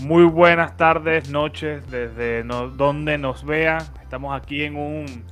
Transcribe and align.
Muy 0.00 0.22
buenas 0.22 0.76
tardes, 0.76 1.28
noches, 1.28 1.90
desde 1.90 2.44
donde 2.44 3.18
nos 3.18 3.44
vean. 3.44 3.82
Estamos 4.00 4.40
aquí 4.40 4.62
en 4.62 4.76
un 4.76 5.24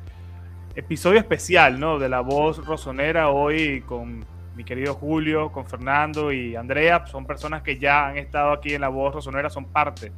episodio 0.75 1.21
especial, 1.21 1.79
¿no? 1.79 2.01
De 2.01 2.09
la 2.09 2.19
voz 2.19 2.67
rosonera 2.67 3.31
hoy 3.31 3.83
con 3.83 4.25
mi 4.57 4.65
querido 4.65 4.95
Julio, 4.95 5.53
con 5.53 5.67
Fernando 5.67 6.33
y 6.33 6.57
Andrea. 6.57 7.07
Son 7.07 7.27
personas 7.27 7.63
que 7.63 7.79
ya 7.79 8.09
han 8.09 8.17
estado 8.17 8.51
aquí 8.51 8.75
en 8.75 8.81
la 8.81 8.89
voz 8.89 9.15
rosonera, 9.15 9.51
son 9.51 9.67
parte 9.67 10.11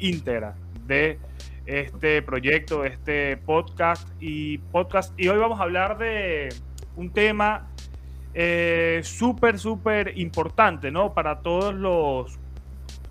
íntegra 0.00 0.56
de 0.84 1.20
este 1.64 2.22
proyecto, 2.22 2.84
este 2.84 3.36
podcast 3.36 4.08
y 4.18 4.58
podcast. 4.58 5.14
Y 5.16 5.28
hoy 5.28 5.38
vamos 5.38 5.60
a 5.60 5.62
hablar 5.62 5.96
de 5.96 6.48
un 6.96 7.12
tema 7.12 7.68
eh, 8.34 9.00
súper, 9.04 9.60
súper 9.60 10.18
importante, 10.18 10.90
¿no? 10.90 11.14
Para 11.14 11.38
todos 11.38 11.72
los 11.72 12.40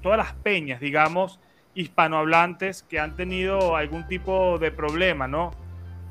todas 0.04 0.20
las 0.20 0.34
peñas, 0.34 0.80
digamos, 0.80 1.40
hispanohablantes 1.74 2.84
que 2.84 3.00
han 3.00 3.16
tenido 3.16 3.76
algún 3.76 4.08
tipo 4.08 4.60
de 4.60 4.70
problema, 4.70 5.28
¿no? 5.28 5.52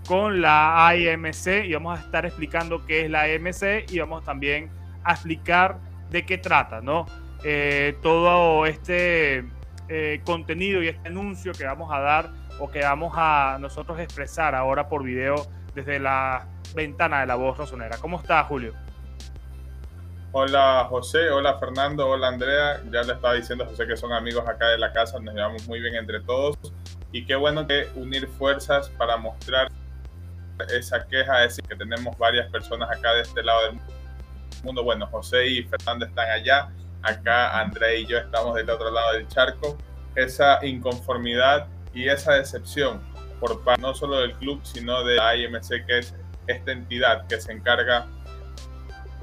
Con 0.08 0.40
la 0.40 0.88
AMC 0.88 1.64
y 1.66 1.74
vamos 1.74 1.96
a 1.96 2.02
estar 2.02 2.26
explicando 2.26 2.84
qué 2.84 3.02
es 3.04 3.10
la 3.10 3.22
AMC 3.22 3.92
y 3.92 4.00
vamos 4.00 4.24
también 4.24 4.68
a 5.04 5.12
explicar 5.12 5.78
de 6.10 6.26
qué 6.26 6.38
trata, 6.38 6.80
¿no? 6.80 7.06
Eh, 7.44 7.96
todo 8.02 8.66
este 8.66 9.44
eh, 9.88 10.20
contenido 10.24 10.82
y 10.82 10.88
este 10.88 11.08
anuncio 11.08 11.52
que 11.52 11.64
vamos 11.64 11.92
a 11.92 12.00
dar 12.00 12.30
o 12.58 12.70
que 12.70 12.80
vamos 12.80 13.12
a 13.16 13.58
nosotros 13.60 14.00
expresar 14.00 14.54
ahora 14.54 14.88
por 14.88 15.04
video 15.04 15.46
desde 15.74 15.98
la 15.98 16.46
ventana 16.74 17.20
de 17.20 17.26
la 17.26 17.34
voz 17.34 17.58
rosonera. 17.58 17.98
¿Cómo 17.98 18.18
está, 18.18 18.42
Julio? 18.44 18.74
Hola 20.34 20.86
José, 20.88 21.28
hola 21.28 21.58
Fernando, 21.58 22.08
hola 22.08 22.28
Andrea. 22.28 22.80
Ya 22.90 23.02
le 23.02 23.12
estaba 23.12 23.34
diciendo 23.34 23.66
José 23.66 23.86
que 23.86 23.98
son 23.98 24.14
amigos 24.14 24.48
acá 24.48 24.68
de 24.68 24.78
la 24.78 24.90
casa, 24.90 25.20
nos 25.20 25.34
llevamos 25.34 25.68
muy 25.68 25.78
bien 25.78 25.94
entre 25.94 26.20
todos. 26.20 26.56
Y 27.12 27.26
qué 27.26 27.34
bueno 27.34 27.66
que 27.66 27.90
unir 27.96 28.26
fuerzas 28.38 28.88
para 28.96 29.18
mostrar 29.18 29.68
esa 30.70 31.06
queja, 31.06 31.44
es 31.44 31.56
decir, 31.56 31.64
que 31.68 31.76
tenemos 31.76 32.16
varias 32.16 32.50
personas 32.50 32.90
acá 32.90 33.12
de 33.12 33.20
este 33.20 33.42
lado 33.42 33.60
del 33.66 33.80
mundo. 34.64 34.82
Bueno, 34.82 35.06
José 35.08 35.46
y 35.48 35.64
Fernando 35.64 36.06
están 36.06 36.30
allá, 36.30 36.70
acá 37.02 37.60
Andrea 37.60 37.94
y 37.94 38.06
yo 38.06 38.16
estamos 38.16 38.54
del 38.54 38.70
otro 38.70 38.90
lado 38.90 39.12
del 39.12 39.28
charco. 39.28 39.76
Esa 40.14 40.64
inconformidad 40.64 41.66
y 41.92 42.08
esa 42.08 42.32
decepción 42.32 43.02
por 43.38 43.62
parte 43.64 43.82
no 43.82 43.92
solo 43.92 44.20
del 44.20 44.32
club, 44.36 44.60
sino 44.62 45.04
de 45.04 45.16
la 45.16 45.36
IMC, 45.36 45.84
que 45.86 45.98
es 45.98 46.14
esta 46.46 46.72
entidad 46.72 47.26
que 47.26 47.38
se 47.38 47.52
encarga 47.52 48.06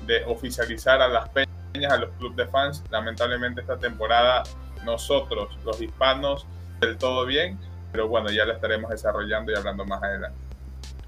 de 0.09 0.25
oficializar 0.25 1.01
a 1.01 1.07
las 1.07 1.29
peñas, 1.29 1.93
a 1.93 1.97
los 1.97 2.09
clubes 2.17 2.35
de 2.35 2.47
fans. 2.47 2.83
Lamentablemente 2.89 3.61
esta 3.61 3.77
temporada 3.77 4.43
nosotros, 4.83 5.55
los 5.63 5.79
hispanos, 5.79 6.47
del 6.79 6.97
todo 6.97 7.25
bien, 7.25 7.59
pero 7.91 8.07
bueno, 8.07 8.31
ya 8.31 8.45
lo 8.45 8.53
estaremos 8.53 8.89
desarrollando 8.89 9.51
y 9.51 9.55
hablando 9.55 9.85
más 9.85 10.01
adelante. 10.01 10.37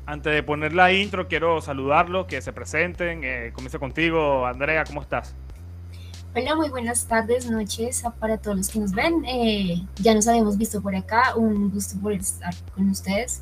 Antes 0.06 0.34
de 0.34 0.44
poner 0.44 0.74
la 0.74 0.92
intro, 0.94 1.28
quiero 1.28 1.62
saludarlos, 1.62 2.28
que 2.28 2.42
se 2.42 2.54
presenten. 2.54 3.24
Eh, 3.24 3.52
comienzo 3.54 3.80
contigo, 3.80 4.46
Andrea, 4.46 4.84
¿cómo 4.84 5.02
estás? 5.02 5.36
Hola, 6.36 6.56
muy 6.56 6.70
buenas 6.70 7.08
tardes, 7.08 7.50
noches 7.50 8.04
para 8.20 8.38
todos 8.38 8.58
los 8.58 8.70
que 8.70 8.80
nos 8.80 8.92
ven. 8.92 9.26
Eh, 9.26 9.82
ya 9.96 10.14
nos 10.14 10.28
habíamos 10.28 10.58
visto 10.58 10.82
por 10.82 10.96
acá, 10.96 11.36
un 11.36 11.72
gusto 11.72 12.00
por 12.02 12.14
estar 12.14 12.54
con 12.76 12.90
ustedes 12.90 13.42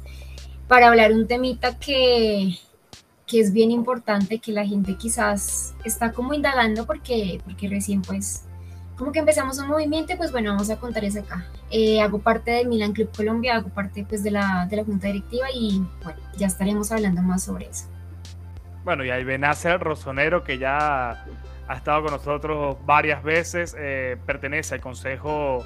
para 0.68 0.88
hablar 0.88 1.12
un 1.12 1.28
temita 1.28 1.78
que 1.80 2.58
que 3.30 3.40
es 3.40 3.54
bien 3.54 3.70
importante 3.70 4.40
que 4.40 4.52
la 4.52 4.66
gente 4.66 4.96
quizás 4.96 5.76
está 5.86 6.12
como 6.12 6.34
indagando 6.34 6.88
porque, 6.88 7.40
porque 7.46 7.70
recién 7.70 8.02
pues 8.02 8.46
como 8.98 9.14
que 9.14 9.20
empezamos 9.20 9.58
un 9.60 9.68
movimiento, 9.68 10.18
pues 10.18 10.32
bueno, 10.34 10.52
vamos 10.52 10.70
a 10.70 10.78
contar 10.78 11.06
eso 11.06 11.22
acá. 11.22 11.46
Eh, 11.72 12.02
hago 12.02 12.20
parte 12.20 12.52
del 12.52 12.68
Milan 12.68 12.92
Club 12.92 13.10
Colombia, 13.16 13.56
hago 13.56 13.70
parte 13.70 14.04
pues 14.08 14.24
de 14.24 14.32
la, 14.32 14.68
de 14.70 14.76
la 14.76 14.84
junta 14.84 15.08
directiva 15.08 15.48
y 15.54 15.82
bueno, 16.04 16.20
ya 16.36 16.48
estaremos 16.48 16.92
hablando 16.92 17.22
más 17.22 17.44
sobre 17.44 17.70
eso. 17.70 17.86
Bueno, 18.84 19.06
y 19.06 19.10
ahí 19.12 19.24
Benacer 19.24 19.80
Rosonero, 19.80 20.44
que 20.44 20.58
ya 20.58 21.24
ha 21.68 21.76
estado 21.76 22.04
con 22.04 22.12
nosotros 22.12 22.78
varias 22.86 23.24
veces, 23.24 23.76
eh, 23.80 24.18
pertenece 24.26 24.76
al 24.76 24.82
consejo, 24.82 25.64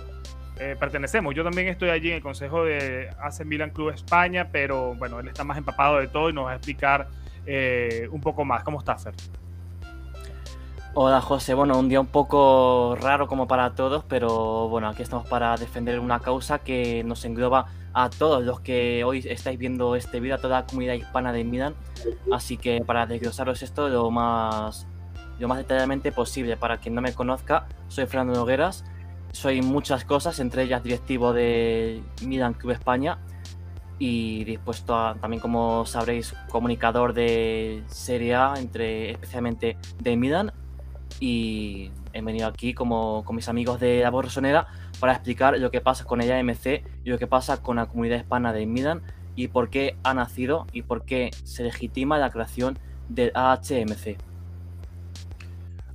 eh, 0.59 0.75
pertenecemos, 0.79 1.33
yo 1.33 1.43
también 1.43 1.69
estoy 1.69 1.89
allí 1.89 2.09
en 2.09 2.17
el 2.17 2.21
consejo 2.21 2.65
de 2.65 3.09
AC 3.19 3.45
Milan 3.45 3.71
Club 3.71 3.89
España, 3.91 4.49
pero 4.51 4.93
bueno, 4.95 5.19
él 5.19 5.27
está 5.29 5.43
más 5.43 5.57
empapado 5.57 5.97
de 5.97 6.07
todo 6.07 6.29
y 6.29 6.33
nos 6.33 6.45
va 6.45 6.51
a 6.51 6.55
explicar 6.55 7.07
eh, 7.45 8.07
un 8.11 8.21
poco 8.21 8.45
más. 8.45 8.63
¿Cómo 8.63 8.79
estás, 8.79 9.03
Fer? 9.03 9.13
Hola 10.95 11.21
José, 11.21 11.55
bueno, 11.55 11.79
un 11.79 11.89
día 11.89 11.99
un 11.99 12.05
poco 12.05 12.95
raro 13.01 13.27
como 13.27 13.47
para 13.47 13.73
todos, 13.73 14.03
pero 14.03 14.69
bueno, 14.69 14.87
aquí 14.87 15.01
estamos 15.01 15.27
para 15.27 15.57
defender 15.57 15.99
una 15.99 16.19
causa 16.19 16.59
que 16.59 17.03
nos 17.03 17.25
engloba 17.25 17.65
a 17.93 18.11
todos 18.11 18.43
los 18.43 18.59
que 18.59 19.03
hoy 19.03 19.25
estáis 19.27 19.57
viendo 19.57 19.95
este 19.95 20.19
vídeo, 20.19 20.35
a 20.35 20.37
toda 20.37 20.59
la 20.59 20.65
comunidad 20.67 20.93
hispana 20.93 21.33
de 21.33 21.43
Milan, 21.43 21.73
así 22.31 22.57
que 22.57 22.83
para 22.85 23.07
desglosaros 23.07 23.63
esto 23.63 23.89
lo 23.89 24.11
más, 24.11 24.85
lo 25.39 25.47
más 25.47 25.57
detalladamente 25.57 26.11
posible. 26.11 26.57
Para 26.57 26.77
quien 26.77 26.93
no 26.93 27.01
me 27.01 27.11
conozca, 27.11 27.65
soy 27.87 28.05
Fernando 28.05 28.35
Nogueras, 28.35 28.85
soy 29.31 29.63
muchas 29.63 30.05
cosas, 30.05 30.39
entre 30.39 30.61
ellas 30.61 30.83
directivo 30.83 31.33
de 31.33 32.03
Milan 32.23 32.53
Club 32.53 32.71
España, 32.71 33.17
y 33.99 34.43
dispuesto 34.43 34.95
a, 34.95 35.15
también 35.15 35.41
como 35.41 35.85
sabréis, 35.85 36.33
comunicador 36.49 37.13
de 37.13 37.83
Serie 37.87 38.35
A, 38.35 38.55
entre, 38.57 39.11
especialmente 39.11 39.77
de 39.99 40.17
Milan. 40.17 40.51
Y 41.19 41.91
he 42.11 42.21
venido 42.21 42.47
aquí 42.47 42.73
como 42.73 43.23
con 43.23 43.35
mis 43.35 43.47
amigos 43.47 43.79
de 43.79 44.01
la 44.01 44.09
Borrosonera 44.09 44.67
para 44.99 45.13
explicar 45.13 45.57
lo 45.57 45.71
que 45.71 45.81
pasa 45.81 46.05
con 46.05 46.21
ella 46.21 46.41
MC 46.43 46.83
y 47.03 47.09
lo 47.09 47.17
que 47.17 47.27
pasa 47.27 47.61
con 47.61 47.77
la 47.77 47.85
comunidad 47.85 48.17
hispana 48.17 48.51
de 48.51 48.65
Milan 48.65 49.01
y 49.35 49.47
por 49.47 49.69
qué 49.69 49.95
ha 50.03 50.13
nacido 50.13 50.67
y 50.73 50.83
por 50.83 51.05
qué 51.05 51.31
se 51.43 51.63
legitima 51.63 52.17
la 52.17 52.29
creación 52.29 52.77
del 53.09 53.31
AHMC. 53.35 54.17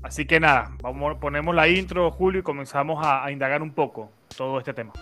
Así 0.02 0.26
que 0.26 0.40
nada, 0.40 0.72
vamos, 0.82 1.16
ponemos 1.16 1.54
la 1.54 1.68
intro, 1.68 2.10
Julio, 2.10 2.40
y 2.40 2.42
comenzamos 2.42 3.04
a 3.04 3.30
indagar 3.30 3.62
un 3.62 3.72
poco 3.72 4.10
todo 4.36 4.58
este 4.58 4.72
tema. 4.72 4.92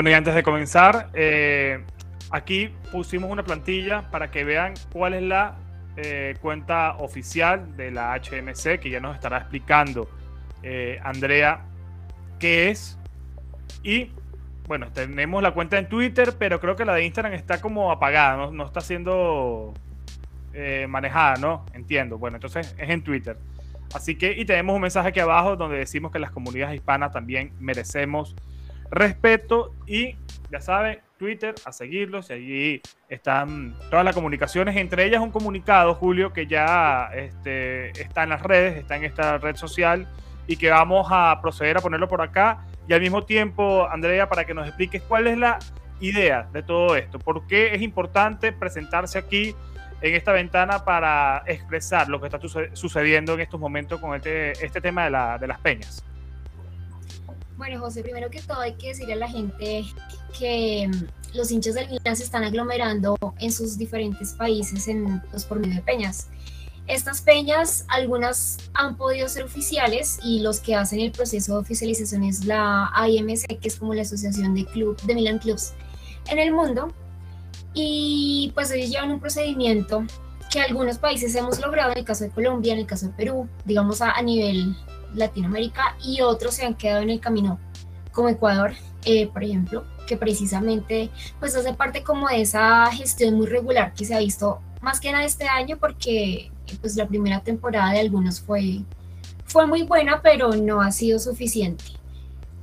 Bueno, 0.00 0.12
y 0.12 0.14
antes 0.14 0.34
de 0.34 0.42
comenzar, 0.42 1.10
eh, 1.12 1.84
aquí 2.30 2.70
pusimos 2.90 3.30
una 3.30 3.42
plantilla 3.42 4.10
para 4.10 4.30
que 4.30 4.44
vean 4.44 4.72
cuál 4.94 5.12
es 5.12 5.22
la 5.22 5.58
eh, 5.98 6.36
cuenta 6.40 6.96
oficial 6.96 7.76
de 7.76 7.90
la 7.90 8.14
HMC, 8.14 8.80
que 8.80 8.88
ya 8.88 8.98
nos 8.98 9.14
estará 9.14 9.36
explicando 9.36 10.08
eh, 10.62 10.98
Andrea 11.04 11.66
qué 12.38 12.70
es. 12.70 12.98
Y 13.82 14.10
bueno, 14.66 14.90
tenemos 14.90 15.42
la 15.42 15.50
cuenta 15.52 15.76
en 15.76 15.86
Twitter, 15.86 16.32
pero 16.38 16.60
creo 16.60 16.76
que 16.76 16.86
la 16.86 16.94
de 16.94 17.04
Instagram 17.04 17.34
está 17.34 17.60
como 17.60 17.92
apagada, 17.92 18.38
no, 18.38 18.52
no 18.52 18.64
está 18.64 18.80
siendo 18.80 19.74
manejada, 20.88 21.36
¿no? 21.36 21.66
Entiendo. 21.74 22.16
Bueno, 22.16 22.38
entonces 22.38 22.74
es 22.78 22.88
en 22.88 23.04
Twitter. 23.04 23.36
Así 23.92 24.16
que, 24.16 24.32
y 24.32 24.46
tenemos 24.46 24.74
un 24.74 24.80
mensaje 24.80 25.08
aquí 25.08 25.20
abajo 25.20 25.56
donde 25.56 25.76
decimos 25.76 26.10
que 26.10 26.18
las 26.18 26.30
comunidades 26.30 26.76
hispanas 26.76 27.12
también 27.12 27.52
merecemos 27.60 28.34
respeto 28.90 29.74
y 29.86 30.16
ya 30.50 30.60
saben, 30.60 31.00
Twitter, 31.18 31.54
a 31.64 31.72
seguirlos 31.72 32.30
y 32.30 32.32
allí 32.32 32.82
están 33.08 33.76
todas 33.90 34.04
las 34.04 34.14
comunicaciones, 34.14 34.76
entre 34.76 35.04
ellas 35.04 35.20
un 35.20 35.30
comunicado, 35.30 35.94
Julio, 35.94 36.32
que 36.32 36.46
ya 36.46 37.10
este, 37.14 37.90
está 37.90 38.24
en 38.24 38.30
las 38.30 38.42
redes, 38.42 38.76
está 38.78 38.96
en 38.96 39.04
esta 39.04 39.38
red 39.38 39.56
social 39.56 40.08
y 40.46 40.56
que 40.56 40.70
vamos 40.70 41.06
a 41.10 41.38
proceder 41.40 41.76
a 41.76 41.80
ponerlo 41.80 42.08
por 42.08 42.22
acá. 42.22 42.64
Y 42.88 42.92
al 42.94 43.00
mismo 43.00 43.24
tiempo, 43.24 43.86
Andrea, 43.88 44.28
para 44.28 44.44
que 44.44 44.54
nos 44.54 44.66
expliques 44.66 45.02
cuál 45.02 45.26
es 45.26 45.38
la 45.38 45.58
idea 46.00 46.48
de 46.52 46.62
todo 46.62 46.96
esto, 46.96 47.18
por 47.18 47.46
qué 47.46 47.74
es 47.74 47.82
importante 47.82 48.52
presentarse 48.52 49.18
aquí 49.18 49.54
en 50.00 50.14
esta 50.14 50.32
ventana 50.32 50.84
para 50.84 51.42
expresar 51.46 52.08
lo 52.08 52.20
que 52.20 52.26
está 52.26 52.40
sucediendo 52.72 53.34
en 53.34 53.40
estos 53.40 53.60
momentos 53.60 54.00
con 54.00 54.16
este, 54.16 54.52
este 54.64 54.80
tema 54.80 55.04
de, 55.04 55.10
la, 55.10 55.38
de 55.38 55.46
las 55.46 55.60
peñas? 55.60 56.02
Bueno, 57.60 57.78
José, 57.78 58.02
primero 58.02 58.30
que 58.30 58.40
todo 58.40 58.60
hay 58.60 58.72
que 58.72 58.88
decirle 58.88 59.12
a 59.12 59.16
la 59.16 59.28
gente 59.28 59.84
que 60.38 60.90
los 61.34 61.50
hinchas 61.50 61.74
del 61.74 61.90
Milan 61.90 62.16
se 62.16 62.24
están 62.24 62.42
aglomerando 62.42 63.18
en 63.38 63.52
sus 63.52 63.76
diferentes 63.76 64.32
países 64.32 64.88
en, 64.88 65.20
pues, 65.30 65.44
por 65.44 65.60
medio 65.60 65.74
de 65.74 65.82
peñas. 65.82 66.28
Estas 66.86 67.20
peñas, 67.20 67.84
algunas 67.88 68.56
han 68.72 68.96
podido 68.96 69.28
ser 69.28 69.42
oficiales 69.42 70.18
y 70.24 70.40
los 70.40 70.60
que 70.60 70.74
hacen 70.74 71.00
el 71.00 71.12
proceso 71.12 71.52
de 71.52 71.58
oficialización 71.58 72.24
es 72.24 72.46
la 72.46 72.90
IMC, 73.06 73.60
que 73.60 73.68
es 73.68 73.76
como 73.76 73.92
la 73.92 74.02
Asociación 74.02 74.54
de, 74.54 74.64
Club, 74.64 74.98
de 75.02 75.14
Milan 75.14 75.38
Clubs 75.38 75.74
en 76.30 76.38
el 76.38 76.54
mundo. 76.54 76.94
Y 77.74 78.52
pues 78.54 78.70
ellos 78.70 78.88
llevan 78.88 79.10
un 79.10 79.20
procedimiento 79.20 80.06
que 80.50 80.60
algunos 80.60 80.98
países 80.98 81.34
hemos 81.34 81.60
logrado, 81.60 81.92
en 81.92 81.98
el 81.98 82.04
caso 82.04 82.24
de 82.24 82.30
Colombia, 82.30 82.72
en 82.72 82.80
el 82.80 82.86
caso 82.86 83.06
de 83.06 83.12
Perú, 83.12 83.48
digamos 83.66 84.00
a, 84.00 84.20
nivel 84.22 84.74
Latinoamérica, 85.14 85.96
y 86.02 86.20
otros 86.20 86.54
se 86.54 86.64
han 86.64 86.74
quedado 86.74 87.02
en 87.02 87.10
el 87.10 87.20
camino, 87.20 87.58
como 88.12 88.28
Ecuador, 88.28 88.72
eh, 89.04 89.28
por 89.28 89.44
ejemplo, 89.44 89.84
que 90.06 90.16
precisamente 90.16 91.10
pues 91.38 91.54
hace 91.54 91.72
parte 91.72 92.02
como 92.02 92.28
de 92.28 92.40
esa 92.42 92.90
gestión 92.92 93.34
muy 93.34 93.46
regular 93.46 93.94
que 93.94 94.04
se 94.04 94.14
ha 94.14 94.18
visto 94.18 94.60
más 94.80 95.00
que 95.00 95.12
nada 95.12 95.24
este 95.24 95.46
año 95.46 95.78
porque 95.78 96.50
pues 96.80 96.96
la 96.96 97.06
primera 97.06 97.40
temporada 97.40 97.92
de 97.92 98.00
algunos 98.00 98.40
fue, 98.40 98.80
fue 99.46 99.66
muy 99.66 99.82
buena, 99.82 100.20
pero 100.22 100.52
no 100.52 100.80
ha 100.80 100.92
sido 100.92 101.18
suficiente. 101.18 101.84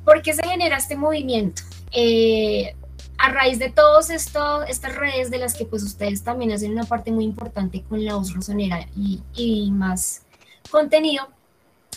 ¿Por 0.04 0.22
qué 0.22 0.34
se 0.34 0.48
genera 0.48 0.78
este 0.78 0.96
movimiento? 0.96 1.62
Eh, 1.92 2.76
a 3.18 3.32
raíz 3.32 3.60
de 3.60 3.70
todas 3.70 4.10
estas 4.10 4.96
redes 4.96 5.32
de 5.32 5.40
las 5.40 5.56
que 5.56 5.66
pues 5.66 5.84
ustedes 5.84 6.24
también 6.24 6.52
hacen 6.52 6.72
una 6.72 6.84
parte 6.84 7.12
muy 7.12 7.24
importante 7.24 7.84
con 7.84 8.04
la 8.06 8.16
voz 8.16 8.34
rosonera 8.34 8.88
y, 8.96 9.22
y 9.34 9.72
más 9.72 10.24
contenido, 10.70 11.28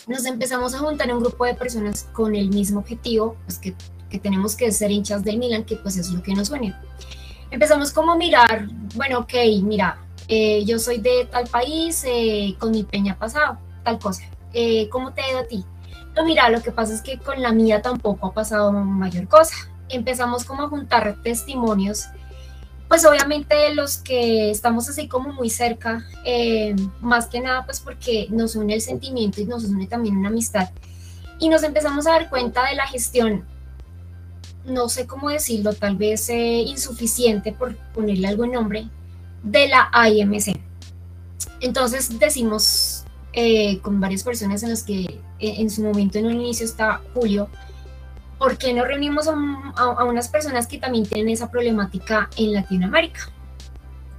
nos 0.07 0.25
empezamos 0.25 0.73
a 0.73 0.79
juntar 0.79 1.13
un 1.13 1.21
grupo 1.21 1.45
de 1.45 1.53
personas 1.53 2.07
con 2.13 2.35
el 2.35 2.49
mismo 2.49 2.79
objetivo, 2.79 3.35
pues 3.45 3.59
que, 3.59 3.75
que 4.09 4.19
tenemos 4.19 4.55
que 4.55 4.71
ser 4.71 4.91
hinchas 4.91 5.23
del 5.23 5.37
Milan, 5.37 5.63
que 5.63 5.75
pues 5.75 5.97
es 5.97 6.09
lo 6.11 6.21
que 6.21 6.33
nos 6.33 6.49
une. 6.49 6.75
Empezamos 7.49 7.91
como 7.91 8.13
a 8.13 8.15
mirar, 8.15 8.67
bueno, 8.95 9.19
ok, 9.19 9.33
mira, 9.63 9.97
eh, 10.27 10.63
yo 10.65 10.79
soy 10.79 10.99
de 10.99 11.27
tal 11.29 11.47
país, 11.47 12.03
eh, 12.07 12.55
con 12.57 12.71
mi 12.71 12.83
peña 12.83 13.17
pasado, 13.17 13.57
tal 13.83 13.99
cosa. 13.99 14.23
Eh, 14.53 14.87
¿Cómo 14.89 15.13
te 15.13 15.21
ha 15.21 15.29
ido 15.29 15.39
a 15.39 15.43
ti? 15.43 15.65
No, 16.15 16.23
mira, 16.23 16.49
lo 16.49 16.61
que 16.61 16.71
pasa 16.71 16.93
es 16.93 17.01
que 17.01 17.17
con 17.17 17.41
la 17.41 17.51
mía 17.51 17.81
tampoco 17.81 18.27
ha 18.27 18.33
pasado 18.33 18.71
mayor 18.71 19.27
cosa. 19.27 19.55
Empezamos 19.89 20.45
como 20.45 20.63
a 20.63 20.69
juntar 20.69 21.17
testimonios, 21.23 22.07
pues 22.91 23.05
obviamente 23.05 23.73
los 23.73 23.99
que 23.99 24.51
estamos 24.51 24.89
así 24.89 25.07
como 25.07 25.31
muy 25.31 25.49
cerca, 25.49 26.05
más 26.99 27.27
que 27.27 27.39
nada 27.39 27.65
pues 27.65 27.79
porque 27.79 28.27
nos 28.29 28.57
une 28.57 28.73
el 28.73 28.81
sentimiento 28.81 29.39
y 29.39 29.45
nos 29.45 29.63
une 29.63 29.87
también 29.87 30.17
una 30.17 30.27
amistad. 30.27 30.69
Y 31.39 31.47
nos 31.47 31.63
empezamos 31.63 32.05
a 32.05 32.11
dar 32.11 32.29
cuenta 32.29 32.67
de 32.67 32.75
la 32.75 32.85
gestión 32.85 33.45
no 34.65 34.89
sé 34.89 35.07
cómo 35.07 35.29
decirlo, 35.29 35.73
tal 35.73 35.95
vez 35.95 36.29
insuficiente 36.29 37.51
por 37.51 37.75
ponerle 37.93 38.27
algo 38.27 38.45
nombre, 38.45 38.87
de 39.43 39.67
la 39.67 39.89
IMC. 40.09 40.59
Entonces 41.59 42.19
decimos 42.19 43.05
eh, 43.33 43.79
con 43.79 43.99
varias 43.99 44.23
personas 44.23 44.63
en 44.63 44.69
las 44.69 44.83
que 44.83 45.01
eh, 45.01 45.19
en 45.39 45.69
su 45.69 45.83
momento 45.83 46.19
en 46.19 46.27
un 46.27 46.33
inicio 46.33 46.65
está 46.65 47.01
Julio, 47.13 47.49
¿por 48.41 48.57
qué 48.57 48.73
no 48.73 48.83
reunimos 48.83 49.27
a, 49.27 50.03
unas 50.03 50.27
personas 50.27 50.65
que 50.65 50.79
también 50.79 51.05
tienen 51.05 51.31
esa 51.31 51.51
problemática 51.51 52.27
en 52.37 52.53
Latinoamérica? 52.53 53.29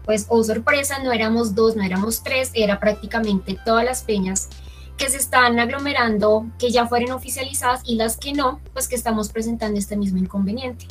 Pues, 0.05 0.27
oh 0.29 0.45
sorpresa, 0.45 1.01
no 1.03 1.11
éramos 1.11 1.57
dos, 1.57 1.75
no 1.75 1.83
éramos 1.83 2.23
tres, 2.23 2.53
era 2.55 2.79
prácticamente 2.79 3.59
todas 3.65 3.85
las 3.85 4.05
peñas 4.05 4.49
que 4.97 5.11
se 5.11 5.17
están 5.17 5.59
aglomerando, 5.59 6.47
que 6.57 6.71
ya 6.71 6.87
fueron 6.87 7.11
oficializadas 7.11 7.81
y 7.85 7.97
las 7.97 8.17
que 8.17 8.33
no, 8.33 8.61
pues 8.73 8.87
que 8.87 8.95
estamos 8.95 9.29
presentando 9.29 9.77
este 9.77 9.97
mismo 9.97 10.19
inconveniente. 10.19 10.87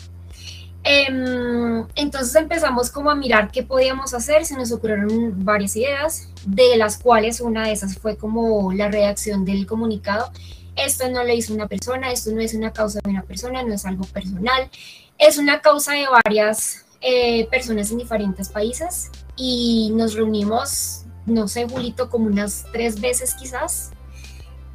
Em, 0.83 1.85
entonces 1.95 2.35
empezamos 2.35 2.89
como 2.89 3.11
a 3.11 3.15
mirar 3.15 3.49
qué 3.49 3.63
podíamos 3.63 4.13
hacer, 4.13 4.43
se 4.43 4.57
nos 4.57 4.73
ocurrieron 4.73 5.45
varias 5.45 5.77
ideas, 5.77 6.27
de 6.45 6.75
las 6.75 6.97
cuales 6.97 7.39
una 7.39 7.67
de 7.67 7.71
esas 7.71 7.97
fue 7.97 8.17
como 8.17 8.73
la 8.73 8.89
redacción 8.89 9.45
del 9.45 9.65
comunicado. 9.65 10.33
Esto 10.75 11.09
no 11.09 11.23
lo 11.23 11.33
hizo 11.33 11.53
una 11.53 11.67
persona, 11.67 12.11
esto 12.11 12.31
no 12.31 12.41
es 12.41 12.53
una 12.53 12.71
causa 12.71 12.99
de 13.03 13.09
una 13.09 13.23
persona, 13.23 13.63
no 13.63 13.73
es 13.73 13.85
algo 13.85 14.05
personal, 14.05 14.69
es 15.17 15.37
una 15.37 15.61
causa 15.61 15.93
de 15.93 16.05
varias 16.25 16.85
eh, 17.01 17.47
personas 17.49 17.91
en 17.91 17.97
diferentes 17.97 18.49
países 18.49 19.11
y 19.35 19.91
nos 19.93 20.13
reunimos, 20.13 21.05
no 21.25 21.47
sé, 21.47 21.67
Julito, 21.67 22.09
como 22.09 22.27
unas 22.27 22.65
tres 22.71 23.01
veces 23.01 23.35
quizás, 23.35 23.91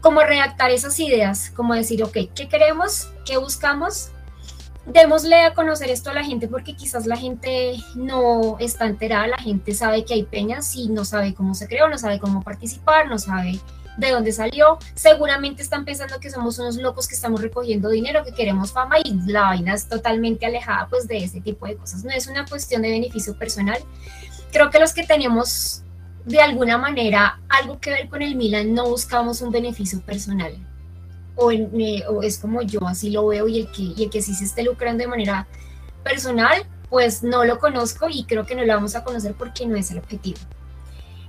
como 0.00 0.20
redactar 0.20 0.70
esas 0.70 1.00
ideas, 1.00 1.50
como 1.50 1.74
decir, 1.74 2.02
ok, 2.04 2.16
¿qué 2.34 2.48
queremos? 2.48 3.08
¿Qué 3.24 3.38
buscamos? 3.38 4.10
démosle 4.86 5.44
a 5.44 5.54
conocer 5.54 5.90
esto 5.90 6.10
a 6.10 6.14
la 6.14 6.24
gente 6.24 6.48
porque 6.48 6.76
quizás 6.76 7.06
la 7.06 7.16
gente 7.16 7.76
no 7.94 8.56
está 8.60 8.86
enterada, 8.86 9.26
la 9.26 9.38
gente 9.38 9.74
sabe 9.74 10.04
que 10.04 10.14
hay 10.14 10.22
peñas 10.22 10.76
y 10.76 10.88
no 10.88 11.04
sabe 11.04 11.34
cómo 11.34 11.54
se 11.54 11.66
creó, 11.66 11.88
no 11.88 11.98
sabe 11.98 12.20
cómo 12.20 12.42
participar, 12.42 13.08
no 13.08 13.18
sabe 13.18 13.58
de 13.96 14.10
dónde 14.10 14.32
salió. 14.32 14.78
Seguramente 14.94 15.62
están 15.62 15.84
pensando 15.84 16.20
que 16.20 16.30
somos 16.30 16.58
unos 16.58 16.76
locos 16.76 17.08
que 17.08 17.14
estamos 17.14 17.40
recogiendo 17.40 17.88
dinero, 17.88 18.24
que 18.24 18.32
queremos 18.32 18.72
fama 18.72 18.96
y 19.02 19.14
la 19.26 19.42
vaina 19.42 19.74
es 19.74 19.88
totalmente 19.88 20.46
alejada 20.46 20.86
pues 20.88 21.06
de 21.08 21.18
ese 21.18 21.40
tipo 21.40 21.66
de 21.66 21.76
cosas. 21.76 22.04
No 22.04 22.10
es 22.10 22.26
una 22.26 22.44
cuestión 22.46 22.82
de 22.82 22.90
beneficio 22.90 23.36
personal. 23.38 23.78
Creo 24.52 24.70
que 24.70 24.78
los 24.78 24.92
que 24.92 25.04
tenemos 25.04 25.82
de 26.24 26.40
alguna 26.40 26.76
manera 26.78 27.40
algo 27.48 27.78
que 27.78 27.90
ver 27.90 28.08
con 28.08 28.22
el 28.22 28.34
Milan 28.34 28.74
no 28.74 28.88
buscamos 28.88 29.40
un 29.42 29.52
beneficio 29.52 30.00
personal 30.00 30.58
eh, 31.38 32.02
o, 32.08 32.22
es 32.22 32.38
como 32.38 32.62
yo 32.62 32.86
así 32.86 33.10
lo 33.10 33.26
veo 33.26 33.46
y 33.46 33.60
el, 33.60 33.70
que, 33.70 33.82
y 33.82 34.04
el 34.04 34.10
que 34.10 34.22
sí 34.22 34.34
se 34.34 34.44
esté 34.44 34.62
lucrando 34.62 35.02
de 35.02 35.08
manera 35.08 35.46
personal, 36.02 36.64
pues 36.88 37.22
no 37.22 37.44
lo 37.44 37.58
conozco 37.58 38.06
y 38.08 38.24
creo 38.24 38.46
que 38.46 38.54
no 38.54 38.64
lo 38.64 38.72
vamos 38.72 38.94
a 38.96 39.04
conocer 39.04 39.34
porque 39.34 39.66
no 39.66 39.76
es 39.76 39.90
el 39.90 39.98
objetivo. 39.98 40.38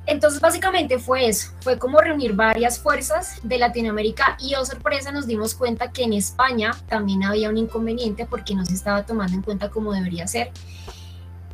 Entonces 0.07 0.39
básicamente 0.39 1.00
fue 1.00 1.27
eso, 1.27 1.51
fue 1.59 1.77
como 1.77 2.00
reunir 2.00 2.33
varias 2.33 2.80
fuerzas 2.80 3.42
de 3.44 3.57
Latinoamérica 3.57 4.38
y 4.39 4.56
oh 4.56 4.65
sorpresa 4.65 5.12
nos 5.12 5.27
dimos 5.27 5.54
cuenta 5.54 5.92
que 5.92 6.04
en 6.04 6.13
España 6.13 6.71
también 6.88 7.25
había 7.25 7.50
un 7.50 7.57
inconveniente 7.57 8.25
porque 8.25 8.56
no 8.56 8.65
se 8.65 8.74
estaba 8.74 9.06
tomando 9.06 9.36
en 9.36 9.42
cuenta 9.42 9.69
como 9.69 9.92
debería 9.92 10.25
ser. 10.25 10.51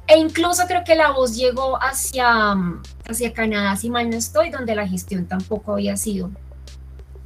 E 0.06 0.20
incluso 0.20 0.68
creo 0.68 0.84
que 0.84 0.96
la 0.96 1.12
voz 1.12 1.36
llegó 1.36 1.82
hacia, 1.82 2.54
hacia 3.10 3.34
Canadá, 3.34 3.76
si 3.76 3.90
mal 3.90 4.08
no 4.08 4.18
estoy, 4.18 4.52
donde 4.52 4.76
la 4.76 4.88
gestión 4.88 5.26
tampoco 5.26 5.74
había 5.74 5.98
sido 5.98 6.30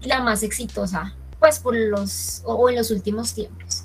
la 0.01 0.21
más 0.21 0.43
exitosa, 0.43 1.13
pues 1.39 1.59
por 1.59 1.75
los, 1.75 2.41
o, 2.45 2.69
en 2.69 2.75
los 2.75 2.89
últimos 2.89 3.33
tiempos. 3.33 3.83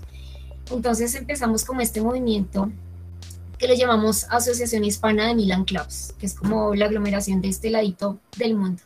Entonces 0.71 1.14
empezamos 1.16 1.64
como 1.64 1.81
este 1.81 2.00
movimiento 2.00 2.71
que 3.62 3.69
lo 3.69 3.75
llamamos 3.75 4.26
Asociación 4.28 4.85
Hispana 4.85 5.28
de 5.28 5.37
Milan 5.37 5.64
Clubs, 5.64 6.16
que 6.19 6.26
es 6.26 6.35
como 6.35 6.75
la 6.75 6.87
aglomeración 6.87 7.40
de 7.40 7.49
este 7.49 7.71
ladito 7.71 8.19
del 8.37 8.57
mundo, 8.57 8.83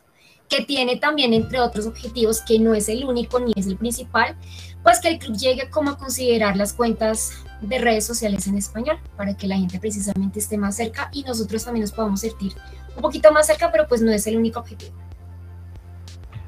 que 0.47 0.65
tiene 0.65 0.97
también, 0.97 1.33
entre 1.33 1.59
otros 1.59 1.87
objetivos, 1.87 2.41
que 2.41 2.59
no 2.59 2.75
es 2.75 2.87
el 2.87 3.03
único 3.03 3.39
ni 3.39 3.53
es 3.55 3.65
el 3.65 3.75
principal, 3.75 4.35
pues 4.83 4.99
que 4.99 5.07
el 5.07 5.17
club 5.17 5.35
llegue 5.35 5.67
como 5.71 5.89
a 5.89 5.97
considerar 5.97 6.55
las 6.55 6.73
cuentas 6.73 7.43
de 7.59 7.79
redes 7.79 8.05
sociales 8.05 8.45
en 8.45 8.55
español, 8.55 8.99
para 9.15 9.35
que 9.35 9.47
la 9.47 9.57
gente 9.57 9.79
precisamente 9.79 10.37
esté 10.37 10.59
más 10.59 10.75
cerca 10.75 11.09
y 11.11 11.23
nosotros 11.23 11.65
también 11.65 11.81
nos 11.81 11.91
podamos 11.91 12.19
sentir 12.19 12.53
un 12.95 13.01
poquito 13.01 13.31
más 13.31 13.47
cerca, 13.47 13.71
pero 13.71 13.87
pues 13.87 14.03
no 14.03 14.11
es 14.11 14.27
el 14.27 14.37
único 14.37 14.59
objetivo. 14.59 14.95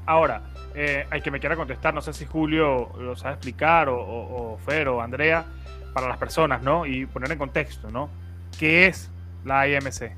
Ahora, 0.05 0.43
eh, 0.75 1.07
hay 1.09 1.21
que 1.21 1.31
me 1.31 1.39
quiera 1.39 1.55
contestar, 1.55 1.95
no 1.95 2.01
sé 2.01 2.13
si 2.13 2.25
Julio 2.25 2.91
lo 2.99 3.15
sabe 3.15 3.33
explicar, 3.33 3.89
o, 3.89 4.59
Fer 4.63 4.87
o 4.87 5.01
Andrea, 5.01 5.47
para 5.93 6.07
las 6.07 6.17
personas, 6.17 6.61
¿no? 6.61 6.85
Y 6.85 7.05
poner 7.05 7.31
en 7.31 7.37
contexto, 7.37 7.89
¿no? 7.89 8.09
¿Qué 8.57 8.87
es 8.87 9.09
la 9.45 9.67
IMC? 9.67 10.11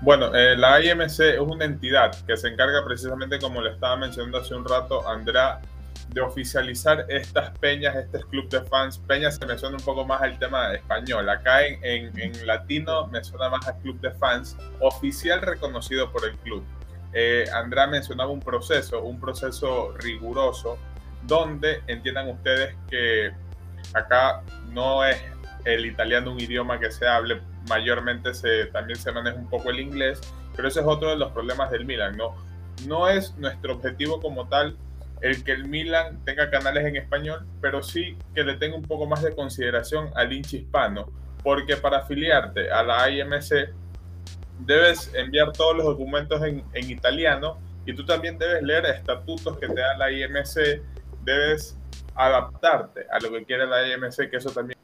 Bueno, 0.00 0.34
eh, 0.34 0.56
la 0.56 0.80
IMC 0.80 1.20
es 1.20 1.40
una 1.40 1.64
entidad 1.64 2.14
que 2.26 2.36
se 2.36 2.48
encarga 2.48 2.84
precisamente, 2.84 3.38
como 3.38 3.60
le 3.60 3.70
estaba 3.70 3.96
mencionando 3.96 4.38
hace 4.38 4.54
un 4.54 4.64
rato, 4.64 5.06
Andrea, 5.08 5.60
de 6.10 6.20
oficializar 6.20 7.04
estas 7.08 7.50
peñas, 7.58 7.96
este 7.96 8.20
club 8.20 8.48
de 8.48 8.62
fans. 8.62 8.98
Peñas 8.98 9.36
se 9.36 9.46
me 9.46 9.58
suena 9.58 9.76
un 9.76 9.84
poco 9.84 10.04
más 10.04 10.22
al 10.22 10.38
tema 10.38 10.72
español. 10.72 11.28
Acá 11.28 11.66
en, 11.66 11.84
en, 11.84 12.18
en 12.18 12.46
latino 12.46 13.06
me 13.08 13.22
suena 13.24 13.50
más 13.50 13.66
al 13.66 13.76
club 13.78 14.00
de 14.00 14.12
fans, 14.12 14.56
oficial 14.80 15.42
reconocido 15.42 16.10
por 16.12 16.24
el 16.24 16.36
club 16.38 16.64
eh, 17.12 17.46
Andrea 17.52 17.86
mencionaba 17.86 18.30
un 18.30 18.40
proceso, 18.40 19.02
un 19.02 19.18
proceso 19.18 19.94
riguroso, 19.96 20.78
donde 21.22 21.82
entiendan 21.86 22.28
ustedes 22.28 22.76
que 22.88 23.32
acá 23.94 24.42
no 24.72 25.04
es 25.04 25.20
el 25.64 25.86
italiano 25.86 26.32
un 26.32 26.40
idioma 26.40 26.78
que 26.78 26.90
se 26.90 27.06
hable, 27.06 27.40
mayormente 27.68 28.34
se, 28.34 28.66
también 28.66 28.98
se 28.98 29.12
maneja 29.12 29.36
un 29.36 29.48
poco 29.48 29.70
el 29.70 29.80
inglés, 29.80 30.20
pero 30.56 30.68
ese 30.68 30.80
es 30.80 30.86
otro 30.86 31.10
de 31.10 31.16
los 31.16 31.32
problemas 31.32 31.70
del 31.70 31.84
Milan, 31.84 32.16
¿no? 32.16 32.34
No 32.86 33.08
es 33.08 33.36
nuestro 33.36 33.74
objetivo 33.74 34.20
como 34.20 34.48
tal 34.48 34.76
el 35.20 35.42
que 35.42 35.52
el 35.52 35.64
Milan 35.64 36.24
tenga 36.24 36.48
canales 36.50 36.86
en 36.86 36.96
español, 36.96 37.46
pero 37.60 37.82
sí 37.82 38.16
que 38.34 38.44
le 38.44 38.54
tenga 38.54 38.76
un 38.76 38.84
poco 38.84 39.06
más 39.06 39.22
de 39.22 39.34
consideración 39.34 40.10
al 40.14 40.32
hincha 40.32 40.56
hispano, 40.56 41.10
porque 41.42 41.76
para 41.76 41.98
afiliarte 41.98 42.70
a 42.70 42.82
la 42.82 43.10
IMC 43.10 43.70
debes 44.60 45.12
enviar 45.14 45.52
todos 45.52 45.76
los 45.76 45.86
documentos 45.86 46.42
en, 46.42 46.64
en 46.72 46.90
italiano 46.90 47.58
y 47.84 47.94
tú 47.94 48.04
también 48.04 48.38
debes 48.38 48.62
leer 48.62 48.86
estatutos 48.86 49.58
que 49.58 49.66
te 49.66 49.80
da 49.80 49.96
la 49.96 50.10
IMC, 50.10 50.82
debes 51.24 51.77
adaptarte 52.18 53.06
a 53.10 53.20
lo 53.20 53.30
que 53.30 53.44
quiere 53.44 53.66
la 53.66 53.86
IMC, 53.86 54.28
que 54.28 54.36
eso 54.36 54.50
también 54.50 54.78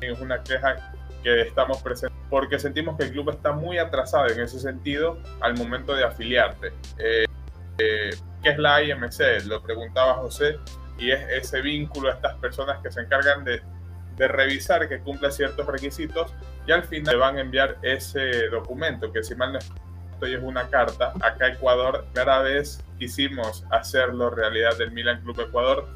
es 0.00 0.20
una 0.20 0.42
queja 0.42 0.92
que 1.22 1.42
estamos 1.42 1.82
presentes, 1.82 2.18
porque 2.30 2.58
sentimos 2.58 2.96
que 2.96 3.04
el 3.04 3.12
club 3.12 3.30
está 3.30 3.52
muy 3.52 3.78
atrasado 3.78 4.28
en 4.28 4.40
ese 4.40 4.58
sentido 4.58 5.18
al 5.40 5.56
momento 5.56 5.94
de 5.94 6.04
afiliarte. 6.04 6.72
Eh, 6.98 7.26
eh, 7.78 8.10
¿Qué 8.42 8.50
es 8.50 8.58
la 8.58 8.82
IMC? 8.82 9.44
Lo 9.46 9.62
preguntaba 9.62 10.14
José, 10.14 10.58
y 10.98 11.10
es 11.10 11.20
ese 11.30 11.60
vínculo 11.60 12.08
a 12.08 12.14
estas 12.14 12.36
personas 12.36 12.78
que 12.82 12.90
se 12.90 13.00
encargan 13.00 13.44
de, 13.44 13.62
revisar 14.16 14.88
que 14.88 14.98
cumpla 14.98 15.30
ciertos 15.30 15.64
requisitos 15.64 16.34
y 16.66 16.72
al 16.72 16.82
final 16.82 17.14
le 17.14 17.20
van 17.20 17.36
a 17.36 17.40
enviar 17.40 17.76
ese 17.82 18.48
documento, 18.48 19.12
que 19.12 19.22
si 19.22 19.36
mal 19.36 19.52
no 19.52 19.60
estoy 19.60 20.34
es 20.34 20.42
una 20.42 20.68
carta. 20.68 21.12
Acá 21.20 21.46
Ecuador, 21.46 22.04
primera 22.12 22.40
vez 22.42 22.82
quisimos 22.98 23.64
hacerlo 23.70 24.30
realidad 24.30 24.76
del 24.76 24.90
Milan 24.90 25.22
Club 25.22 25.40
Ecuador 25.42 25.88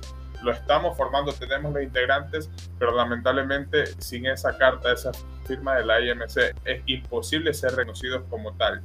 lo 0.43 0.53
estamos 0.53 0.97
formando, 0.97 1.33
tenemos 1.33 1.73
los 1.73 1.83
integrantes, 1.83 2.51
pero 2.79 2.95
lamentablemente 2.95 3.87
sin 3.99 4.27
esa 4.27 4.57
carta, 4.57 4.93
esa 4.93 5.13
firma 5.47 5.77
de 5.77 5.85
la 5.85 6.01
IMC, 6.01 6.55
es 6.65 6.83
imposible 6.87 7.53
ser 7.55 7.73
reconocidos 7.75 8.23
como 8.29 8.53
tal. 8.55 8.83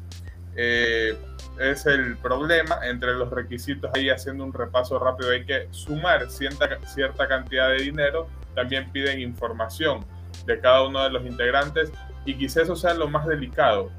Eh, 0.56 1.18
es 1.60 1.86
el 1.86 2.18
problema 2.18 2.80
entre 2.84 3.14
los 3.14 3.30
requisitos 3.30 3.92
ahí 3.94 4.10
haciendo 4.10 4.44
un 4.44 4.54
repaso 4.54 4.98
rápido 4.98 5.32
hay 5.32 5.46
que 5.46 5.68
sumar 5.72 6.30
cierta, 6.30 6.80
cierta 6.88 7.28
cantidad 7.28 7.70
de 7.70 7.78
dinero 7.78 8.28
también 8.56 8.92
piden 8.92 9.20
información 9.20 10.04
de 10.46 10.60
cada 10.60 10.84
uno 10.84 11.04
de 11.04 11.12
los 11.12 11.26
integrantes 11.26 11.92
y 12.26 12.36
quizás 12.36 12.64
eso 12.64 12.76
sea 12.76 12.96
lo 12.96 13.08
más 13.08 13.28
delicado 13.28 13.92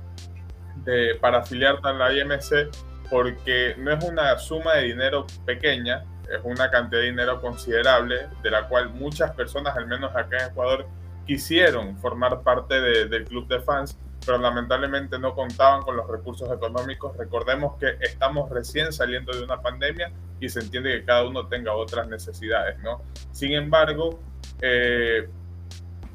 de, 0.84 1.16
para 1.20 1.38
afiliarte 1.38 1.88
a 1.88 1.92
la 1.92 2.12
IMC 2.12 2.70
porque 3.08 3.74
no 3.78 3.92
es 3.92 4.04
una 4.04 4.36
suma 4.38 4.74
de 4.74 4.84
dinero 4.84 5.26
pequeña 5.46 6.04
es 6.30 6.40
una 6.44 6.70
cantidad 6.70 7.00
de 7.00 7.06
dinero 7.06 7.40
considerable, 7.40 8.28
de 8.42 8.50
la 8.50 8.68
cual 8.68 8.90
muchas 8.90 9.32
personas, 9.32 9.76
al 9.76 9.86
menos 9.86 10.14
acá 10.14 10.38
en 10.44 10.50
Ecuador, 10.50 10.86
quisieron 11.26 11.96
formar 11.98 12.42
parte 12.42 12.80
del 12.80 13.24
club 13.24 13.46
de 13.48 13.60
fans, 13.60 13.98
pero 14.24 14.38
lamentablemente 14.38 15.18
no 15.18 15.34
contaban 15.34 15.82
con 15.82 15.96
los 15.96 16.08
recursos 16.08 16.50
económicos. 16.50 17.16
Recordemos 17.16 17.76
que 17.78 17.96
estamos 18.00 18.50
recién 18.50 18.92
saliendo 18.92 19.32
de 19.32 19.44
una 19.44 19.60
pandemia 19.60 20.10
y 20.40 20.48
se 20.48 20.60
entiende 20.60 20.98
que 20.98 21.04
cada 21.04 21.26
uno 21.26 21.46
tenga 21.46 21.74
otras 21.74 22.08
necesidades, 22.08 22.78
¿no? 22.80 23.02
Sin 23.32 23.52
embargo, 23.52 24.18
eh, 24.60 25.28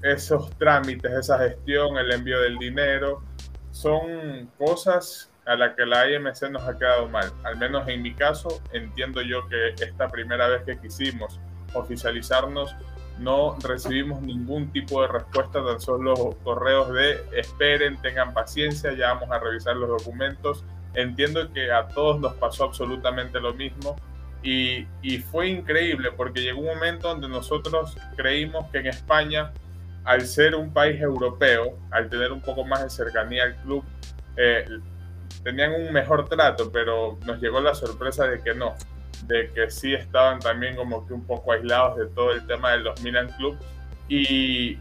esos 0.02 0.50
trámites, 0.58 1.12
esa 1.12 1.40
gestión, 1.40 1.98
el 1.98 2.12
envío 2.12 2.40
del 2.42 2.58
dinero, 2.58 3.22
son 3.72 4.50
cosas 4.58 5.32
a 5.46 5.56
la 5.56 5.76
que 5.76 5.86
la 5.86 6.10
IMC 6.10 6.50
nos 6.50 6.64
ha 6.64 6.78
quedado 6.78 7.08
mal. 7.10 7.32
Al 7.44 7.58
menos 7.58 7.88
en 7.88 8.02
mi 8.02 8.14
caso, 8.14 8.62
entiendo 8.72 9.22
yo 9.22 9.48
que 9.50 9.70
esta 9.84 10.08
primera 10.08 10.48
vez 10.48 10.64
que 10.64 10.80
quisimos 10.80 11.40
oficializarnos, 11.74 12.76
no 13.20 13.58
recibimos 13.62 14.22
ningún 14.22 14.72
tipo 14.72 15.02
de 15.02 15.08
respuesta, 15.08 15.64
tan 15.64 15.80
solo 15.80 16.38
correos 16.44 16.92
de 16.94 17.24
esperen, 17.34 18.02
tengan 18.02 18.34
paciencia, 18.34 18.94
ya 18.94 19.14
vamos 19.14 19.30
a 19.32 19.40
revisar 19.40 19.76
los 19.76 19.90
documentos. 19.90 20.64
Entiendo 20.94 21.52
que 21.52 21.72
a 21.72 21.88
todos 21.88 22.20
nos 22.20 22.34
pasó 22.36 22.66
absolutamente 22.66 23.40
lo 23.40 23.54
mismo 23.54 23.96
y, 24.42 24.88
y 25.02 25.20
fue 25.20 25.48
increíble 25.48 26.12
porque 26.16 26.42
llegó 26.42 26.62
un 26.62 26.68
momento 26.68 27.08
donde 27.08 27.30
nosotros 27.30 27.98
creímos 28.16 28.70
que 28.72 28.80
en 28.80 28.88
España, 28.88 29.52
al 30.04 30.22
ser 30.22 30.56
un 30.56 30.74
país 30.74 31.02
europeo, 31.02 31.78
al 31.92 32.10
tener 32.10 32.32
un 32.32 32.42
poco 32.42 32.66
más 32.66 32.84
de 32.84 32.90
cercanía 32.90 33.44
al 33.44 33.56
club, 33.58 33.84
eh, 34.38 34.66
tenían 35.44 35.74
un 35.74 35.92
mejor 35.92 36.28
trato, 36.30 36.72
pero 36.72 37.18
nos 37.26 37.42
llegó 37.42 37.60
la 37.60 37.76
sorpresa 37.76 38.28
de 38.28 38.42
que 38.42 38.54
no, 38.54 38.76
de 39.28 39.52
que 39.52 39.70
sí 39.70 39.94
estaban 39.94 40.40
también 40.40 40.76
como 40.76 41.06
que 41.08 41.14
un 41.14 41.26
poco 41.26 41.52
aislados 41.52 41.98
de 41.98 42.08
todo 42.08 42.32
el 42.32 42.46
tema 42.48 42.72
de 42.72 42.80
los 42.80 43.02
Milan 43.02 43.30
Club 43.38 43.58
y, 44.08 44.78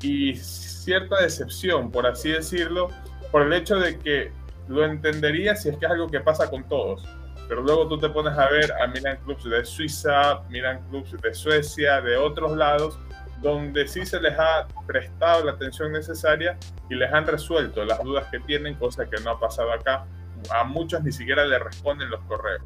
y 0.00 0.34
cierta 0.36 1.20
decepción, 1.22 1.90
por 1.90 2.06
así 2.06 2.30
decirlo, 2.30 2.88
por 3.30 3.42
el 3.42 3.52
hecho 3.52 3.76
de 3.76 3.98
que 3.98 4.32
lo 4.68 4.84
entendería 4.84 5.56
si 5.56 5.68
es 5.68 5.76
que 5.76 5.86
es 5.86 5.92
algo 5.92 6.08
que 6.08 6.20
pasa 6.20 6.48
con 6.50 6.68
todos. 6.68 7.06
Pero 7.48 7.62
luego 7.62 7.88
tú 7.88 7.98
te 7.98 8.08
pones 8.08 8.36
a 8.38 8.48
ver 8.48 8.72
a 8.72 8.86
Milan 8.86 9.18
Clubs 9.24 9.44
de 9.44 9.64
Suiza, 9.64 10.40
Milan 10.48 10.80
Clubs 10.88 11.20
de 11.20 11.34
Suecia, 11.34 12.00
de 12.00 12.16
otros 12.16 12.56
lados, 12.56 12.98
donde 13.42 13.86
sí 13.88 14.06
se 14.06 14.20
les 14.20 14.38
ha 14.38 14.66
prestado 14.86 15.44
la 15.44 15.52
atención 15.52 15.92
necesaria 15.92 16.56
y 16.88 16.94
les 16.94 17.12
han 17.12 17.26
resuelto 17.26 17.84
las 17.84 18.02
dudas 18.02 18.26
que 18.30 18.40
tienen, 18.40 18.74
cosa 18.76 19.08
que 19.08 19.20
no 19.22 19.32
ha 19.32 19.40
pasado 19.40 19.72
acá. 19.72 20.06
A 20.50 20.64
muchos 20.64 21.02
ni 21.02 21.12
siquiera 21.12 21.44
le 21.44 21.58
responden 21.58 22.08
los 22.10 22.20
correos. 22.22 22.62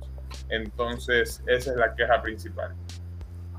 Entonces, 0.49 1.43
esa 1.47 1.71
es 1.71 1.77
la 1.77 1.95
queja 1.95 2.21
principal. 2.23 2.75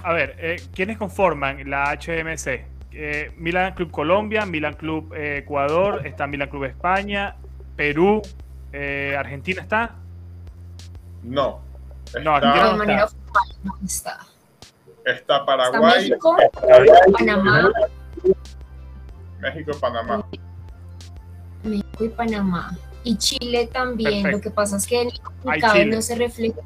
A 0.03 0.13
ver, 0.13 0.35
eh, 0.37 0.57
¿quiénes 0.73 0.97
conforman 0.97 1.69
la 1.69 1.91
HMC? 1.91 2.77
Eh, 2.91 3.31
Milan 3.37 3.73
Club 3.73 3.91
Colombia, 3.91 4.45
Milan 4.45 4.73
Club 4.73 5.13
eh, 5.13 5.39
Ecuador, 5.39 6.05
está 6.05 6.25
Milan 6.25 6.49
Club 6.49 6.65
España, 6.65 7.35
Perú, 7.75 8.21
eh, 8.73 9.15
Argentina 9.17 9.61
está. 9.61 9.95
No. 11.23 11.61
No, 12.23 12.35
Argentina 12.35 13.07
no 13.63 13.77
está. 13.85 14.19
Está. 15.11 15.45
Paraguay, 15.45 16.09
México, 16.09 16.35
Panamá, 17.17 17.71
México, 19.39 19.71
Panamá. 19.79 20.25
México 21.63 22.03
y 22.05 22.09
Panamá. 22.09 22.77
Y 23.03 23.17
Chile 23.17 23.69
también. 23.71 24.23
Perfecto. 24.23 24.37
Lo 24.37 24.41
que 24.41 24.51
pasa 24.51 24.77
es 24.77 24.87
que 24.87 25.01
en 25.01 25.07
el 25.09 25.19
comunicado 25.21 25.85
no 25.85 26.01
se 26.01 26.15
refleja 26.15 26.59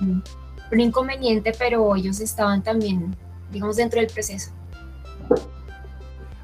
un 0.00 0.80
inconveniente, 0.80 1.52
pero 1.58 1.94
ellos 1.94 2.20
estaban 2.20 2.62
también, 2.62 3.14
digamos, 3.52 3.76
dentro 3.76 4.00
del 4.00 4.10
proceso. 4.10 4.50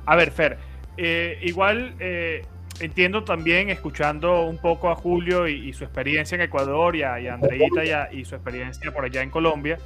A 0.07 0.17
ver, 0.17 0.31
Fer, 0.31 0.59
eh, 0.97 1.39
igual 1.43 1.95
eh, 1.99 2.45
entiendo 2.81 3.25
también, 3.25 3.71
escuchando 3.71 4.43
un 4.47 4.59
poco 4.59 4.91
a 4.91 4.95
Julio 4.97 5.49
y, 5.49 5.69
y 5.69 5.73
su 5.73 5.85
experiencia 5.85 6.35
en 6.37 6.43
Ecuador 6.43 6.95
y 6.97 7.03
a, 7.03 7.19
y 7.21 7.27
a 7.29 7.35
Andreita 7.35 7.85
y, 7.85 7.91
a- 7.91 8.13
y 8.13 8.25
su 8.25 8.35
experiencia 8.35 8.93
por 8.93 9.05
allá 9.05 9.23
en 9.23 9.31
Colombia, 9.31 9.79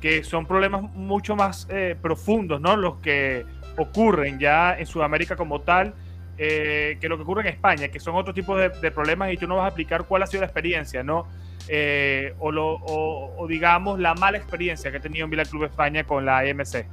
que 0.00 0.24
son 0.24 0.46
problemas 0.46 0.82
mucho 0.94 1.36
más 1.36 1.66
eh, 1.70 1.96
profundos, 2.00 2.60
¿no? 2.60 2.76
Los 2.76 2.96
que 2.96 3.44
ocurren 3.76 4.38
ya 4.38 4.78
en 4.78 4.86
Sudamérica 4.86 5.36
como 5.36 5.60
tal, 5.60 5.94
eh, 6.38 6.96
que 7.00 7.08
lo 7.08 7.16
que 7.16 7.22
ocurre 7.22 7.42
en 7.42 7.48
España, 7.48 7.88
que 7.88 8.00
son 8.00 8.14
otro 8.16 8.32
tipo 8.32 8.56
de, 8.56 8.70
problemas 8.90 9.32
y 9.32 9.36
tú 9.36 9.46
no 9.46 9.56
vas 9.56 9.66
a 9.66 9.68
explicar 9.68 10.04
cuál 10.04 10.22
ha 10.22 10.26
sido 10.26 10.40
la 10.40 10.46
experiencia, 10.46 11.02
¿no? 11.02 11.26
Eh, 11.68 12.34
o, 12.38 12.50
lo- 12.50 12.74
o- 12.76 13.34
o 13.38 13.46
digamos 13.46 14.00
la 14.00 14.14
mala 14.14 14.38
experiencia 14.38 14.90
que 14.90 14.96
ha 14.96 15.00
tenido 15.00 15.28
Milan 15.28 15.46
Club 15.46 15.64
España 15.64 16.04
con 16.04 16.24
la 16.24 16.38
AMC. 16.38 16.86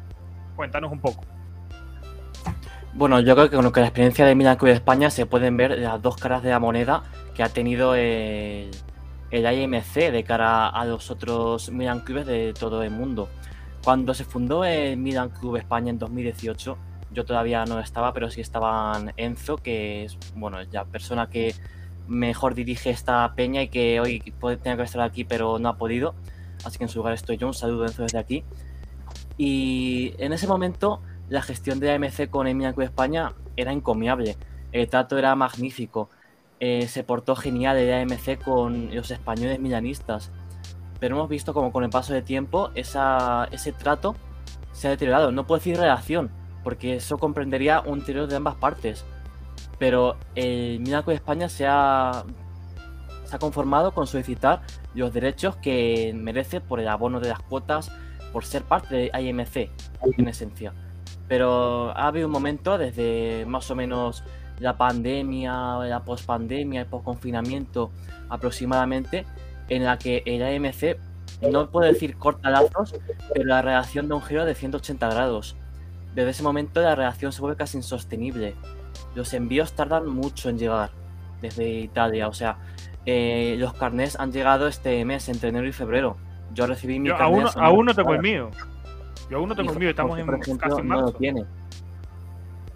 Cuéntanos 0.55 0.91
un 0.91 0.99
poco. 0.99 1.23
Bueno, 2.93 3.19
yo 3.21 3.35
creo 3.35 3.49
que 3.49 3.55
con 3.55 3.81
la 3.81 3.87
experiencia 3.87 4.25
de 4.25 4.35
Milan 4.35 4.57
Club 4.57 4.69
de 4.69 4.75
España 4.75 5.09
se 5.09 5.25
pueden 5.25 5.55
ver 5.55 5.77
las 5.77 6.01
dos 6.01 6.17
caras 6.17 6.41
de 6.43 6.49
la 6.49 6.59
moneda 6.59 7.03
que 7.35 7.43
ha 7.43 7.49
tenido 7.49 7.95
el, 7.95 8.71
el 9.31 9.45
IMC 9.45 10.11
de 10.11 10.23
cara 10.23 10.67
a 10.67 10.85
los 10.85 11.11
otros 11.11 11.71
Milan 11.71 12.01
Clubes 12.01 12.25
de 12.25 12.53
todo 12.53 12.83
el 12.83 12.91
mundo. 12.91 13.29
Cuando 13.83 14.13
se 14.13 14.23
fundó 14.23 14.63
el 14.63 14.97
Milan 14.97 15.29
Club 15.29 15.57
España 15.57 15.89
en 15.89 15.99
2018, 15.99 16.77
yo 17.11 17.25
todavía 17.25 17.65
no 17.65 17.79
estaba, 17.79 18.13
pero 18.13 18.29
sí 18.29 18.41
estaban 18.41 19.13
Enzo, 19.17 19.57
que 19.57 20.05
es, 20.05 20.17
bueno, 20.35 20.57
la 20.71 20.85
persona 20.85 21.29
que 21.29 21.55
mejor 22.07 22.53
dirige 22.53 22.89
esta 22.89 23.33
peña 23.35 23.61
y 23.61 23.69
que 23.69 23.99
hoy 23.99 24.19
tener 24.61 24.77
que 24.77 24.83
estar 24.83 25.01
aquí, 25.01 25.23
pero 25.23 25.59
no 25.59 25.69
ha 25.69 25.77
podido. 25.77 26.15
Así 26.63 26.77
que 26.77 26.85
en 26.85 26.89
su 26.89 26.99
lugar 26.99 27.13
estoy 27.13 27.37
yo. 27.37 27.47
Un 27.47 27.53
saludo, 27.53 27.85
Enzo, 27.85 28.03
desde 28.03 28.17
aquí. 28.17 28.43
Y 29.37 30.13
en 30.17 30.33
ese 30.33 30.47
momento 30.47 31.01
la 31.29 31.41
gestión 31.41 31.79
de 31.79 31.91
AMC 31.93 32.29
con 32.29 32.47
el 32.47 32.55
Milan 32.55 32.73
Club 32.73 32.85
España 32.85 33.33
era 33.55 33.71
encomiable. 33.71 34.37
El 34.71 34.87
trato 34.89 35.17
era 35.17 35.35
magnífico. 35.35 36.09
Eh, 36.59 36.87
se 36.87 37.03
portó 37.03 37.35
genial 37.35 37.77
el 37.77 37.93
AMC 37.93 38.43
con 38.43 38.93
los 38.95 39.11
españoles 39.11 39.59
milanistas. 39.59 40.31
Pero 40.99 41.15
hemos 41.15 41.29
visto 41.29 41.53
como 41.53 41.71
con 41.71 41.83
el 41.83 41.89
paso 41.89 42.13
del 42.13 42.23
tiempo 42.23 42.71
ese 42.73 43.71
trato 43.77 44.15
se 44.71 44.87
ha 44.87 44.91
deteriorado. 44.91 45.31
No 45.31 45.45
puedo 45.45 45.59
decir 45.59 45.77
relación, 45.77 46.31
porque 46.63 46.95
eso 46.95 47.17
comprendería 47.17 47.81
un 47.81 47.99
deterioro 47.99 48.27
de 48.27 48.35
ambas 48.35 48.55
partes. 48.55 49.05
Pero 49.77 50.17
el 50.35 50.79
Milan 50.79 51.03
Club 51.03 51.15
España 51.15 51.49
se 51.49 51.67
ha, 51.67 52.23
se 53.25 53.35
ha 53.35 53.39
conformado 53.39 53.93
con 53.93 54.07
solicitar 54.07 54.61
los 54.95 55.13
derechos 55.13 55.55
que 55.57 56.13
merece 56.15 56.61
por 56.61 56.79
el 56.79 56.87
abono 56.87 57.19
de 57.19 57.29
las 57.29 57.39
cuotas, 57.39 57.91
por 58.33 58.43
ser 58.43 58.63
parte 58.63 58.95
de 58.95 59.11
IMC, 59.19 59.69
en 60.17 60.27
esencia. 60.27 60.73
Pero 61.27 61.91
ha 61.95 62.07
habido 62.07 62.25
un 62.25 62.33
momento 62.33 62.77
desde 62.77 63.45
más 63.47 63.69
o 63.69 63.75
menos 63.75 64.23
la 64.59 64.77
pandemia, 64.77 65.77
la 65.85 66.03
pospandemia, 66.03 66.81
el 66.81 66.87
posconfinamiento 66.87 67.91
aproximadamente, 68.29 69.25
en 69.69 69.83
la 69.83 69.97
que 69.97 70.23
el 70.25 70.43
AMC, 70.43 70.97
no 71.51 71.69
puedo 71.69 71.85
decir 71.91 72.17
corta 72.17 72.49
lazos, 72.49 72.95
pero 73.33 73.45
la 73.45 73.61
reacción 73.61 74.07
da 74.07 74.15
un 74.15 74.21
giro 74.23 74.45
de 74.45 74.55
180 74.55 75.09
grados. 75.09 75.55
Desde 76.15 76.31
ese 76.31 76.43
momento 76.43 76.81
la 76.81 76.95
reacción 76.95 77.31
se 77.31 77.41
vuelve 77.41 77.57
casi 77.57 77.77
insostenible. 77.77 78.55
Los 79.13 79.33
envíos 79.33 79.73
tardan 79.73 80.07
mucho 80.07 80.49
en 80.49 80.57
llegar. 80.57 80.89
desde 81.41 81.69
Italia. 81.69 82.27
O 82.27 82.33
sea, 82.33 82.57
eh, 83.05 83.55
los 83.59 83.73
carnés 83.73 84.19
han 84.19 84.31
llegado 84.31 84.67
este 84.67 85.05
mes, 85.05 85.29
entre 85.29 85.49
enero 85.49 85.67
y 85.67 85.71
febrero. 85.71 86.17
Yo 86.53 86.65
recibí 86.65 86.99
mi 86.99 87.09
Yo 87.09 87.17
carné 87.17 87.45
aún, 87.55 87.85
no 87.85 87.93
tengo 87.93 88.13
el 88.15 88.21
mío. 88.21 88.49
Yo 89.29 89.37
aún 89.37 89.49
no 89.49 89.55
tengo 89.55 89.71
el 89.73 89.79
mío, 89.79 89.89
estamos 89.91 90.17
en 90.17 90.25
casi 90.57 90.81
en 90.81 90.87
no 90.87 90.95
lo 90.95 91.01
marzo. 91.03 91.17
tiene. 91.19 91.45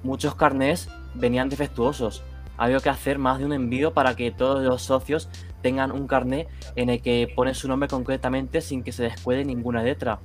Muchos 0.04 0.36
carnés 0.36 0.88
venían 1.14 1.50
defectuosos. 1.50 2.24
Ha 2.58 2.66
habido 2.66 2.80
que 2.80 2.90
hacer 2.90 3.18
más 3.18 3.40
de 3.40 3.46
un 3.46 3.54
envío 3.54 3.94
para 3.94 4.16
que 4.16 4.32
todos 4.32 4.64
los 4.64 4.82
socios 4.82 5.30
tengan 5.62 5.92
un 5.92 6.08
carné 6.08 6.48
en 6.76 6.90
el 6.90 7.02
que 7.02 7.32
ponen 7.36 7.56
su 7.56 7.68
nombre 7.68 7.90
concretamente 7.90 8.62
sin 8.62 8.84
que 8.84 8.92
se 8.92 9.04
descuede 9.04 9.46
ninguna 9.46 9.84
letra. 9.84 10.20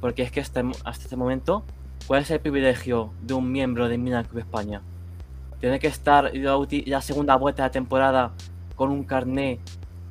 Porque 0.00 0.22
es 0.22 0.32
que 0.32 0.40
hasta, 0.40 0.60
hasta 0.84 1.04
este 1.04 1.16
momento, 1.16 1.64
¿cuál 2.06 2.22
es 2.22 2.30
el 2.30 2.40
privilegio 2.40 3.12
de 3.22 3.34
un 3.34 3.52
miembro 3.52 3.88
de 3.88 3.98
Milan 3.98 4.24
Club 4.24 4.40
España? 4.40 4.82
Tiene 5.60 5.78
que 5.78 5.86
estar 5.86 6.34
la, 6.34 6.58
la 6.86 7.00
segunda 7.00 7.36
vuelta 7.36 7.62
de 7.62 7.68
la 7.68 7.72
temporada 7.72 8.32
con 8.74 8.90
un 8.90 9.04
carné 9.04 9.60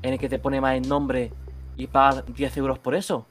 en 0.02 0.14
el 0.14 0.20
que 0.20 0.30
te 0.30 0.40
pone 0.40 0.62
mal 0.62 0.78
el 0.78 0.88
nombre 0.88 1.34
y 1.76 1.88
pagar 1.88 2.26
10 2.26 2.58
euros 2.58 2.80
por 2.80 2.96
eso. 2.96 3.26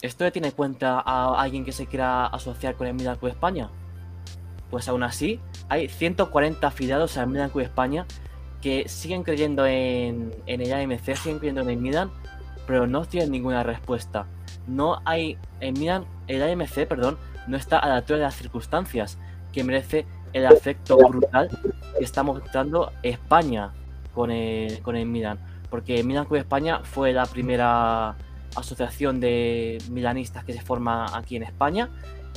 ¿Esto 0.00 0.24
le 0.24 0.30
tiene 0.30 0.48
en 0.48 0.54
cuenta 0.54 1.02
a 1.04 1.40
alguien 1.40 1.64
que 1.64 1.72
se 1.72 1.86
quiera 1.86 2.26
asociar 2.26 2.76
con 2.76 2.86
el 2.86 2.94
Milan 2.94 3.18
España? 3.22 3.68
Pues 4.70 4.88
aún 4.88 5.02
así, 5.02 5.40
hay 5.68 5.88
140 5.88 6.66
afiliados 6.66 7.16
al 7.16 7.28
Milan 7.28 7.50
Club 7.50 7.64
España 7.64 8.06
que 8.60 8.88
siguen 8.88 9.22
creyendo 9.22 9.66
en, 9.66 10.34
el 10.46 10.72
AMC, 10.72 11.14
siguen 11.14 11.38
creyendo 11.38 11.62
en 11.62 11.70
el 11.70 11.76
Milan, 11.76 12.10
pero 12.66 12.86
no 12.86 13.04
tienen 13.04 13.30
ninguna 13.30 13.62
respuesta. 13.62 14.26
No 14.66 15.00
hay. 15.04 15.38
El 15.60 15.72
Milan, 15.74 16.04
el 16.26 16.42
AMC, 16.42 16.86
perdón, 16.86 17.18
no 17.46 17.56
está 17.56 17.78
a 17.78 17.88
la 17.88 17.96
altura 17.96 18.18
de 18.18 18.24
las 18.24 18.34
circunstancias 18.34 19.18
que 19.52 19.64
merece 19.64 20.06
el 20.32 20.46
afecto 20.46 20.96
brutal 20.98 21.48
que 21.96 22.04
está 22.04 22.22
mostrando 22.22 22.92
España 23.02 23.72
con 24.14 24.30
el, 24.30 24.82
con 24.82 24.96
el 24.96 25.06
Milan. 25.06 25.38
Porque 25.70 26.02
Milan 26.02 26.26
Club 26.26 26.38
España 26.38 26.80
fue 26.82 27.12
la 27.12 27.26
primera 27.26 28.16
asociación 28.56 29.20
de 29.20 29.78
milanistas 29.90 30.44
que 30.44 30.52
se 30.52 30.60
forma 30.60 31.16
aquí 31.16 31.36
en 31.36 31.42
España 31.42 31.88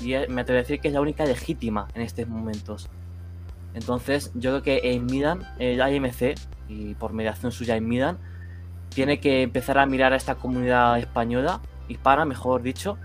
y 0.01 0.13
eh, 0.13 0.27
me 0.29 0.41
atrevo 0.41 0.59
a 0.59 0.61
decir 0.61 0.79
que 0.79 0.87
es 0.87 0.93
la 0.93 1.01
única 1.01 1.25
legítima 1.25 1.87
en 1.93 2.01
estos 2.01 2.27
momentos. 2.27 2.89
Entonces, 3.73 4.31
yo 4.33 4.51
creo 4.51 4.63
que 4.63 4.93
el 4.93 5.01
Milan, 5.01 5.47
el 5.59 5.81
AMC, 5.81 6.35
y 6.67 6.95
por 6.95 7.13
mediación 7.13 7.51
suya 7.51 7.75
en 7.75 7.87
Milan, 7.87 8.17
tiene 8.89 9.19
que 9.19 9.41
empezar 9.41 9.77
a 9.77 9.85
mirar 9.85 10.13
a 10.13 10.17
esta 10.17 10.35
comunidad 10.35 10.99
española, 10.99 11.61
hispana, 11.87 12.25
mejor 12.25 12.61
dicho, 12.61 12.97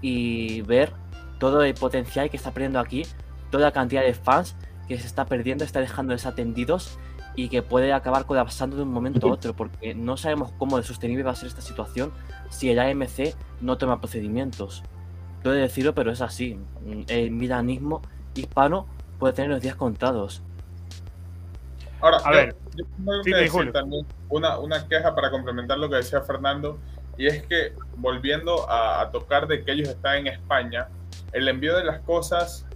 y 0.00 0.62
ver 0.62 0.92
todo 1.38 1.62
el 1.62 1.74
potencial 1.74 2.30
que 2.30 2.36
está 2.36 2.52
perdiendo 2.52 2.80
aquí, 2.80 3.02
toda 3.50 3.64
la 3.64 3.72
cantidad 3.72 4.02
de 4.02 4.14
fans 4.14 4.56
que 4.88 4.98
se 4.98 5.06
está 5.06 5.26
perdiendo, 5.26 5.64
está 5.64 5.80
dejando 5.80 6.12
desatendidos 6.12 6.98
y 7.34 7.48
que 7.48 7.62
puede 7.62 7.92
acabar 7.92 8.24
colapsando 8.24 8.76
de 8.76 8.82
un 8.82 8.92
momento 8.92 9.28
a 9.28 9.32
otro, 9.32 9.54
porque 9.54 9.94
no 9.94 10.16
sabemos 10.16 10.52
cómo 10.56 10.78
de 10.78 10.84
sostenible 10.84 11.22
va 11.22 11.32
a 11.32 11.34
ser 11.34 11.48
esta 11.48 11.60
situación 11.60 12.12
si 12.48 12.70
el 12.70 12.78
AMC 12.78 13.34
no 13.60 13.76
toma 13.76 14.00
procedimientos. 14.00 14.82
Puede 15.46 15.60
decirlo, 15.60 15.94
pero 15.94 16.10
es 16.10 16.20
así. 16.22 16.58
El 17.06 17.30
milanismo 17.30 18.02
hispano 18.34 18.88
puede 19.20 19.32
tener 19.32 19.48
los 19.52 19.60
días 19.62 19.76
contados. 19.76 20.42
Ahora, 22.00 22.16
A 22.24 22.32
yo- 22.32 22.36
ver. 22.36 22.56
yo 22.74 22.84
tengo 22.84 23.12
que 23.22 23.22
sí, 23.22 23.30
decir 23.30 23.50
Julio. 23.52 23.72
también 23.72 24.04
una, 24.28 24.58
una 24.58 24.88
queja 24.88 25.14
para 25.14 25.30
complementar 25.30 25.78
lo 25.78 25.88
que 25.88 25.94
decía 25.96 26.20
Fernando, 26.22 26.80
y 27.16 27.28
es 27.28 27.44
que 27.44 27.74
volviendo 27.96 28.68
a, 28.68 29.00
a 29.02 29.10
tocar 29.12 29.46
de 29.46 29.62
que 29.62 29.70
ellos 29.70 29.88
están 29.88 30.16
en 30.16 30.26
España, 30.26 30.88
el 31.32 31.46
envío 31.46 31.76
de 31.76 31.84
las 31.84 32.00
cosas 32.00 32.66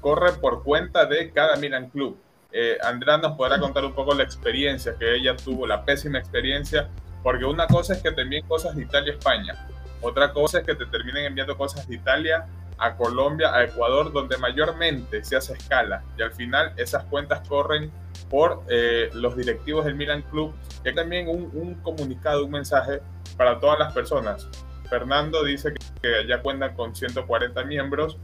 corre 0.00 0.30
por 0.34 0.62
cuenta 0.62 1.06
de 1.06 1.32
cada 1.32 1.56
Milan 1.56 1.90
Club. 1.90 2.16
Eh, 2.52 2.78
Andrea 2.84 3.18
nos 3.18 3.32
podrá 3.36 3.58
contar 3.58 3.84
un 3.84 3.94
poco 3.94 4.14
la 4.14 4.22
experiencia 4.22 4.94
que 4.96 5.16
ella 5.16 5.34
tuvo, 5.34 5.66
la 5.66 5.84
pésima 5.84 6.18
experiencia, 6.20 6.88
porque 7.24 7.44
una 7.44 7.66
cosa 7.66 7.94
es 7.94 8.00
que 8.02 8.12
te 8.12 8.22
envíen 8.22 8.46
cosas 8.46 8.76
de 8.76 8.82
Italia 8.82 9.12
a 9.12 9.16
España, 9.16 9.66
otra 10.00 10.32
cosa 10.32 10.58
es 10.58 10.64
que 10.64 10.74
te 10.74 10.86
terminen 10.86 11.24
enviando 11.24 11.56
cosas 11.56 11.86
de 11.88 11.94
Italia 11.96 12.46
a 12.78 12.96
Colombia, 12.96 13.54
a 13.54 13.64
Ecuador, 13.64 14.12
donde 14.12 14.36
mayormente 14.36 15.24
se 15.24 15.36
hace 15.36 15.54
escala, 15.54 16.02
y 16.18 16.22
al 16.22 16.32
final 16.32 16.72
esas 16.76 17.04
cuentas 17.04 17.46
corren 17.48 17.90
por 18.28 18.62
eh, 18.68 19.08
los 19.14 19.36
directivos 19.36 19.84
del 19.84 19.94
Milan 19.94 20.22
Club. 20.22 20.54
Y 20.84 20.88
hay 20.88 20.94
también 20.94 21.28
un, 21.28 21.50
un 21.54 21.74
comunicado, 21.76 22.44
un 22.44 22.50
mensaje 22.50 23.00
para 23.36 23.58
todas 23.60 23.78
las 23.78 23.92
personas. 23.92 24.48
Fernando 24.88 25.42
dice 25.44 25.72
que, 25.72 25.80
que 26.02 26.26
ya 26.28 26.42
cuentan 26.42 26.74
con 26.74 26.94
140 26.94 27.64
miembros, 27.64 28.18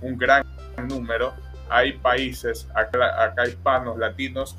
un 0.00 0.18
gran 0.18 0.44
número. 0.88 1.34
Hay 1.68 1.92
países 1.94 2.68
acá, 2.74 3.22
acá 3.22 3.46
hispanos, 3.46 3.98
latinos, 3.98 4.56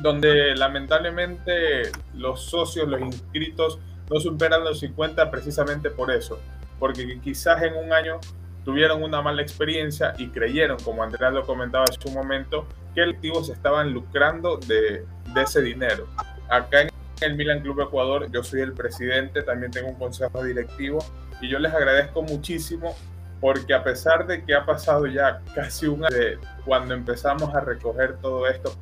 donde 0.00 0.54
lamentablemente 0.56 1.90
los 2.14 2.42
socios, 2.42 2.88
los 2.88 3.00
inscritos, 3.00 3.78
no 4.10 4.20
superan 4.20 4.64
los 4.64 4.80
50 4.80 5.30
precisamente 5.30 5.90
por 5.90 6.10
eso. 6.10 6.38
Porque 6.78 7.20
quizás 7.20 7.62
en 7.62 7.76
un 7.76 7.92
año 7.92 8.20
tuvieron 8.64 9.02
una 9.02 9.22
mala 9.22 9.42
experiencia 9.42 10.14
y 10.18 10.28
creyeron, 10.28 10.78
como 10.80 11.02
Andrea 11.02 11.30
lo 11.30 11.44
comentaba 11.44 11.84
en 11.90 12.00
su 12.00 12.10
momento, 12.10 12.66
que 12.94 13.02
el 13.02 13.10
activo 13.10 13.42
se 13.42 13.52
estaban 13.52 13.92
lucrando 13.92 14.58
de, 14.58 15.04
de 15.34 15.42
ese 15.42 15.62
dinero. 15.62 16.06
Acá 16.48 16.82
en 16.82 16.90
el 17.20 17.34
Milan 17.34 17.60
Club 17.60 17.80
Ecuador, 17.80 18.30
yo 18.30 18.42
soy 18.42 18.60
el 18.60 18.72
presidente, 18.72 19.42
también 19.42 19.72
tengo 19.72 19.88
un 19.88 19.96
consejo 19.96 20.44
directivo 20.44 20.98
y 21.40 21.48
yo 21.48 21.58
les 21.58 21.72
agradezco 21.72 22.22
muchísimo 22.22 22.94
porque 23.40 23.74
a 23.74 23.82
pesar 23.82 24.26
de 24.26 24.44
que 24.44 24.54
ha 24.54 24.64
pasado 24.64 25.06
ya 25.06 25.40
casi 25.54 25.86
un 25.86 26.04
año 26.04 26.16
de 26.16 26.38
cuando 26.64 26.94
empezamos 26.94 27.54
a 27.54 27.60
recoger 27.60 28.16
todo 28.18 28.46
esto 28.48 28.74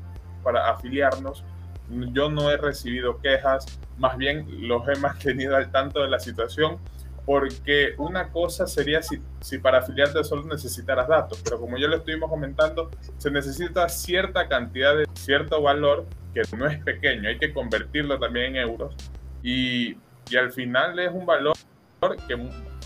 para 0.43 0.71
afiliarnos, 0.71 1.45
yo 1.89 2.31
no 2.31 2.51
he 2.51 2.57
recibido 2.57 3.21
quejas, 3.21 3.79
más 3.99 4.17
bien 4.17 4.69
los 4.69 4.87
he 4.89 4.97
mantenido 5.01 5.57
al 5.57 5.71
tanto 5.71 6.03
de 6.03 6.09
la 6.09 6.19
situación 6.19 6.79
porque 7.25 7.95
una 7.99 8.29
cosa 8.29 8.69
sería 8.69 9.03
si, 9.03 9.21
si 9.41 9.59
para 9.59 9.79
afiliarte 9.79 10.23
solo 10.23 10.45
necesitaras 10.45 11.09
datos, 11.09 11.41
pero 11.43 11.59
como 11.61 11.77
ya 11.77 11.89
lo 11.89 11.97
estuvimos 11.97 12.31
comentando, 12.31 12.89
se 13.19 13.33
necesita 13.33 13.89
cierta 13.89 14.47
cantidad 14.47 14.97
de 14.97 15.07
cierto 15.15 15.61
valor 15.61 16.07
que 16.33 16.43
no 16.57 16.67
es 16.67 16.79
pequeño, 16.85 17.29
hay 17.29 17.39
que 17.39 17.53
convertirlo 17.53 18.21
también 18.21 18.55
en 18.55 18.63
euros 18.63 18.95
y, 19.43 19.97
y 20.31 20.37
al 20.37 20.53
final 20.53 20.97
es 21.01 21.11
un 21.13 21.27
valor 21.27 21.57
que 22.29 22.39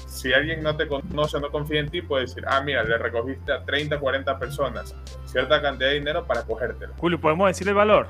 si 0.06 0.32
alguien 0.32 0.62
no 0.62 0.76
te 0.76 0.86
conoce 0.88 1.38
no 1.40 1.50
confía 1.50 1.80
en 1.80 1.90
ti, 1.90 2.00
puede 2.00 2.22
decir, 2.22 2.44
ah, 2.46 2.60
mira, 2.62 2.82
le 2.82 2.96
recogiste 2.96 3.52
a 3.52 3.64
30, 3.64 3.98
40 3.98 4.38
personas 4.38 4.94
cierta 5.26 5.60
cantidad 5.60 5.90
de 5.90 5.94
dinero 5.96 6.26
para 6.26 6.42
cogértela. 6.42 6.94
Julio, 6.96 7.20
¿podemos 7.20 7.48
decir 7.48 7.68
el 7.68 7.74
valor? 7.74 8.06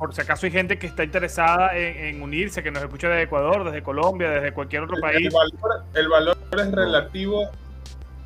Por 0.00 0.12
si 0.14 0.22
acaso 0.22 0.46
hay 0.46 0.52
gente 0.52 0.78
que 0.78 0.88
está 0.88 1.04
interesada 1.04 1.76
en, 1.76 2.16
en 2.16 2.22
unirse, 2.22 2.62
que 2.62 2.72
nos 2.72 2.82
escucha 2.82 3.08
desde 3.08 3.22
Ecuador, 3.22 3.64
desde 3.64 3.82
Colombia, 3.82 4.30
desde 4.30 4.52
cualquier 4.52 4.82
otro 4.82 4.96
país. 5.00 5.26
el 5.26 5.30
valor, 5.30 5.84
el 5.94 6.08
valor 6.08 6.38
es 6.52 6.72
relativo 6.72 7.50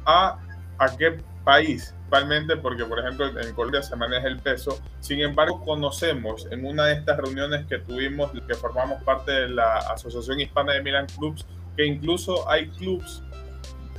a, 0.07 0.39
a 0.79 0.97
qué 0.97 1.19
país, 1.45 1.93
principalmente 2.15 2.57
porque, 2.57 2.85
por 2.85 3.01
ejemplo, 3.01 3.41
en 3.41 3.55
Colombia 3.55 3.83
se 3.83 3.97
maneja 3.97 4.29
el 4.29 4.39
peso. 4.39 4.79
Sin 5.01 5.21
embargo, 5.21 5.63
conocemos 5.65 6.47
en 6.51 6.65
una 6.65 6.87
de 6.87 6.95
estas 6.95 7.19
reuniones 7.19 7.67
que 7.67 7.79
tuvimos, 7.79 8.31
que 8.47 8.55
formamos 8.55 9.03
parte 9.03 9.33
de 9.33 9.49
la 9.49 9.79
Asociación 9.79 10.41
Hispana 10.41 10.75
de 10.75 10.83
Milan 10.83 11.07
Clubs, 11.19 11.45
que 11.77 11.85
incluso 11.85 12.49
hay 12.49 12.69
clubs, 12.69 13.23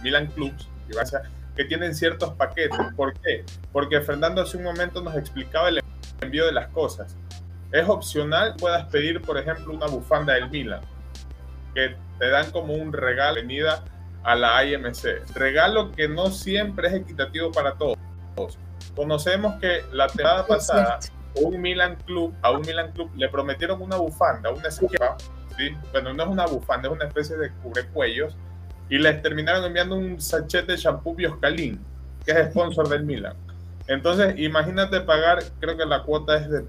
Milan 0.01 0.27
Clubs, 0.27 0.69
que 1.55 1.65
tienen 1.65 1.93
ciertos 1.93 2.33
paquetes. 2.33 2.79
¿Por 2.95 3.13
qué? 3.19 3.43
Porque 3.71 3.99
Fernando 4.01 4.41
hace 4.41 4.57
un 4.57 4.63
momento 4.63 5.01
nos 5.01 5.15
explicaba 5.15 5.69
el 5.69 5.81
envío 6.21 6.45
de 6.45 6.53
las 6.53 6.67
cosas. 6.69 7.17
Es 7.75 7.89
opcional, 7.89 8.55
puedas 8.57 8.85
pedir, 8.85 9.21
por 9.21 9.37
ejemplo, 9.37 9.73
una 9.73 9.87
bufanda 9.87 10.35
del 10.35 10.49
Milan, 10.49 10.79
que 11.73 11.93
te 12.17 12.29
dan 12.29 12.49
como 12.51 12.73
un 12.73 12.93
regalo 12.93 13.35
venida 13.35 13.83
a 14.23 14.33
la 14.33 14.63
IMC. 14.63 15.35
Regalo 15.35 15.91
que 15.91 16.07
no 16.07 16.31
siempre 16.31 16.87
es 16.87 16.93
equitativo 16.93 17.51
para 17.51 17.73
todos. 17.73 17.97
Conocemos 18.95 19.55
que 19.59 19.81
la 19.91 20.07
temporada 20.07 20.47
pasada 20.47 20.99
un 21.35 21.61
Milan 21.61 21.97
Club, 22.05 22.33
a 22.43 22.51
un 22.51 22.61
Milan 22.61 22.93
Club 22.93 23.11
le 23.17 23.27
prometieron 23.27 23.81
una 23.81 23.97
bufanda, 23.97 24.51
una 24.51 24.69
esquiva, 24.69 25.17
¿sí? 25.57 25.75
bueno, 25.91 26.13
no 26.13 26.23
es 26.23 26.29
una 26.29 26.45
bufanda, 26.45 26.87
es 26.87 26.95
una 26.95 27.05
especie 27.05 27.35
de 27.35 27.51
cubrecuellos, 27.61 28.37
y 28.89 28.99
les 28.99 29.21
terminaron 29.21 29.65
enviando 29.65 29.97
un 29.97 30.21
sachet 30.21 30.65
de 30.65 30.77
shampoo 30.77 31.13
Bioscalin, 31.13 31.83
que 32.25 32.31
es 32.31 32.51
sponsor 32.51 32.87
del 32.87 33.03
Milan. 33.03 33.35
Entonces, 33.87 34.35
imagínate 34.37 35.01
pagar, 35.01 35.43
creo 35.59 35.75
que 35.75 35.85
la 35.85 36.03
cuota 36.03 36.37
es 36.37 36.49
de 36.49 36.63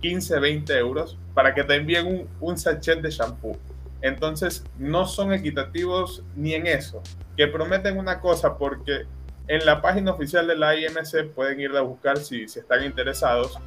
15, 0.00 0.38
20 0.38 0.78
euros 0.78 1.18
para 1.34 1.54
que 1.54 1.64
te 1.64 1.74
envíen 1.74 2.28
un, 2.40 2.58
sachet 2.58 3.00
de 3.00 3.10
shampoo. 3.10 3.56
Entonces, 4.02 4.64
no 4.78 5.06
son 5.06 5.32
equitativos 5.32 6.22
ni 6.34 6.54
en 6.54 6.66
eso. 6.66 7.02
Que 7.36 7.46
prometen 7.46 7.98
una 7.98 8.20
cosa 8.20 8.56
porque 8.56 9.06
en 9.48 9.64
la 9.64 9.80
página 9.80 10.12
oficial 10.12 10.46
de 10.46 10.56
la 10.56 10.76
IMC 10.76 11.32
pueden 11.34 11.60
ir 11.60 11.76
a 11.76 11.80
buscar 11.80 12.18
si, 12.18 12.48
si 12.48 12.60
están 12.60 12.84
interesados. 12.84 13.58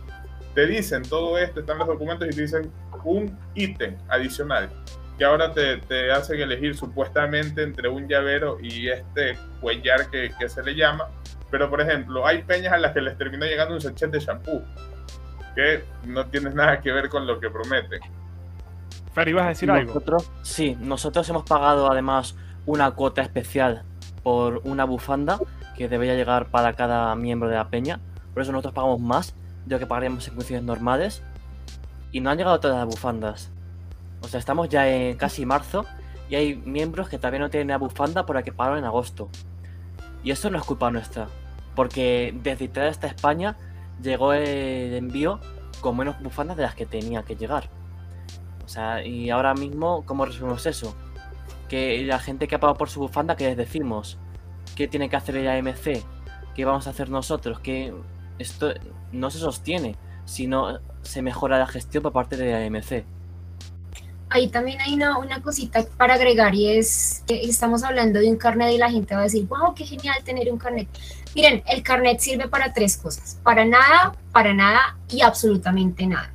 Te 0.56 0.66
dicen 0.66 1.04
todo 1.04 1.38
esto, 1.38 1.60
están 1.60 1.78
los 1.78 1.88
documentos 1.88 2.28
y 2.28 2.32
te 2.32 2.42
dicen 2.42 2.72
un 3.04 3.38
ítem 3.56 3.98
adicional 4.10 4.70
que 5.20 5.26
ahora 5.26 5.54
te, 5.54 5.78
te, 5.78 6.12
hacen 6.12 6.40
elegir 6.40 6.78
supuestamente 6.78 7.62
entre 7.62 7.90
un 7.90 8.08
llavero 8.08 8.58
y 8.62 8.88
este 8.88 9.38
cuellar 9.60 10.10
que, 10.10 10.32
que, 10.40 10.48
se 10.48 10.64
le 10.64 10.74
llama. 10.74 11.10
Pero, 11.52 11.70
por 11.70 11.82
ejemplo, 11.82 12.26
hay 12.26 12.42
peñas 12.44 12.72
a 12.72 12.78
las 12.78 12.94
que 12.94 13.02
les 13.02 13.18
terminó 13.18 13.46
llegando 13.46 13.74
un 13.76 13.82
sachet 13.82 14.10
de 14.10 14.20
shampoo. 14.20 14.64
Que 15.56 15.84
no 16.06 16.26
tiene 16.28 16.50
nada 16.52 16.80
que 16.80 16.92
ver 16.92 17.10
con 17.10 17.28
lo 17.28 17.40
que 17.40 17.50
prometen. 17.50 18.02
Fer, 19.14 19.28
¿ibas 19.28 19.46
a 19.46 19.50
decir 19.50 19.72
algo? 19.72 20.02
Sí, 20.44 20.78
nosotros 20.80 21.28
hemos 21.30 21.44
pagado 21.44 21.92
además 21.92 22.36
una 22.66 22.92
cuota 22.92 23.22
especial 23.22 23.84
por 24.24 24.62
una 24.64 24.86
bufanda 24.86 25.40
que 25.76 25.88
debería 25.88 26.16
llegar 26.16 26.48
para 26.48 26.74
cada 26.74 27.16
miembro 27.16 27.50
de 27.50 27.56
la 27.56 27.70
peña. 27.70 28.00
Por 28.34 28.44
eso 28.44 28.52
nosotros 28.52 28.74
pagamos 28.74 29.00
más 29.00 29.34
de 29.66 29.76
lo 29.76 29.80
que 29.80 29.88
pagaríamos 29.88 30.28
en 30.28 30.34
condiciones 30.34 30.66
normales. 30.66 31.24
Y 32.12 32.22
no 32.22 32.30
han 32.30 32.38
llegado 32.38 32.60
todas 32.60 32.78
las 32.78 32.86
bufandas. 32.86 33.52
O 34.22 34.28
sea, 34.28 34.40
estamos 34.40 34.70
ya 34.70 34.88
en 34.90 35.16
casi 35.18 35.46
marzo 35.46 35.86
y 36.30 36.36
hay 36.36 36.56
miembros 36.56 37.10
que 37.10 37.18
todavía 37.18 37.40
no 37.40 37.50
tienen 37.50 37.70
la 37.70 37.78
bufanda 37.78 38.26
por 38.26 38.36
la 38.36 38.44
que 38.44 38.52
pagaron 38.52 38.80
en 38.80 38.86
agosto. 38.86 39.30
Y 40.24 40.32
eso 40.32 40.50
no 40.50 40.58
es 40.58 40.64
culpa 40.64 40.92
nuestra. 40.92 41.28
Porque 41.76 42.36
desde 42.44 42.66
Italia 42.66 42.90
hasta 42.90 43.08
España 43.08 43.56
llegó 44.02 44.34
el 44.34 44.94
envío 44.94 45.40
con 45.82 45.98
menos 45.98 46.22
bufandas 46.22 46.58
de 46.58 46.64
las 46.64 46.76
que 46.76 46.86
tenía 46.86 47.24
que 47.24 47.36
llegar. 47.36 47.70
O 48.66 48.68
sea, 48.68 49.04
y 49.06 49.30
ahora 49.30 49.54
mismo, 49.54 50.06
¿cómo 50.06 50.26
resolvemos 50.26 50.66
eso? 50.66 50.96
Que 51.68 52.04
la 52.04 52.20
gente 52.20 52.48
que 52.48 52.56
ha 52.56 52.60
pagado 52.60 52.78
por 52.78 52.90
su 52.90 53.00
bufanda, 53.00 53.36
¿qué 53.36 53.46
les 53.46 53.58
decimos? 53.58 54.18
¿Qué 54.76 54.88
tiene 54.88 55.10
que 55.10 55.16
hacer 55.16 55.36
el 55.38 55.48
AMC? 55.48 56.04
¿Qué 56.56 56.66
vamos 56.66 56.88
a 56.88 56.92
hacer 56.92 57.10
nosotros? 57.10 57.60
Que 57.60 57.94
esto 58.38 58.74
no 59.12 59.30
se 59.30 59.40
sostiene 59.40 59.96
si 60.26 60.48
no 60.48 60.80
se 61.02 61.22
mejora 61.22 61.58
la 61.58 61.68
gestión 61.68 62.04
por 62.04 62.14
parte 62.14 62.38
de 62.38 62.66
AMC. 62.66 63.06
Ahí 64.32 64.48
también 64.48 64.80
hay 64.82 64.94
una, 64.94 65.18
una 65.18 65.42
cosita 65.42 65.84
para 65.98 66.14
agregar 66.14 66.54
y 66.54 66.78
es 66.78 67.24
que 67.26 67.42
estamos 67.42 67.84
hablando 67.84 68.20
de 68.20 68.30
un 68.30 68.38
carnet 68.38 68.72
y 68.72 68.78
la 68.78 68.92
gente 68.92 69.16
va 69.16 69.22
a 69.22 69.24
decir, 69.24 69.48
wow, 69.48 69.74
qué 69.74 69.86
genial 69.86 70.24
tener 70.24 70.52
un 70.52 70.60
carnet. 70.60 70.88
Miren, 71.36 71.64
el 71.68 71.84
carnet 71.84 72.20
sirve 72.20 72.48
para 72.48 72.74
tres 72.74 72.98
cosas, 72.98 73.38
para 73.44 73.64
nada, 73.64 74.16
para 74.32 74.54
nada 74.54 74.98
y 75.10 75.22
absolutamente 75.22 76.08
nada. 76.08 76.32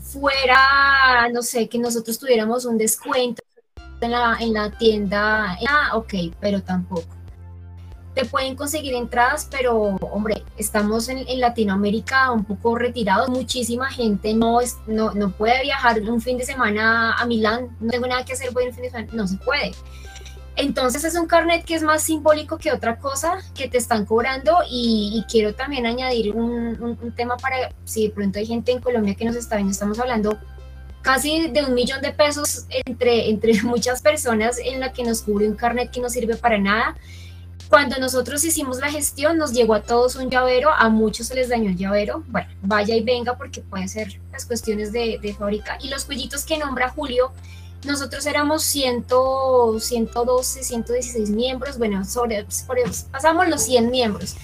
Fuera, 0.00 1.28
no 1.32 1.42
sé, 1.42 1.68
que 1.68 1.78
nosotros 1.78 2.18
tuviéramos 2.18 2.64
un 2.64 2.78
descuento 2.78 3.42
en 4.00 4.10
la, 4.10 4.36
en 4.40 4.52
la 4.52 4.70
tienda, 4.70 5.58
ah, 5.68 5.96
ok, 5.96 6.14
pero 6.40 6.62
tampoco. 6.62 7.06
Te 8.14 8.26
pueden 8.26 8.56
conseguir 8.56 8.94
entradas, 8.94 9.48
pero 9.50 9.96
hombre, 10.00 10.44
estamos 10.58 11.08
en, 11.08 11.24
Latinoamérica 11.40 12.30
un 12.30 12.44
poco 12.44 12.76
retirados, 12.76 13.30
muchísima 13.30 13.90
gente 13.90 14.34
no, 14.34 14.60
es, 14.60 14.76
no, 14.86 15.12
no 15.12 15.30
puede 15.30 15.62
viajar 15.62 16.00
un 16.02 16.20
fin 16.20 16.36
de 16.36 16.44
semana 16.44 17.14
a 17.14 17.24
Milán, 17.24 17.74
no 17.80 17.90
tengo 17.90 18.06
nada 18.06 18.24
que 18.24 18.34
hacer, 18.34 18.52
voy 18.52 18.66
un 18.66 18.74
fin 18.74 18.82
de 18.82 18.90
semana, 18.90 19.08
no 19.14 19.26
se 19.26 19.36
puede. 19.38 19.72
Entonces 20.56 21.04
es 21.04 21.14
un 21.14 21.26
carnet 21.26 21.64
que 21.64 21.74
es 21.74 21.82
más 21.82 22.02
simbólico 22.02 22.58
que 22.58 22.72
otra 22.72 22.98
cosa 22.98 23.38
que 23.54 23.68
te 23.68 23.78
están 23.78 24.04
cobrando 24.04 24.58
y, 24.68 25.24
quiero 25.30 25.54
también 25.54 25.86
añadir 25.86 26.34
un, 26.34 26.98
un, 27.00 27.12
tema 27.12 27.36
para 27.36 27.72
si 27.84 28.08
de 28.08 28.10
pronto 28.10 28.38
hay 28.38 28.46
gente 28.46 28.70
en 28.72 28.80
Colombia 28.80 29.14
que 29.14 29.24
nos 29.24 29.36
está 29.36 29.56
viendo, 29.56 29.72
estamos 29.72 29.98
hablando 29.98 30.38
casi 31.00 31.48
de 31.48 31.64
un 31.64 31.74
millón 31.74 32.02
de 32.02 32.12
pesos 32.12 32.66
entre, 32.84 33.30
entre 33.30 33.62
muchas 33.62 34.02
personas 34.02 34.58
en 34.58 34.80
la 34.80 34.92
que 34.92 35.04
nos 35.04 35.22
cubre 35.22 35.48
un 35.48 35.56
carnet 35.56 35.90
que 35.90 36.00
no 36.00 36.10
sirve 36.10 36.36
para 36.36 36.58
nada 36.58 36.96
cuando 37.72 37.96
nosotros 37.98 38.44
hicimos 38.44 38.80
la 38.80 38.90
gestión, 38.90 39.38
nos 39.38 39.54
llegó 39.54 39.72
a 39.72 39.80
todos 39.80 40.16
un 40.16 40.28
llavero, 40.28 40.68
a 40.68 40.90
muchos 40.90 41.28
se 41.28 41.34
les 41.34 41.48
dañó 41.48 41.70
el 41.70 41.76
llavero. 41.78 42.22
Bueno, 42.28 42.50
vaya 42.60 42.94
y 42.94 43.02
venga 43.02 43.38
porque 43.38 43.62
pueden 43.62 43.88
ser 43.88 44.20
las 44.30 44.44
cuestiones 44.44 44.92
de, 44.92 45.34
fábrica. 45.38 45.78
Y 45.80 45.88
los 45.88 46.04
cuellitos 46.04 46.44
que 46.44 46.58
nombra 46.58 46.90
Julio, 46.90 47.32
nosotros 47.84 48.26
éramos 48.26 48.62
100, 48.62 49.06
112, 49.80 50.62
116 50.62 51.30
miembros. 51.30 51.78
Bueno, 51.78 52.04
sobre, 52.04 52.46
pasamos 53.10 53.48
los 53.48 53.62
100 53.62 53.90
miembros. 53.90 54.36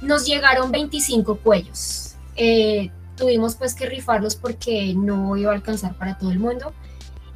Nos 0.00 0.26
llegaron 0.26 0.70
25 0.70 1.38
cuellos. 1.38 2.14
Eh, 2.36 2.90
tuvimos 3.16 3.56
pues 3.56 3.74
que 3.74 3.86
rifarlos 3.86 4.36
porque 4.36 4.94
no 4.94 5.36
iba 5.36 5.50
a 5.50 5.54
alcanzar 5.54 5.96
para 5.96 6.18
todo 6.18 6.30
el 6.30 6.38
mundo. 6.38 6.72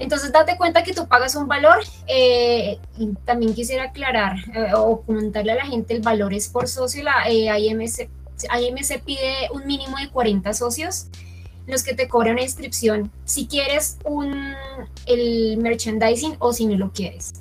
Entonces, 0.00 0.32
date 0.32 0.56
cuenta 0.56 0.82
que 0.82 0.94
tú 0.94 1.06
pagas 1.06 1.36
un 1.36 1.46
valor. 1.46 1.84
Eh, 2.06 2.78
también 3.24 3.54
quisiera 3.54 3.84
aclarar 3.84 4.36
eh, 4.54 4.72
o 4.74 5.02
comentarle 5.02 5.52
a 5.52 5.56
la 5.56 5.66
gente, 5.66 5.94
el 5.94 6.00
valor 6.00 6.32
es 6.32 6.48
por 6.48 6.66
socio. 6.68 7.04
La 7.04 7.28
eh, 7.28 7.58
IMC, 7.60 8.08
IMC 8.60 9.04
pide 9.04 9.50
un 9.52 9.66
mínimo 9.66 9.98
de 9.98 10.08
40 10.08 10.54
socios, 10.54 11.06
los 11.66 11.82
que 11.82 11.94
te 11.94 12.08
cobran 12.08 12.34
una 12.34 12.42
inscripción 12.42 13.10
si 13.24 13.46
quieres 13.46 13.98
un, 14.04 14.54
el 15.06 15.56
merchandising 15.58 16.36
o 16.38 16.52
si 16.52 16.66
no 16.66 16.76
lo 16.76 16.92
quieres. 16.92 17.34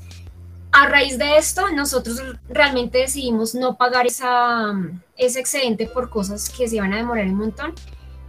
A 0.71 0.87
raíz 0.87 1.17
de 1.17 1.37
esto, 1.37 1.71
nosotros 1.71 2.21
realmente 2.47 2.99
decidimos 2.99 3.55
no 3.55 3.75
pagar 3.75 4.05
esa, 4.05 4.73
ese 5.17 5.39
excedente 5.39 5.87
por 5.87 6.09
cosas 6.09 6.49
que 6.49 6.67
se 6.67 6.75
iban 6.75 6.93
a 6.93 6.97
demorar 6.97 7.25
un 7.25 7.35
montón 7.35 7.73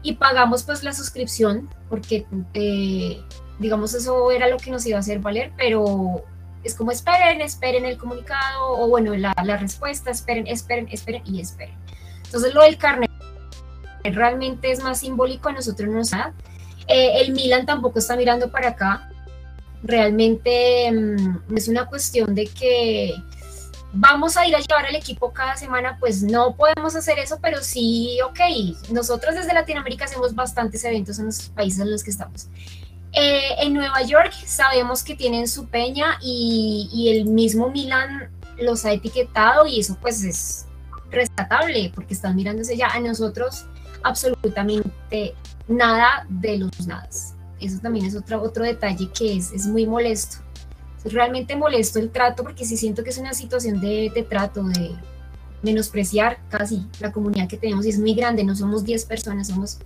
y 0.03 0.15
pagamos 0.15 0.63
pues 0.63 0.83
la 0.83 0.95
suscripción 0.95 1.69
porque 1.91 2.27
eh, 2.55 3.23
digamos, 3.61 3.95
eso 3.95 4.31
era 4.31 4.49
lo 4.49 4.57
que 4.57 4.71
nos 4.71 4.85
iba 4.87 4.97
a 4.97 5.01
hacer 5.01 5.21
valer, 5.21 5.53
pero 5.57 6.25
es 6.65 6.75
como 6.75 6.91
esperen, 6.91 7.43
esperen 7.43 7.85
el 7.85 7.99
comunicado 7.99 8.73
o 8.73 8.89
bueno, 8.89 9.15
la, 9.15 9.35
la 9.45 9.59
respuesta, 9.59 10.11
esperen, 10.11 10.47
esperen, 10.47 10.89
esperen 10.91 11.23
y 11.27 11.41
esperen. 11.41 11.75
Entonces 12.25 12.55
lo 12.55 12.63
del 12.63 12.79
carnet 12.79 13.11
realmente 14.05 14.71
es 14.71 14.83
más 14.83 15.01
simbólico, 15.01 15.49
a 15.49 15.53
nosotros 15.53 15.89
no 15.89 15.97
nos 15.97 16.11
da. 16.11 16.33
Eh, 16.87 17.21
el 17.21 17.33
Milan 17.33 17.67
tampoco 17.67 17.99
está 17.99 18.17
mirando 18.17 18.51
para 18.51 18.71
acá. 18.71 19.11
Realmente 19.83 20.91
mm, 20.91 21.57
es 21.57 21.69
una 21.69 21.87
cuestión 21.87 22.35
de 22.35 22.47
que 22.47 23.15
vamos 23.93 24.37
a 24.37 24.47
ir 24.47 24.55
a 24.55 24.61
llevar 24.61 24.87
al 24.87 24.95
equipo 24.95 25.33
cada 25.33 25.57
semana, 25.57 25.97
pues 25.99 26.23
no 26.23 26.57
podemos 26.57 26.95
hacer 26.95 27.19
eso, 27.19 27.39
pero 27.41 27.63
sí, 27.63 28.19
ok, 28.25 28.91
nosotros 28.91 29.35
desde 29.35 29.53
Latinoamérica 29.53 30.05
hacemos 30.05 30.35
bastantes 30.35 30.85
eventos 30.85 31.19
en 31.19 31.27
los 31.27 31.49
países 31.49 31.81
en 31.81 31.91
los 31.91 32.05
que 32.05 32.11
estamos. 32.11 32.49
Eh, 33.13 33.57
en 33.59 33.75
Nueva 33.75 34.03
York 34.03 34.33
sabemos 34.47 35.03
que 35.03 35.17
tienen 35.17 35.49
su 35.49 35.67
peña 35.67 36.19
y, 36.23 37.09
el 37.11 37.27
mismo 37.27 37.69
Milan 37.71 38.31
los 38.59 38.85
ha 38.85 38.93
etiquetado 38.93 39.67
y 39.67 39.81
eso 39.81 39.97
pues 40.01 40.23
es 40.23 40.67
rescatable 41.11 41.91
porque 41.95 42.15
están 42.15 42.37
mirándose 42.37 42.77
ya 42.77 42.89
a 42.89 43.01
nosotros 43.01 43.65
absolutamente 44.03 45.35
nada 45.69 46.27
de 46.29 46.59
los 46.59 46.87
nadas. 46.87 47.35
Eso 47.61 47.79
también 47.81 48.07
es 48.07 48.17
otro, 48.17 48.43
otro 48.43 48.65
detalle 48.65 49.09
que 49.13 49.37
es, 49.37 49.53
es 49.53 49.67
muy 49.67 49.87
molesto. 49.87 50.39
Es 51.05 51.13
realmente 51.13 51.57
molesto 51.57 51.99
el 51.99 52.11
trato 52.11 52.43
porque 52.43 52.65
sí 52.65 52.77
siento 52.77 53.05
que 53.05 53.11
es 53.11 53.19
una 53.19 53.35
situación 53.35 53.81
de, 53.81 54.27
trato, 54.29 54.65
de 54.65 54.91
menospreciar 55.63 56.39
casi 56.49 56.87
la 57.01 57.13
comunidad 57.13 57.49
que 57.49 57.57
tenemos 57.57 57.87
y 57.87 57.91
es 57.91 57.99
muy 57.99 58.15
grande, 58.15 58.45
no 58.45 58.57
somos 58.57 58.85
10 58.85 59.05
personas, 59.07 59.49
somos 59.49 59.79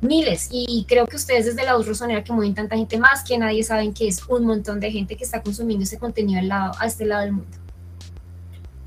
miles. 0.00 0.48
Y 0.50 0.84
creo 0.88 1.06
que 1.06 1.16
ustedes 1.16 1.46
desde 1.46 1.64
la 1.64 1.76
voz 1.76 1.86
rosonera 1.86 2.24
que 2.24 2.32
mueven 2.32 2.54
tanta 2.54 2.76
gente 2.76 2.98
más 2.98 3.24
que 3.24 3.38
nadie 3.38 3.62
saben 3.62 3.92
que 3.92 4.08
es 4.08 4.22
un 4.28 4.46
montón 4.46 4.80
de 4.80 4.90
gente 4.90 5.16
que 5.16 5.24
está 5.24 5.42
consumiendo 5.42 5.84
ese 5.84 5.98
contenido 5.98 6.40
al 6.40 6.48
lado, 6.48 6.72
a 6.78 6.86
este 6.86 7.04
lado 7.04 7.22
del 7.22 7.32
mundo. 7.32 7.56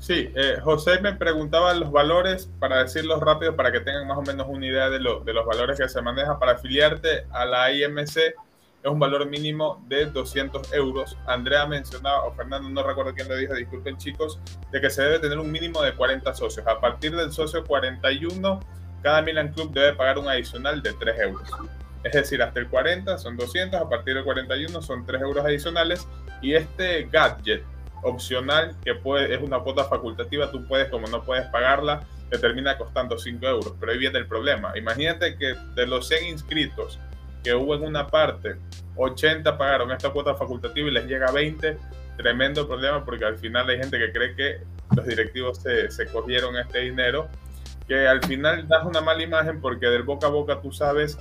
Sí, 0.02 0.32
eh, 0.34 0.58
José 0.60 1.00
me 1.00 1.12
preguntaba 1.12 1.72
los 1.74 1.92
valores, 1.92 2.50
para 2.58 2.82
decirlos 2.82 3.20
rápido, 3.20 3.54
para 3.54 3.70
que 3.70 3.78
tengan 3.78 4.08
más 4.08 4.18
o 4.18 4.22
menos 4.22 4.48
una 4.48 4.66
idea 4.66 4.90
de, 4.90 4.98
lo, 4.98 5.20
de 5.20 5.32
los 5.32 5.46
valores 5.46 5.78
que 5.78 5.88
se 5.88 6.02
maneja. 6.02 6.40
Para 6.40 6.54
afiliarte 6.54 7.24
a 7.30 7.44
la 7.44 7.70
IMC 7.70 8.16
es 8.16 8.34
un 8.82 8.98
valor 8.98 9.26
mínimo 9.26 9.80
de 9.86 10.06
200 10.06 10.72
euros. 10.72 11.16
Andrea 11.24 11.66
mencionaba, 11.66 12.24
o 12.24 12.32
Fernando, 12.32 12.68
no 12.68 12.82
recuerdo 12.82 13.14
quién 13.14 13.28
le 13.28 13.36
dijo, 13.36 13.54
disculpen 13.54 13.96
chicos, 13.96 14.40
de 14.72 14.80
que 14.80 14.90
se 14.90 15.02
debe 15.02 15.20
tener 15.20 15.38
un 15.38 15.52
mínimo 15.52 15.80
de 15.82 15.94
40 15.94 16.34
socios. 16.34 16.66
A 16.66 16.80
partir 16.80 17.14
del 17.14 17.30
socio 17.30 17.64
41 17.64 18.58
cada 19.04 19.22
Milan 19.22 19.52
Club 19.52 19.72
debe 19.72 19.92
pagar 19.92 20.18
un 20.18 20.28
adicional 20.28 20.82
de 20.82 20.94
3 20.94 21.20
euros. 21.20 21.48
Es 22.02 22.10
decir, 22.10 22.42
hasta 22.42 22.58
el 22.58 22.66
40 22.68 23.18
son 23.18 23.36
200, 23.36 23.80
a 23.80 23.88
partir 23.88 24.16
del 24.16 24.24
41 24.24 24.82
son 24.82 25.06
3 25.06 25.22
euros 25.22 25.44
adicionales. 25.44 26.08
Y 26.40 26.54
este 26.54 27.04
gadget 27.04 27.62
opcional, 28.02 28.76
que 28.84 28.94
puede, 28.94 29.34
es 29.34 29.42
una 29.42 29.60
cuota 29.60 29.84
facultativa, 29.84 30.50
tú 30.50 30.66
puedes, 30.66 30.88
como 30.88 31.06
no 31.08 31.22
puedes 31.22 31.46
pagarla, 31.46 32.02
te 32.30 32.38
termina 32.38 32.76
costando 32.76 33.18
5 33.18 33.46
euros. 33.46 33.74
Pero 33.78 33.92
ahí 33.92 33.98
viene 33.98 34.18
el 34.18 34.26
problema. 34.26 34.76
Imagínate 34.76 35.36
que 35.36 35.54
de 35.74 35.86
los 35.86 36.08
100 36.08 36.26
inscritos 36.26 36.98
que 37.42 37.54
hubo 37.54 37.74
en 37.74 37.82
una 37.82 38.06
parte, 38.06 38.56
80 38.96 39.58
pagaron 39.58 39.90
esta 39.90 40.10
cuota 40.10 40.34
facultativa 40.34 40.88
y 40.88 40.92
les 40.92 41.06
llega 41.06 41.30
20. 41.30 41.78
Tremendo 42.16 42.68
problema 42.68 43.04
porque 43.04 43.24
al 43.24 43.38
final 43.38 43.68
hay 43.68 43.78
gente 43.78 43.98
que 43.98 44.12
cree 44.12 44.36
que 44.36 44.60
los 44.94 45.06
directivos 45.06 45.58
se, 45.58 45.90
se 45.90 46.06
cogieron 46.06 46.56
este 46.56 46.80
dinero 46.80 47.28
que 47.86 48.06
al 48.06 48.22
final 48.24 48.66
das 48.68 48.84
una 48.84 49.00
mala 49.00 49.22
imagen 49.22 49.60
porque 49.60 49.86
del 49.86 50.02
boca 50.02 50.26
a 50.26 50.30
boca 50.30 50.60
tú 50.60 50.72
sabes 50.72 51.18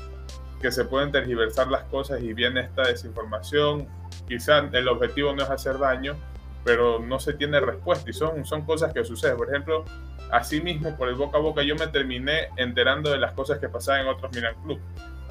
que 0.62 0.72
se 0.72 0.86
pueden 0.86 1.12
tergiversar 1.12 1.68
las 1.68 1.84
cosas 1.86 2.22
y 2.22 2.34
viene 2.34 2.62
esta 2.62 2.84
desinformación. 2.84 3.88
Quizá 4.28 4.60
el 4.72 4.88
objetivo 4.88 5.34
no 5.34 5.44
es 5.44 5.50
hacer 5.50 5.80
daño, 5.80 6.16
pero 6.64 7.00
no 7.00 7.20
se 7.20 7.34
tiene 7.34 7.60
respuesta 7.60 8.10
y 8.10 8.14
son, 8.14 8.46
son 8.46 8.66
cosas 8.66 8.94
que 8.94 9.04
suceden. 9.04 9.38
Por 9.38 9.50
ejemplo, 9.50 9.86
así 10.32 10.62
mismo 10.62 10.96
por 10.96 11.10
el 11.10 11.16
boca 11.16 11.38
a 11.38 11.42
boca 11.42 11.64
yo 11.64 11.76
me 11.76 11.88
terminé 11.88 12.50
enterando 12.58 13.12
de 13.12 13.18
las 13.18 13.34
cosas 13.34 13.60
que 13.60 13.70
pasaban 13.70 14.02
en 14.02 14.08
otros 14.08 14.32
Milan 14.34 14.56
Club. 14.64 14.80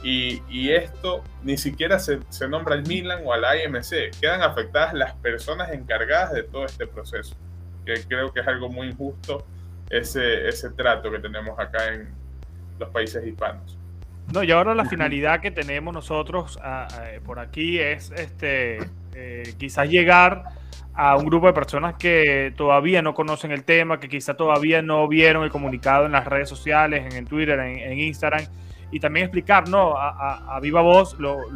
Y, 0.02 0.42
y 0.48 0.70
esto 0.70 1.22
ni 1.42 1.58
siquiera 1.58 1.98
se, 1.98 2.20
se, 2.30 2.48
nombra 2.48 2.74
al 2.74 2.86
Milan 2.86 3.20
o 3.24 3.34
al 3.34 3.44
IMC, 3.44 4.18
quedan 4.18 4.42
afectadas 4.42 4.94
las 4.94 5.12
personas 5.16 5.72
encargadas 5.72 6.32
de 6.32 6.42
todo 6.42 6.64
este 6.64 6.86
proceso, 6.86 7.36
que 7.84 8.02
creo 8.08 8.32
que 8.32 8.40
es 8.40 8.48
algo 8.48 8.70
muy 8.70 8.88
injusto 8.88 9.44
ese, 9.90 10.48
ese 10.48 10.70
trato 10.70 11.10
que 11.10 11.18
tenemos 11.18 11.58
acá 11.58 11.92
en 11.92 12.08
los 12.78 12.88
países 12.88 13.26
hispanos. 13.26 13.76
No, 14.32 14.42
y 14.42 14.50
ahora 14.52 14.74
la 14.74 14.84
finalidad 14.84 15.40
que 15.40 15.50
tenemos 15.50 15.92
nosotros 15.92 16.58
por 17.24 17.38
aquí 17.38 17.78
es 17.78 18.12
este 18.12 18.78
eh, 19.14 19.54
quizás 19.58 19.88
llegar 19.88 20.44
a 20.94 21.16
un 21.16 21.24
grupo 21.24 21.46
de 21.46 21.52
personas 21.52 21.94
que 21.94 22.52
todavía 22.56 23.00
no 23.00 23.14
conocen 23.14 23.52
el 23.52 23.64
tema, 23.64 24.00
que 24.00 24.08
quizás 24.08 24.36
todavía 24.36 24.82
no 24.82 25.06
vieron 25.08 25.44
el 25.44 25.50
comunicado 25.50 26.06
en 26.06 26.12
las 26.12 26.26
redes 26.26 26.48
sociales, 26.48 27.14
en, 27.14 27.26
Twitter, 27.26 27.58
en, 27.58 27.98
Instagram, 27.98 28.44
y 28.90 29.00
también 29.00 29.24
explicar 29.26 29.68
¿no? 29.68 29.94
a, 29.96 30.58
viva 30.60 30.82
voz 30.82 31.18
lo, 31.18 31.48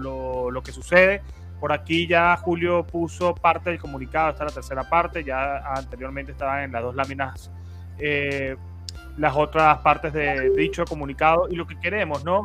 lo, 0.50 0.62
que 0.62 0.72
sucede. 0.72 1.22
Por 1.60 1.72
aquí 1.72 2.06
ya 2.06 2.36
Julio 2.36 2.86
puso 2.86 3.34
parte 3.34 3.70
del 3.70 3.78
comunicado, 3.78 4.30
esta 4.30 4.44
es 4.44 4.50
la 4.50 4.54
tercera 4.54 4.88
parte, 4.88 5.24
ya 5.24 5.58
anteriormente 5.74 6.32
estaban 6.32 6.64
en 6.64 6.72
las 6.72 6.82
dos 6.82 6.94
láminas 6.94 7.50
eh, 7.98 8.56
las 9.16 9.34
otras 9.36 9.78
partes 9.78 10.12
de 10.12 10.50
dicho 10.56 10.84
comunicado, 10.84 11.48
y 11.50 11.56
lo 11.56 11.66
que 11.66 11.78
queremos, 11.78 12.24
¿no? 12.24 12.44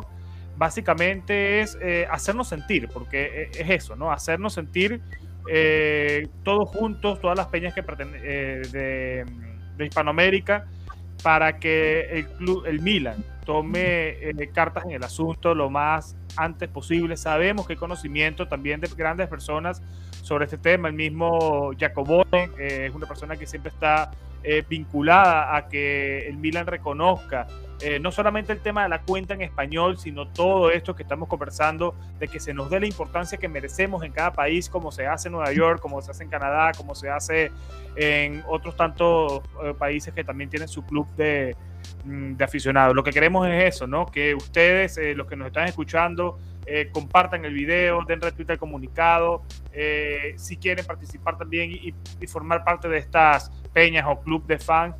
Básicamente 0.60 1.62
es 1.62 1.78
eh, 1.80 2.06
hacernos 2.10 2.48
sentir, 2.48 2.86
porque 2.92 3.50
e, 3.54 3.62
es 3.62 3.70
eso, 3.70 3.96
¿no? 3.96 4.12
Hacernos 4.12 4.52
sentir 4.52 5.00
eh, 5.48 6.28
todos 6.44 6.68
juntos, 6.68 7.18
todas 7.18 7.34
las 7.34 7.46
peñas 7.46 7.72
que 7.72 7.80
eh, 7.80 8.60
de, 8.70 9.24
de, 9.78 9.86
Hispanoamérica, 9.86 10.66
para 11.22 11.58
que 11.58 12.10
el 12.10 12.26
club, 12.32 12.66
el 12.66 12.82
Milan, 12.82 13.24
tome 13.46 14.18
cartas 14.52 14.84
en 14.84 14.90
el 14.90 15.02
asunto 15.02 15.54
lo 15.54 15.70
más 15.70 16.14
antes 16.36 16.68
posible. 16.68 17.16
Sabemos 17.16 17.66
que 17.66 17.72
hay 17.72 17.78
conocimiento 17.78 18.46
también 18.46 18.82
de 18.82 18.88
grandes 18.88 19.28
personas 19.28 19.82
sobre 20.20 20.44
este 20.44 20.58
tema. 20.58 20.88
El 20.88 20.94
mismo 20.94 21.70
Jacobone 21.78 22.50
es 22.58 22.94
una 22.94 23.06
persona 23.06 23.34
que 23.34 23.46
siempre 23.46 23.70
está 23.70 24.10
vinculada 24.68 25.56
a 25.56 25.68
que 25.68 26.28
el 26.28 26.36
Milan 26.36 26.66
reconozca 26.66 27.46
eh, 27.82 27.98
no 27.98 28.12
solamente 28.12 28.52
el 28.52 28.60
tema 28.60 28.82
de 28.82 28.90
la 28.90 29.00
cuenta 29.00 29.32
en 29.32 29.40
español, 29.40 29.96
sino 29.96 30.28
todo 30.28 30.70
esto 30.70 30.94
que 30.94 31.02
estamos 31.02 31.28
conversando, 31.28 31.94
de 32.18 32.28
que 32.28 32.38
se 32.38 32.52
nos 32.52 32.68
dé 32.68 32.78
la 32.78 32.86
importancia 32.86 33.38
que 33.38 33.48
merecemos 33.48 34.04
en 34.04 34.12
cada 34.12 34.32
país, 34.34 34.68
como 34.68 34.92
se 34.92 35.06
hace 35.06 35.28
en 35.28 35.32
Nueva 35.32 35.52
York, 35.52 35.80
como 35.80 36.02
se 36.02 36.10
hace 36.10 36.24
en 36.24 36.28
Canadá, 36.28 36.72
como 36.76 36.94
se 36.94 37.08
hace 37.08 37.50
en 37.96 38.44
otros 38.48 38.76
tantos 38.76 39.40
eh, 39.64 39.72
países 39.78 40.12
que 40.12 40.24
también 40.24 40.50
tienen 40.50 40.68
su 40.68 40.84
club 40.84 41.08
de, 41.16 41.56
mm, 42.04 42.34
de, 42.34 42.44
aficionados. 42.44 42.94
Lo 42.94 43.02
que 43.02 43.12
queremos 43.12 43.48
es 43.48 43.74
eso, 43.74 43.86
¿no? 43.86 44.04
Que 44.04 44.34
ustedes, 44.34 44.98
eh, 44.98 45.14
los 45.14 45.26
que 45.26 45.36
nos 45.36 45.46
están 45.46 45.66
escuchando, 45.66 46.38
compartan 46.92 47.44
el 47.44 47.52
video, 47.52 48.04
den 48.06 48.20
retweet 48.20 48.48
al 48.50 48.58
comunicado, 48.58 49.42
si 50.36 50.56
quieren 50.56 50.86
participar 50.86 51.36
también 51.36 51.72
y, 51.72 51.92
y, 52.20 52.26
formar 52.28 52.62
parte 52.62 52.88
de 52.88 52.96
estas 52.96 53.50
peñas 53.72 54.04
o 54.06 54.20
club 54.20 54.46
de 54.46 54.56
fans. 54.56 54.94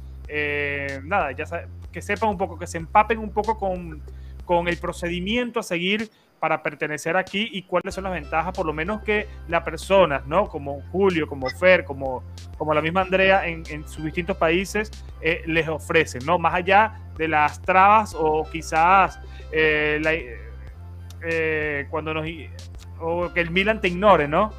nada, 1.05 1.31
ya 1.31 1.47
saben 1.47 1.69
que 1.93 2.03
sepan 2.03 2.31
un 2.31 2.39
poco, 2.39 2.59
que 2.59 2.67
se 2.67 2.79
empapen 2.79 3.19
un 3.19 3.31
poco 3.31 3.59
con, 3.59 4.03
con 4.45 4.69
el 4.69 4.79
procedimiento 4.79 5.61
a 5.61 5.63
seguir 5.63 6.11
para 6.41 6.63
pertenecer 6.63 7.17
aquí 7.17 7.49
y 7.53 7.63
cuáles 7.63 7.95
son 7.95 8.05
las 8.05 8.15
ventajas, 8.15 8.53
por 8.53 8.67
lo 8.67 8.73
menos 8.73 9.03
que 9.03 9.29
la 9.47 9.63
persona, 9.63 10.23
¿no? 10.27 10.49
Como 10.49 10.81
Julio, 10.91 11.29
como 11.29 11.49
Fer, 11.51 11.85
como, 11.85 12.25
como 12.57 12.73
la 12.73 12.81
misma 12.81 13.03
Andrea 13.03 13.47
en, 13.47 13.87
sus 13.87 14.03
distintos 14.03 14.39
países, 14.39 14.91
eh, 15.21 15.43
les 15.47 15.69
ofrecen, 15.69 16.25
¿no? 16.25 16.39
Más 16.39 16.55
allá 16.55 16.99
de 17.17 17.29
las 17.29 17.61
trabas 17.61 18.17
o 18.19 18.49
quizás 18.51 19.21
eh, 19.53 20.01
eh, 21.23 21.87
cuando 21.91 22.15
nos... 22.15 22.27
o 22.99 23.31
que 23.33 23.41
el 23.41 23.51
Milan 23.51 23.81
te 23.81 23.89
ignore, 23.89 24.27
¿no? 24.27 24.53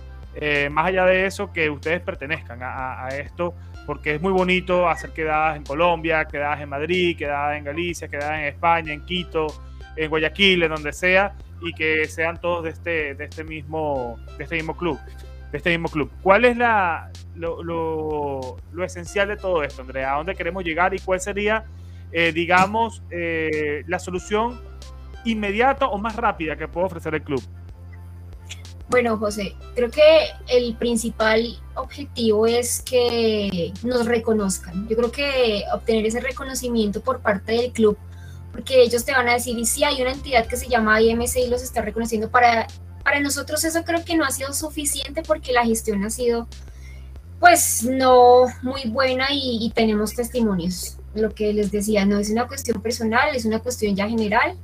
más 0.71 0.85
allá 0.85 1.05
de 1.05 1.25
eso, 1.25 1.51
que 1.51 1.69
ustedes 1.69 1.99
pertenezcan 1.99 2.59
a 2.63 3.09
esto 3.09 3.53
porque 3.91 4.15
es 4.15 4.21
muy 4.21 4.31
bonito 4.31 4.87
hacer 4.87 5.09
quedadas 5.09 5.57
en 5.57 5.65
Colombia, 5.65 6.23
quedadas 6.23 6.61
en 6.61 6.69
Madrid, 6.69 7.17
quedadas 7.17 7.57
en 7.57 7.65
Galicia, 7.65 8.07
quedadas 8.07 8.39
en 8.39 8.45
España, 8.45 8.93
en 8.93 9.03
Quito, 9.03 9.47
en 9.97 10.09
Guayaquil, 10.09 10.63
en 10.63 10.69
donde 10.69 10.93
sea, 10.93 11.35
y 11.61 11.73
que 11.73 12.07
sean 12.07 12.39
todos 12.39 12.63
de 12.63 12.69
este, 12.69 13.15
de 13.15 13.25
este, 13.25 13.43
mismo, 13.43 14.17
de 14.37 14.45
este 14.45 14.55
mismo 14.55 14.77
club. 14.77 14.97
De 15.51 15.57
este 15.57 15.71
mismo 15.71 15.89
club. 15.89 16.09
¿Cuál 16.21 16.45
es 16.45 16.55
la, 16.55 17.11
lo, 17.35 18.55
esencial 18.81 19.27
de 19.27 19.35
todo 19.35 19.61
esto, 19.61 19.81
Andrea? 19.81 20.13
¿A 20.13 20.17
dónde 20.19 20.35
queremos 20.35 20.63
llegar 20.63 20.93
y 20.93 20.99
cuál 20.99 21.19
sería, 21.19 21.65
eh, 22.13 22.31
digamos, 22.31 23.03
eh, 23.11 23.83
la 23.87 23.99
solución 23.99 24.61
inmediata 25.25 25.87
o 25.87 25.97
más 25.97 26.15
rápida 26.15 26.55
que 26.55 26.69
puede 26.69 26.85
ofrecer 26.85 27.13
el 27.15 27.23
club? 27.23 27.43
Bueno, 28.91 29.17
José, 29.17 29.55
creo 29.73 29.89
que 29.89 30.01
el 30.49 30.75
principal 30.75 31.57
objetivo 31.75 32.45
es 32.45 32.81
que 32.81 33.71
nos 33.83 34.05
reconozcan. 34.05 34.85
Yo 34.89 34.97
creo 34.97 35.11
que 35.13 35.63
obtener 35.73 36.05
ese 36.05 36.19
reconocimiento 36.19 36.99
por 36.99 37.21
parte 37.21 37.53
del 37.53 37.71
club, 37.71 37.97
porque 38.51 38.83
ellos 38.83 39.05
te 39.05 39.13
van 39.13 39.29
a 39.29 39.35
decir, 39.35 39.57
y 39.57 39.65
si 39.65 39.85
hay 39.85 40.01
una 40.01 40.11
entidad 40.11 40.45
que 40.45 40.57
se 40.57 40.67
llama 40.67 41.01
IMC 41.01 41.37
y 41.37 41.47
los 41.47 41.63
está 41.63 41.81
reconociendo, 41.81 42.29
para, 42.29 42.67
para 43.01 43.21
nosotros 43.21 43.63
eso 43.63 43.81
creo 43.85 44.03
que 44.03 44.17
no 44.17 44.25
ha 44.25 44.31
sido 44.31 44.51
suficiente 44.51 45.23
porque 45.23 45.53
la 45.53 45.65
gestión 45.65 46.03
ha 46.03 46.09
sido, 46.09 46.49
pues, 47.39 47.83
no 47.83 48.47
muy 48.61 48.89
buena 48.89 49.27
y, 49.31 49.65
y 49.65 49.71
tenemos 49.71 50.13
testimonios. 50.15 50.97
Lo 51.15 51.33
que 51.33 51.53
les 51.53 51.71
decía, 51.71 52.05
no 52.05 52.19
es 52.19 52.29
una 52.29 52.45
cuestión 52.45 52.81
personal, 52.81 53.33
es 53.33 53.45
una 53.45 53.59
cuestión 53.59 53.95
ya 53.95 54.09
general. 54.09 54.57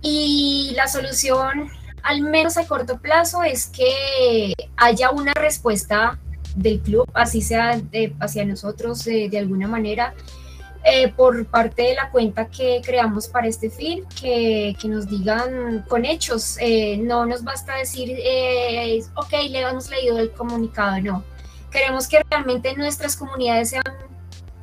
Y 0.00 0.72
la 0.74 0.88
solución 0.88 1.70
al 2.02 2.22
menos 2.22 2.56
a 2.56 2.66
corto 2.66 2.98
plazo, 2.98 3.42
es 3.42 3.66
que 3.66 4.54
haya 4.76 5.10
una 5.10 5.32
respuesta 5.34 6.18
del 6.56 6.80
club, 6.80 7.08
así 7.14 7.40
sea 7.40 7.80
hacia 8.20 8.44
nosotros 8.44 9.04
de, 9.04 9.38
alguna 9.38 9.68
manera, 9.68 10.14
eh, 10.84 11.12
por 11.12 11.46
parte 11.46 11.82
de 11.82 11.94
la 11.94 12.10
cuenta 12.10 12.48
que 12.48 12.82
creamos 12.84 13.28
para 13.28 13.46
este 13.46 13.70
fin, 13.70 14.04
que, 14.20 14.74
nos 14.84 15.08
digan 15.08 15.84
con 15.88 16.04
hechos. 16.04 16.56
Eh, 16.60 16.98
no 16.98 17.24
nos 17.24 17.44
basta 17.44 17.76
decir, 17.76 18.10
eh, 18.18 19.02
ok, 19.14 19.32
le 19.48 19.60
hemos 19.60 19.88
leído 19.88 20.18
el 20.18 20.32
comunicado, 20.32 21.00
no. 21.00 21.24
Queremos 21.70 22.08
que 22.08 22.22
realmente 22.28 22.74
nuestras 22.76 23.16
comunidades 23.16 23.70
sean 23.70 23.84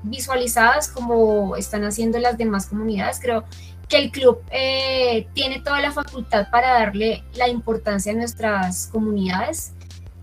visualizadas 0.03 0.89
como 0.89 1.55
están 1.55 1.83
haciendo 1.83 2.19
las 2.19 2.37
demás 2.37 2.67
comunidades. 2.67 3.19
Creo 3.19 3.45
que 3.89 3.97
el 3.97 4.11
club 4.11 4.39
eh, 4.51 5.27
tiene 5.33 5.61
toda 5.61 5.81
la 5.81 5.91
facultad 5.91 6.49
para 6.51 6.73
darle 6.73 7.23
la 7.33 7.49
importancia 7.49 8.13
a 8.13 8.15
nuestras 8.15 8.87
comunidades. 8.87 9.73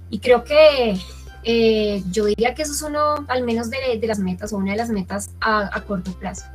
Y 0.09 0.20
creo 0.20 0.44
que 0.44 0.96
eh, 1.42 2.02
yo 2.11 2.26
diría 2.26 2.55
que 2.55 2.62
eso 2.62 2.72
es 2.72 2.83
uno 2.83 3.26
al 3.29 3.42
menos 3.42 3.68
de, 3.68 4.00
las 4.07 4.20
metas 4.20 4.52
o 4.52 4.57
una 4.57 4.72
de 4.72 4.79
las 4.79 4.88
metas 4.88 5.31
a 5.40 5.81
corto 5.87 6.12
plazo 6.12 6.46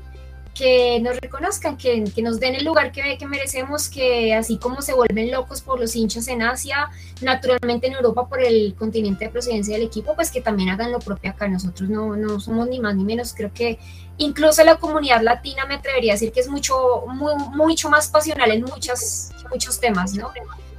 que 0.53 0.99
nos 0.99 1.17
reconozcan, 1.17 1.77
que, 1.77 2.03
que, 2.13 2.21
nos 2.21 2.39
den 2.39 2.55
el 2.55 2.65
lugar 2.65 2.91
que, 2.91 3.17
que 3.17 3.25
merecemos, 3.25 3.89
que 3.89 4.33
así 4.33 4.57
como 4.57 4.81
se 4.81 4.93
vuelven 4.93 5.31
locos 5.31 5.61
por 5.61 5.79
los 5.79 5.95
hinchas 5.95 6.27
en 6.27 6.41
Asia, 6.41 6.89
naturalmente 7.21 7.87
en 7.87 7.93
Europa 7.93 8.27
por 8.27 8.41
el 8.41 8.75
continente 8.75 9.25
de 9.25 9.31
procedencia 9.31 9.75
del 9.75 9.85
equipo, 9.85 10.13
pues 10.15 10.29
que 10.29 10.41
también 10.41 10.69
hagan 10.69 10.91
lo 10.91 10.99
propio 10.99 11.31
acá. 11.31 11.47
Nosotros 11.47 11.89
no, 11.89 12.15
no 12.15 12.39
somos 12.39 12.67
ni 12.67 12.79
más 12.79 12.95
ni 12.95 13.05
menos, 13.05 13.33
creo 13.33 13.51
que 13.53 13.79
incluso 14.17 14.63
la 14.63 14.77
comunidad 14.77 15.21
latina 15.21 15.65
me 15.65 15.75
atrevería 15.75 16.13
a 16.13 16.15
decir 16.15 16.31
que 16.31 16.41
es 16.41 16.49
mucho, 16.49 17.05
muy, 17.07 17.33
mucho 17.55 17.89
más 17.89 18.09
pasional 18.09 18.51
en 18.51 18.63
muchas, 18.63 19.31
muchos 19.49 19.79
temas, 19.79 20.13
¿no? 20.13 20.31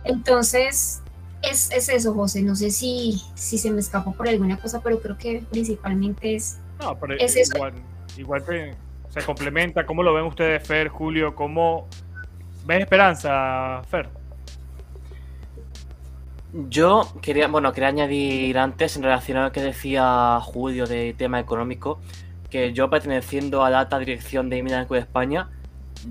Entonces, 0.05 1.01
es, 1.43 1.71
es, 1.73 1.89
eso, 1.89 2.15
José. 2.15 2.43
No 2.43 2.57
sé 2.57 2.71
si, 2.71 3.23
si 3.35 3.59
se 3.59 3.71
me 3.71 3.81
escapó 3.81 4.13
por 4.13 4.29
alguna 4.29 4.59
cosa, 4.59 4.81
pero 4.81 5.01
creo 5.01 5.17
que 5.17 5.43
principalmente 5.51 6.35
es, 6.37 6.59
no, 6.81 6.99
pero 6.99 7.15
es 7.15 7.37
igual, 7.37 7.75
eso. 7.75 8.21
Igual 8.21 8.45
que 8.45 8.75
se 9.13 9.23
complementa. 9.23 9.85
¿Cómo 9.85 10.03
lo 10.03 10.15
ven 10.15 10.25
ustedes, 10.25 10.67
Fer, 10.67 10.89
Julio? 10.89 11.35
¿Cómo 11.35 11.87
ven 12.65 12.81
esperanza, 12.81 13.83
Fer? 13.91 14.09
Yo 16.69 17.03
quería, 17.21 17.49
bueno, 17.49 17.73
quería 17.73 17.89
añadir 17.89 18.59
antes 18.59 18.97
en 18.97 19.03
relación 19.03 19.39
a 19.39 19.45
lo 19.45 19.53
que 19.53 19.61
decía 19.61 20.39
Julio 20.43 20.87
de 20.87 21.15
tema 21.15 21.41
económico, 21.41 22.01
que 22.51 22.73
yo 22.73 22.89
perteneciendo 22.89 23.65
a 23.65 23.71
la 23.71 23.81
alta 23.81 23.99
dirección 23.99 24.49
de 24.49 24.63
Milan 24.63 24.87
de 24.89 24.99
España, 24.99 25.51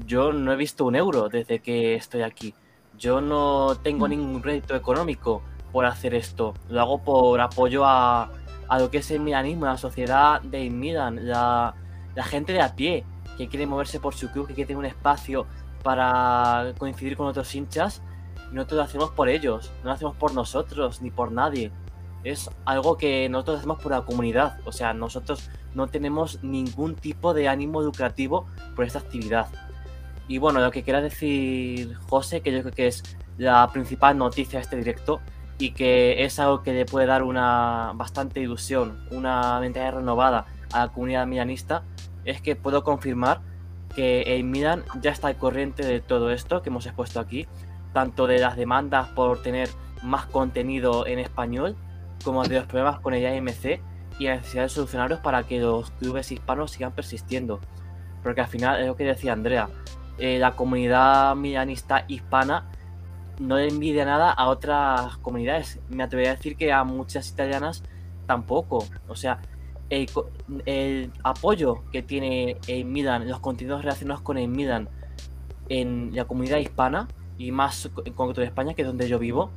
yo 0.05 0.31
no 0.31 0.53
he 0.53 0.55
visto 0.55 0.85
un 0.85 0.95
euro 0.95 1.27
desde 1.29 1.59
que 1.59 1.95
estoy 1.95 2.21
aquí. 2.21 2.53
Yo 2.97 3.19
no 3.19 3.77
tengo 3.81 4.07
ningún 4.07 4.43
rédito 4.43 4.75
económico 4.75 5.41
por 5.71 5.85
hacer 5.85 6.13
esto. 6.13 6.53
Lo 6.69 6.81
hago 6.81 7.03
por 7.03 7.41
apoyo 7.41 7.83
a, 7.85 8.31
a 8.67 8.79
lo 8.79 8.91
que 8.91 8.99
es 8.99 9.09
el 9.09 9.21
milanismo, 9.21 9.65
la 9.65 9.77
sociedad 9.77 10.41
de 10.41 10.69
Milan, 10.69 11.27
la, 11.27 11.75
la 12.15 12.23
gente 12.23 12.53
de 12.53 12.61
a 12.61 12.75
pie 12.75 13.05
que 13.37 13.47
quiere 13.47 13.65
moverse 13.65 13.99
por 13.99 14.13
su 14.13 14.29
club, 14.29 14.47
que 14.47 14.53
quiere 14.53 14.67
tener 14.67 14.79
un 14.79 14.85
espacio 14.85 15.45
para 15.83 16.73
coincidir 16.77 17.17
con 17.17 17.27
otros 17.27 17.53
hinchas, 17.55 18.01
nosotros 18.51 18.77
lo 18.77 18.83
hacemos 18.83 19.09
por 19.11 19.29
ellos, 19.29 19.71
no 19.79 19.89
lo 19.89 19.91
hacemos 19.91 20.15
por 20.15 20.33
nosotros 20.33 21.01
ni 21.01 21.09
por 21.09 21.31
nadie. 21.31 21.71
Es 22.23 22.49
algo 22.65 22.97
que 22.97 23.27
nosotros 23.29 23.59
hacemos 23.59 23.81
por 23.81 23.91
la 23.91 24.01
comunidad, 24.01 24.59
o 24.65 24.71
sea, 24.71 24.93
nosotros 24.93 25.49
no 25.73 25.87
tenemos 25.87 26.43
ningún 26.43 26.95
tipo 26.95 27.33
de 27.33 27.47
ánimo 27.47 27.81
lucrativo 27.81 28.45
por 28.75 28.85
esta 28.85 28.99
actividad. 28.99 29.47
Y 30.27 30.37
bueno, 30.37 30.59
lo 30.59 30.71
que 30.71 30.83
quiera 30.83 31.01
decir 31.01 31.95
José, 32.09 32.41
que 32.41 32.51
yo 32.51 32.61
creo 32.61 32.73
que 32.73 32.87
es 32.87 33.03
la 33.37 33.67
principal 33.71 34.17
noticia 34.17 34.59
de 34.59 34.63
este 34.63 34.75
directo 34.75 35.19
y 35.57 35.71
que 35.71 36.23
es 36.23 36.39
algo 36.39 36.61
que 36.61 36.73
le 36.73 36.85
puede 36.85 37.07
dar 37.07 37.23
una 37.23 37.91
bastante 37.95 38.39
ilusión, 38.39 39.05
una 39.11 39.59
mentalidad 39.59 39.95
renovada 39.95 40.45
a 40.73 40.85
la 40.85 40.91
comunidad 40.91 41.27
milanista, 41.27 41.83
es 42.25 42.41
que 42.41 42.55
puedo 42.55 42.83
confirmar 42.83 43.41
que 43.95 44.21
el 44.35 44.43
Milan 44.43 44.83
ya 45.01 45.11
está 45.11 45.27
al 45.27 45.37
corriente 45.37 45.85
de 45.85 45.99
todo 45.99 46.31
esto 46.31 46.61
que 46.61 46.69
hemos 46.69 46.85
expuesto 46.85 47.19
aquí, 47.19 47.47
tanto 47.93 48.27
de 48.27 48.39
las 48.39 48.55
demandas 48.55 49.09
por 49.09 49.41
tener 49.41 49.69
más 50.03 50.25
contenido 50.25 51.05
en 51.05 51.19
español, 51.19 51.75
como 52.23 52.43
de 52.43 52.55
los 52.55 52.65
problemas 52.65 52.99
con 52.99 53.13
el 53.13 53.25
AMC 53.25 53.81
y 54.19 54.25
la 54.25 54.35
necesidad 54.37 54.63
de 54.63 54.69
solucionarlos 54.69 55.19
para 55.19 55.43
que 55.43 55.59
los 55.59 55.91
clubes 55.91 56.31
hispanos 56.31 56.71
sigan 56.71 56.91
persistiendo. 56.93 57.59
Porque 58.23 58.41
al 58.41 58.47
final 58.47 58.79
es 58.79 58.87
lo 58.87 58.95
que 58.95 59.03
decía 59.03 59.33
Andrea, 59.33 59.69
eh, 60.17 60.37
la 60.37 60.51
comunidad 60.51 61.35
milanista 61.35 62.05
hispana 62.07 62.65
no 63.39 63.57
le 63.57 63.67
envidia 63.67 64.05
nada 64.05 64.31
a 64.31 64.47
otras 64.49 65.17
comunidades. 65.17 65.79
Me 65.89 66.03
atrevería 66.03 66.33
a 66.33 66.35
decir 66.35 66.55
que 66.55 66.71
a 66.71 66.83
muchas 66.83 67.29
italianas 67.29 67.83
tampoco. 68.27 68.85
O 69.07 69.15
sea, 69.15 69.39
el, 69.91 71.11
apoyo 71.23 71.83
que 71.91 72.01
tiene 72.01 72.57
el 72.67 72.85
Milan, 72.85 73.27
los 73.27 73.39
contenidos 73.39 73.83
relacionados 73.83 74.21
con 74.21 74.37
el 74.37 74.47
Milan 74.47 74.89
en 75.69 76.15
la 76.15 76.25
comunidad 76.25 76.57
hispana 76.57 77.07
y 77.37 77.51
más 77.51 77.89
en 78.05 78.13
concreto 78.13 78.41
de 78.41 78.47
España, 78.47 78.73
que 78.73 78.83
es 78.83 78.87
donde 78.87 79.07
yo 79.07 79.19
vivo, 79.19 79.51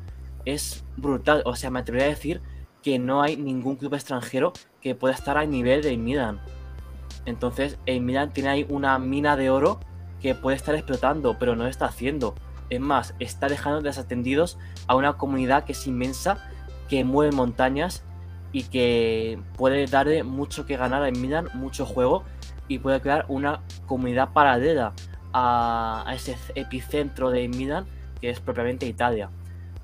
es 0.44 0.85
brutal. 0.97 1.42
O 1.47 1.55
sea, 1.55 1.70
me 1.70 1.81
atrevería 1.81 2.07
a 2.07 2.11
decir 2.11 2.40
que 2.83 2.99
no 2.99 3.23
hay 3.23 3.37
ningún 3.37 3.77
club 3.77 3.94
extranjero 3.94 4.53
que 4.81 4.94
pueda 4.94 5.14
estar 5.14 5.38
al 5.38 5.51
nivel 5.51 5.83
del 5.83 5.99
Milan. 5.99 6.40
Entonces, 7.27 7.79
el 7.87 8.01
Milan 8.01 8.33
tiene 8.33 8.51
ahí 8.51 8.66
una 8.68 8.99
mina 8.99 9.37
de 9.37 9.51
oro 9.51 9.81
que 10.20 10.35
puede 10.35 10.57
estar 10.57 10.75
explotando, 10.75 11.38
pero 11.38 11.55
no 11.55 11.64
lo 11.64 11.70
está 11.70 11.87
haciendo. 11.87 12.35
Es 12.70 12.81
más, 12.81 13.14
está 13.20 13.49
dejando 13.49 13.83
desatendidos 13.83 14.59
a 14.87 14.97
una 14.97 15.14
comunidad 15.14 15.64
que 15.64 15.73
es 15.73 15.87
inmensa, 15.87 16.38
que 16.88 17.05
mueve 17.05 17.33
montañas 17.33 18.05
y 18.55 18.62
que 18.62 19.37
puede 19.57 19.85
darle 19.87 20.23
mucho 20.23 20.64
que 20.64 20.77
ganar 20.77 21.03
al 21.03 21.12
Milan, 21.19 21.49
mucho 21.55 21.85
juego 21.85 22.23
y 22.69 22.79
puede 22.79 23.01
crear 23.01 23.25
una 23.27 23.61
comunidad 23.87 24.33
paralela 24.33 24.93
a, 25.33 26.07
ese 26.14 26.38
epicentro 26.55 27.33
de 27.33 27.49
Milan 27.49 27.85
que 28.21 28.31
es 28.31 28.38
propiamente 28.38 28.87
Italia. 28.87 29.29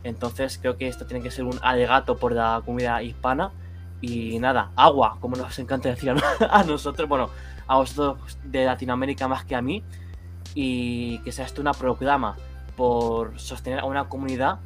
Entonces 0.04 0.56
creo 0.56 0.76
que 0.76 0.86
esto 0.86 1.04
tiene 1.04 1.20
que 1.20 1.32
ser 1.32 1.46
un 1.46 1.58
alegato 1.62 2.16
por 2.16 2.30
la 2.30 2.62
comunidad 2.64 3.00
hispana 3.00 3.50
y 4.00 4.38
nada, 4.38 4.70
agua, 4.76 5.18
como 5.20 5.34
nos 5.34 5.58
encanta 5.58 5.88
decir 5.88 6.14
a 6.48 6.62
nosotros, 6.66 7.08
bueno, 7.08 7.28
a 7.66 7.76
vosotros 7.76 8.38
de 8.44 8.66
Latinoamérica 8.66 9.26
más 9.26 9.44
que 9.44 9.56
a 9.56 9.62
mí 9.62 9.82
y 10.54 11.18
que 11.24 11.32
sea 11.32 11.44
esto 11.44 11.60
una 11.60 11.74
proclama 11.74 12.36
por 12.76 13.36
sostener 13.40 13.80
a 13.80 13.84
una 13.84 14.08
comunidad 14.08 14.60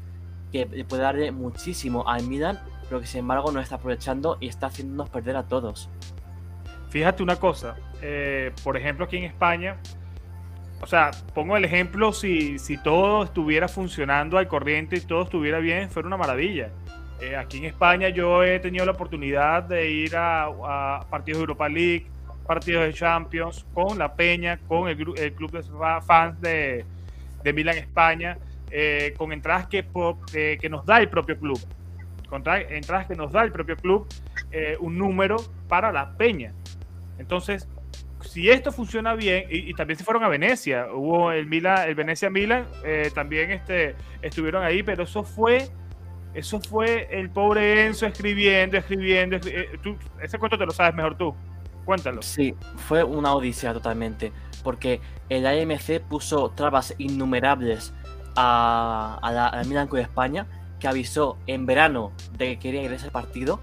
que 0.53 0.67
puede 0.87 1.03
darle 1.03 1.33
muchísimo 1.33 2.07
al 2.07 2.25
Milan 2.25 2.61
pero 2.89 3.01
que 3.01 3.07
sin 3.07 3.21
embargo 3.21 3.51
no 3.53 3.61
está 3.61 3.77
aprovechando 3.77 4.37
y 4.41 4.49
está 4.49 4.67
haciéndonos 4.67 5.09
perder 5.11 5.37
a 5.37 5.45
todos. 5.45 5.89
Fíjate 6.91 7.23
una 7.23 7.37
cosa, 7.37 7.77
eh, 8.03 8.53
por 8.63 8.77
ejemplo 8.77 9.07
aquí 9.07 9.17
en 9.17 9.25
España, 9.25 9.77
o 10.81 10.87
sea, 10.87 11.11
pongo 11.35 11.57
el 11.57 11.65
ejemplo, 11.65 12.13
si, 12.13 12.59
si 12.59 12.77
todo 12.77 13.25
estuviera 13.25 13.69
funcionando 13.69 14.39
al 14.39 14.49
corriente 14.49 14.97
y 14.97 15.01
todo 15.01 15.23
estuviera 15.23 15.59
bien, 15.59 15.91
fuera 15.91 16.07
una 16.07 16.17
maravilla. 16.17 16.71
Eh, 17.21 17.37
aquí 17.37 17.59
en 17.59 17.65
España 17.65 18.11
yo 18.11 18.45
he 18.45 18.59
tenido 18.61 18.85
la 18.85 18.93
oportunidad 18.93 19.63
de 19.63 19.91
ir 19.91 20.15
a, 20.15 21.07
partidos 21.09 21.39
de 21.39 21.43
Europa 21.43 21.69
League, 21.69 22.07
partidos 22.47 22.85
de 22.85 22.93
Champions, 22.93 23.65
con 23.73 23.99
la 23.99 24.15
Peña, 24.15 24.59
con 24.69 24.89
el, 24.89 24.97
club 24.97 25.51
de 25.51 25.63
fans 26.03 26.41
de, 26.41 26.85
de 27.43 27.53
Milan 27.53 27.79
España, 27.79 28.37
eh, 28.71 29.15
con 29.17 29.33
entradas 29.33 29.67
que, 29.69 29.87
que 30.61 30.69
nos 30.69 30.85
da 30.85 31.01
el 31.01 31.09
propio 31.09 31.39
club 31.39 31.59
entradas 32.31 33.07
que 33.07 33.15
nos 33.15 33.33
da 33.33 33.43
el 33.43 33.53
propio 33.53 33.77
club, 33.77 34.07
eh, 34.51 34.77
un 34.81 34.99
número 34.99 35.37
para 35.69 35.93
la 35.93 36.17
peña. 36.17 36.53
Entonces, 37.19 37.69
si 38.21 38.51
esto 38.51 38.73
funciona 38.73 39.15
bien, 39.15 39.45
y, 39.51 39.73
también 39.75 39.99
se 39.99 40.05
fueron 40.05 40.25
a 40.25 40.29
Venecia, 40.29 40.89
hubo 40.93 41.31
el 41.31 41.47
Milan, 41.47 41.89
el 41.89 41.95
Venecia 41.95 42.31
Milan, 42.31 42.67
eh, 42.85 43.11
también 43.15 43.51
este, 43.51 43.95
estuvieron 44.23 44.63
ahí, 44.63 44.83
pero 44.83 45.05
eso 45.05 45.23
fue, 45.23 45.69
eso 46.33 46.61
fue 46.61 47.09
el 47.11 47.31
pobre 47.31 47.87
Enzo 47.87 48.07
escribiendo, 48.07 48.77
escribiendo, 48.77 49.37
eh, 49.47 49.79
ese 50.23 50.39
cuento 50.39 50.59
te 50.59 50.67
lo 50.67 50.73
sabes 50.73 50.95
mejor 50.95 51.17
tú. 51.17 51.35
Cuéntalo. 51.85 52.23
Sí, 52.23 52.55
fue 52.77 53.05
una 53.05 53.35
odisea 53.35 53.75
totalmente, 53.75 54.33
porque 54.63 55.01
el 55.29 55.47
AMC 55.47 56.01
puso 56.01 56.51
trabas 56.51 56.95
innumerables 56.97 57.93
a, 58.37 59.19
a 59.23 59.33
la, 59.33 59.87
con 59.87 60.01
España 60.01 60.47
avisó 60.89 61.37
en 61.47 61.67
verano 61.67 62.13
de 62.37 62.47
que 62.47 62.59
quería 62.59 62.83
ir 62.83 62.91
a 62.91 62.97
ese 62.97 63.11
partido 63.11 63.61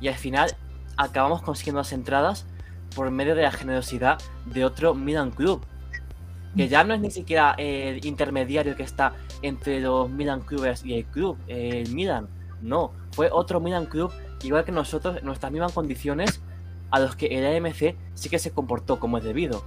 y 0.00 0.08
al 0.08 0.14
final 0.14 0.56
acabamos 0.96 1.42
consiguiendo 1.42 1.80
las 1.80 1.92
entradas 1.92 2.46
por 2.94 3.10
medio 3.10 3.34
de 3.34 3.42
la 3.42 3.52
generosidad 3.52 4.18
de 4.46 4.64
otro 4.64 4.94
Milan 4.94 5.30
Club. 5.30 5.64
Que 6.56 6.68
ya 6.68 6.84
no 6.84 6.94
es 6.94 7.00
ni 7.00 7.10
siquiera 7.10 7.54
el 7.58 8.04
intermediario 8.06 8.76
que 8.76 8.82
está 8.82 9.12
entre 9.42 9.80
los 9.80 10.08
Milan 10.08 10.40
Clubes 10.40 10.84
y 10.84 10.94
el 10.94 11.04
club, 11.04 11.36
el 11.48 11.92
Milan. 11.92 12.28
No, 12.62 12.92
fue 13.10 13.28
otro 13.30 13.60
Milan 13.60 13.84
Club, 13.84 14.10
igual 14.42 14.64
que 14.64 14.72
nosotros, 14.72 15.18
en 15.18 15.26
nuestras 15.26 15.52
mismas 15.52 15.72
condiciones, 15.72 16.40
a 16.90 17.00
los 17.00 17.14
que 17.14 17.26
el 17.26 17.44
AMC 17.44 17.96
sí 18.14 18.28
que 18.30 18.38
se 18.38 18.52
comportó 18.52 18.98
como 18.98 19.18
es 19.18 19.24
debido. 19.24 19.64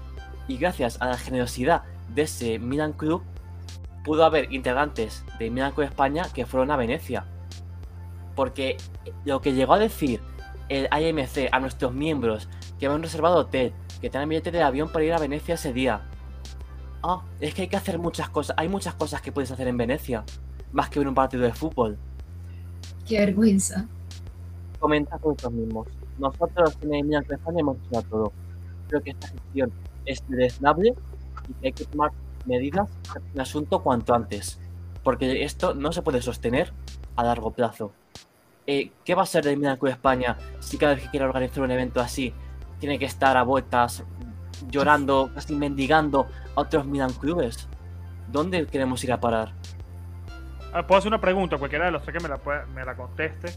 Y 0.48 0.58
gracias 0.58 1.00
a 1.00 1.08
la 1.08 1.18
generosidad 1.18 1.84
de 2.16 2.24
ese 2.24 2.58
Milan 2.58 2.94
Club, 2.94 3.22
pudo 4.10 4.26
haber 4.26 4.52
integrantes 4.52 5.24
de 5.38 5.52
Milan 5.52 5.72
España 5.78 6.26
que 6.34 6.48
fueron 6.48 6.72
a 6.72 6.78
Venecia. 6.78 7.28
Porque 8.36 8.76
lo 9.24 9.40
que 9.40 9.54
llegó 9.54 9.76
a 9.76 9.78
decir 9.78 10.20
el 10.68 10.90
IMC 10.92 11.50
a 11.52 11.60
nuestros 11.60 11.94
miembros 11.94 12.50
que 12.80 12.88
habían 12.88 13.04
reservado 13.04 13.38
hotel, 13.38 13.72
que 14.02 14.10
tenían 14.10 14.30
billete 14.30 14.50
de 14.50 14.64
avión 14.64 14.92
para 14.92 15.06
ir 15.06 15.14
a 15.14 15.20
Venecia 15.20 15.54
ese 15.54 15.74
día. 15.74 16.02
Ah, 17.04 17.22
es 17.40 17.54
que 17.54 17.62
hay 17.62 17.68
que 17.68 17.78
hacer 17.78 18.00
muchas 18.00 18.32
cosas. 18.32 18.56
Hay 18.58 18.68
muchas 18.68 18.96
cosas 18.96 19.22
que 19.22 19.32
puedes 19.32 19.52
hacer 19.52 19.68
en 19.68 19.78
Venecia, 19.78 20.24
más 20.72 20.90
que 20.90 20.98
ver 20.98 21.08
un 21.08 21.14
partido 21.14 21.44
de 21.44 21.54
fútbol. 21.54 21.96
Qué 23.08 23.20
vergüenza. 23.20 23.88
Comenta 24.80 25.20
con 25.20 25.34
nosotros 25.34 25.54
mismos. 25.54 25.88
Nosotros 26.18 26.80
en 26.82 27.06
Milan 27.06 27.24
España 27.30 27.60
hemos 27.60 27.78
hecho 27.92 28.02
todo. 28.10 28.34
Creo 28.88 29.04
que 29.04 29.12
esta 29.12 29.28
gestión 29.28 29.72
es 30.08 30.24
desnable 30.30 30.96
y 31.48 31.54
que 31.62 31.68
hay 31.68 31.74
que 31.74 31.86
tomar 31.86 32.12
medidas 32.46 32.90
el 33.34 33.42
asunto 33.42 33.82
cuanto 33.82 34.14
antes, 34.14 34.60
porque 35.04 35.44
esto 35.44 35.74
no 35.74 35.92
se 35.92 36.02
puede 36.02 36.22
sostener 36.22 36.74
a 37.16 37.24
largo 37.24 37.52
plazo. 37.52 37.92
Eh, 38.68 38.92
¿Qué 39.04 39.16
va 39.16 39.24
a 39.24 39.26
ser 39.26 39.44
de 39.44 39.56
Milan 39.56 39.78
Club 39.78 39.92
España 39.92 40.38
si 40.60 40.78
cada 40.78 40.94
vez 40.94 41.04
que 41.04 41.10
quiera 41.10 41.26
organizar 41.26 41.64
un 41.64 41.72
evento 41.72 42.00
así 42.02 42.34
tiene 42.80 43.00
que 43.00 43.06
estar 43.06 43.36
a 43.36 43.44
vueltas 43.44 44.04
llorando, 44.70 45.32
casi 45.34 45.56
mendigando 45.56 46.28
a 46.56 46.62
otros 46.62 46.86
Milan 46.86 47.14
Clubes? 47.14 47.68
¿Dónde 48.32 48.68
queremos 48.68 49.04
ir 49.04 49.12
a 49.12 49.20
parar? 49.20 49.54
Ah, 50.72 50.86
puedo 50.86 51.00
hacer 51.00 51.10
una 51.10 51.20
pregunta, 51.20 51.58
cualquiera 51.58 51.86
de 51.86 51.92
los 51.92 52.04
que 52.04 52.20
me 52.20 52.30
la, 52.30 52.40
me 52.74 52.86
la 52.86 52.96
conteste. 52.96 53.54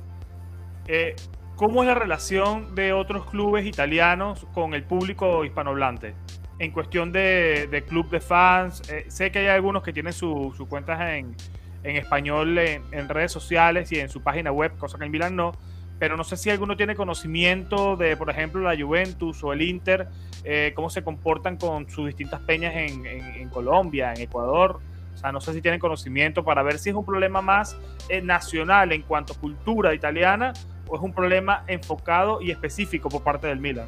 Eh, 0.87 1.15
¿Cómo 1.57 1.83
es 1.83 1.89
la 1.89 1.95
relación 1.95 2.75
de 2.75 2.93
otros 2.93 3.27
clubes 3.27 3.67
italianos 3.67 4.47
con 4.55 4.75
el 4.75 4.83
público 4.83 5.45
hispanohablante? 5.45 6.15
En 6.59 6.71
cuestión 6.71 7.13
de, 7.13 7.85
club 7.89 8.09
de 8.11 8.21
fans, 8.21 8.83
eh, 8.91 9.07
sé 9.09 9.31
que 9.31 9.41
hay 9.41 9.47
algunos 9.49 9.83
que 9.83 9.93
tienen 9.93 10.13
sus 10.13 10.57
cuentas 10.69 11.01
en, 11.01 11.35
español 11.83 12.59
en, 12.59 13.09
redes 13.09 13.33
sociales 13.33 13.91
y 13.91 13.99
en 13.99 14.09
su 14.09 14.23
página 14.23 14.53
web, 14.53 14.77
cosa 14.79 14.99
que 14.99 15.05
en 15.05 15.11
Milan 15.11 15.35
no, 15.35 15.53
pero 15.99 16.17
no 16.17 16.25
sé 16.25 16.37
si 16.37 16.51
alguno 16.51 16.77
tiene 16.77 16.95
conocimiento 16.95 17.97
de, 17.97 18.17
por 18.17 18.31
ejemplo, 18.31 18.61
la 18.61 18.77
Juventus 18.81 19.43
o 19.43 19.53
el 19.53 19.63
Inter, 19.63 20.09
eh, 20.45 20.73
cómo 20.75 20.91
se 20.91 21.03
comportan 21.03 21.57
con 21.57 21.89
sus 21.89 22.07
distintas 22.07 22.41
peñas 22.41 22.75
en, 22.75 23.49
Colombia, 23.51 24.13
en 24.13 24.21
Ecuador. 24.23 24.81
O 25.15 25.17
sea, 25.17 25.31
no 25.31 25.41
sé 25.41 25.53
si 25.53 25.63
tienen 25.63 25.79
conocimiento 25.79 26.45
para 26.45 26.63
ver 26.63 26.79
si 26.79 26.91
es 26.91 26.97
un 26.97 27.05
problema 27.05 27.43
más 27.43 27.77
eh, 28.09 28.21
nacional 28.21 28.93
en 28.93 29.03
cuanto 29.03 29.35
a 29.35 29.37
cultura 29.37 29.95
italiana 29.95 30.53
o 30.89 30.97
es 30.97 31.03
un 31.03 31.13
problema 31.13 31.65
enfocado 31.69 32.41
y 32.41 32.51
específico 32.51 33.09
por 33.09 33.23
parte 33.23 33.47
del 33.47 33.61
Milan. 33.61 33.87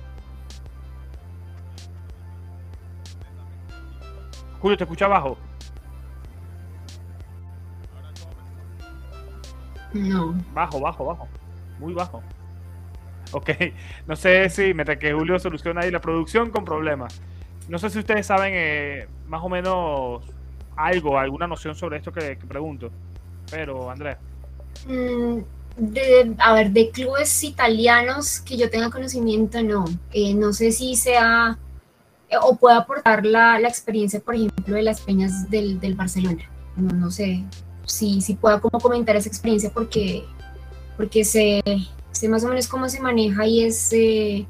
Julio, 4.65 4.79
¿te 4.79 4.85
escucha 4.85 5.05
abajo? 5.05 5.37
No. 9.93 10.35
Bajo, 10.55 10.81
bajo, 10.81 11.05
bajo. 11.05 11.29
Muy 11.79 11.93
bajo. 11.93 12.23
Ok, 13.33 13.51
no 14.07 14.17
sé 14.17 14.49
si 14.49 14.73
mientras 14.73 14.97
que 14.97 15.13
Julio 15.13 15.39
soluciona 15.39 15.83
ahí 15.83 15.91
la 15.91 16.01
producción 16.01 16.49
con 16.49 16.65
problemas. 16.65 17.21
No 17.69 17.79
sé 17.79 17.91
si 17.91 17.99
ustedes 17.99 18.27
saben 18.27 18.55
eh, 18.57 19.07
más 19.27 19.43
o 19.43 19.51
menos 19.51 20.25
algo, 20.77 21.19
alguna 21.19 21.47
noción 21.47 21.75
sobre 21.75 21.99
esto 21.99 22.11
que, 22.11 22.35
pregunto. 22.49 22.91
Pero, 23.51 23.91
Andrea. 23.91 24.19
Mm, 24.89 25.41
a 26.39 26.55
ver, 26.55 26.71
de 26.71 26.89
clubes 26.89 27.45
italianos 27.45 28.41
que 28.41 28.57
yo 28.57 28.71
tenga 28.71 28.89
conocimiento, 28.89 29.63
no. 29.63 29.85
Eh, 30.11 30.33
no 30.33 30.55
sé 30.55 30.73
si 30.73 30.97
sea 30.97 31.59
o 32.43 32.57
puede 32.57 32.77
aportar 32.77 33.25
la, 33.25 33.59
la, 33.59 33.69
experiencia, 33.69 34.21
por 34.21 34.35
ejemplo, 34.35 34.75
de 34.77 34.83
las 34.83 35.01
peñas 35.01 35.51
del, 35.51 35.81
del 35.81 35.95
Barcelona. 35.95 36.43
No, 36.77 36.95
no, 36.95 37.11
sé 37.11 37.45
si, 37.85 38.21
si 38.21 38.35
pueda 38.35 38.61
como 38.61 38.81
comentar 38.81 39.17
esa 39.17 39.29
experiencia 39.29 39.71
porque, 39.71 40.25
porque 40.97 41.25
sé, 41.25 41.63
sé 42.13 42.29
más 42.29 42.45
o 42.45 42.49
menos 42.49 42.67
cómo 42.69 42.89
se 42.89 43.01
maneja 43.01 43.47
y 43.47 43.65
es 43.65 43.93
eh, 43.93 44.47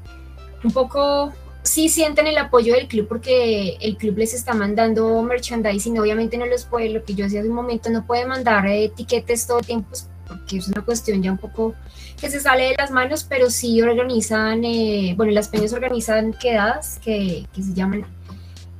un 0.63 0.71
poco 0.71 1.31
sí 1.65 1.89
sienten 1.89 2.27
el 2.27 2.37
apoyo 2.37 2.73
del 2.73 2.87
club 2.87 3.07
porque 3.07 3.77
el 3.81 3.97
club 3.97 4.17
les 4.17 4.33
está 4.33 4.53
mandando 4.53 5.21
merchandising, 5.23 5.99
obviamente 5.99 6.37
no 6.37 6.45
los 6.45 6.65
puede, 6.65 6.89
lo 6.89 7.03
que 7.03 7.15
yo 7.15 7.25
hacía 7.25 7.39
hace 7.39 7.49
un 7.49 7.55
momento, 7.55 7.89
no 7.89 8.05
puede 8.05 8.25
mandar 8.25 8.67
etiquetes 8.67 9.47
todo 9.47 9.59
el 9.59 9.65
tiempo 9.65 9.89
pues, 9.89 10.07
porque 10.27 10.57
es 10.57 10.67
una 10.67 10.81
cuestión 10.83 11.21
ya 11.21 11.31
un 11.31 11.37
poco 11.37 11.75
que 12.19 12.29
se 12.29 12.39
sale 12.39 12.69
de 12.69 12.75
las 12.77 12.91
manos, 12.91 13.23
pero 13.23 13.49
sí 13.49 13.81
organizan, 13.81 14.63
eh, 14.63 15.13
bueno, 15.17 15.31
las 15.31 15.49
peñas 15.49 15.73
organizan 15.73 16.33
quedadas 16.33 16.99
que, 17.03 17.45
que 17.53 17.63
se 17.63 17.73
llaman 17.73 18.05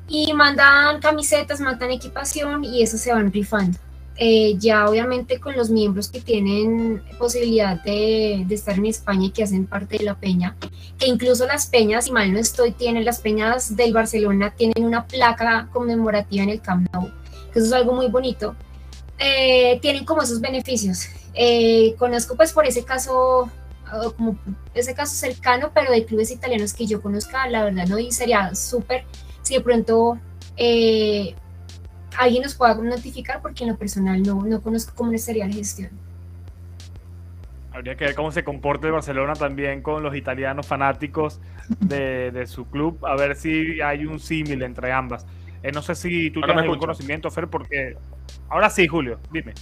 y 0.07 0.33
mandan 0.33 0.99
camisetas, 0.99 1.59
mandan 1.59 1.91
equipación 1.91 2.63
y 2.63 2.83
eso 2.83 2.97
se 2.97 3.11
van 3.11 3.31
rifando. 3.31 3.77
Eh, 4.17 4.55
ya 4.57 4.87
obviamente 4.87 5.41
con 5.41 5.57
los 5.57 5.69
miembros 5.69 6.07
que 6.07 6.21
tienen 6.21 7.03
posibilidad 7.19 7.83
de, 7.83 8.45
estar 8.49 8.77
en 8.77 8.85
España 8.85 9.25
y 9.25 9.31
que 9.31 9.43
hacen 9.43 9.65
parte 9.65 9.97
de 9.97 10.05
la 10.05 10.15
peña, 10.15 10.55
que 10.97 11.07
incluso 11.07 11.45
las 11.45 11.67
peñas, 11.67 12.05
si 12.05 12.13
mal 12.13 12.31
no 12.31 12.39
estoy, 12.39 12.71
tienen 12.71 13.03
las 13.03 13.19
peñas 13.19 13.75
del 13.75 13.91
Barcelona, 13.91 14.53
tienen 14.55 14.85
una 14.85 15.05
placa 15.05 15.67
conmemorativa 15.73 16.43
en 16.43 16.49
el 16.49 16.61
Camp 16.61 16.87
Nou, 16.93 17.11
que 17.51 17.59
eso 17.59 17.67
es 17.67 17.73
algo 17.73 17.91
muy 17.91 18.07
bonito, 18.07 18.55
eh, 19.19 19.79
tienen 19.81 20.05
como 20.05 20.21
esos 20.21 20.39
beneficios. 20.39 21.09
Eh, 21.35 21.95
conozco 21.97 22.35
pues 22.35 22.53
por 22.53 22.65
ese 22.65 22.83
caso, 22.83 23.49
como 24.17 24.37
ese 24.73 24.95
caso 24.95 25.15
cercano, 25.15 25.71
pero 25.73 25.91
de 25.91 26.05
clubes 26.05 26.31
italianos 26.31 26.73
que 26.73 26.87
yo 26.87 27.01
conozca, 27.01 27.47
la 27.47 27.63
verdad 27.63 27.85
no, 27.87 27.99
y 27.99 28.11
sería 28.11 28.55
súper 28.55 29.03
si 29.41 29.55
de 29.55 29.61
pronto 29.61 30.17
alguien 32.17 32.43
nos 32.43 32.55
pueda 32.55 32.75
notificar 32.75 33.41
porque 33.41 33.63
en 33.63 33.71
lo 33.71 33.77
personal 33.77 34.21
no, 34.21 34.43
no 34.43 34.61
conozco 34.61 34.93
cómo 34.95 35.15
sería 35.17 35.47
la 35.47 35.53
gestión. 35.53 35.91
Habría 37.75 37.95
que 37.95 38.05
ver 38.05 38.15
cómo 38.15 38.31
se 38.31 38.43
comporta 38.43 38.87
el 38.87 38.93
Barcelona 38.93 39.33
también 39.33 39.81
con 39.81 40.01
los 40.01 40.15
italianos 40.15 40.65
fanáticos 40.65 41.41
de, 41.79 42.45
su 42.47 42.65
club, 42.69 43.05
a 43.05 43.15
ver 43.15 43.35
si 43.35 43.81
hay 43.81 44.05
un 44.05 44.19
símil 44.19 44.63
entre 44.63 44.93
ambas. 44.93 45.25
Eh, 45.61 45.71
no 45.73 45.81
sé 45.81 45.93
si 45.95 46.31
tú 46.31 46.39
tienes 46.41 46.63
algún 46.63 46.79
conocimiento, 46.79 47.29
Fer, 47.29 47.49
porque... 47.49 47.97
Ahora 48.47 48.69
sí, 48.69 48.87
Julio, 48.87 49.19
dime. 49.31 49.53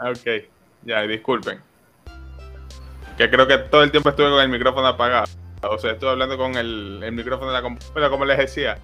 Ok, 0.00 0.48
ya, 0.86 1.02
disculpen. 1.02 1.60
Que 3.18 3.30
creo 3.30 3.46
que 3.46 3.58
todo 3.58 3.82
el 3.82 3.90
tiempo 3.90 4.10
estuve 4.10 4.30
con 4.30 4.40
el 4.40 4.48
micrófono 4.48 4.86
apagado. 4.86 5.26
O 5.62 5.78
sea, 5.78 5.92
estuve 5.92 6.10
hablando 6.10 6.36
con 6.36 6.56
el, 6.56 7.00
el 7.02 7.12
micrófono 7.12 7.50
de 7.50 7.56
la 7.56 7.62
computadora, 7.62 8.08
como 8.10 8.24
les 8.24 8.38
decía 8.38 8.78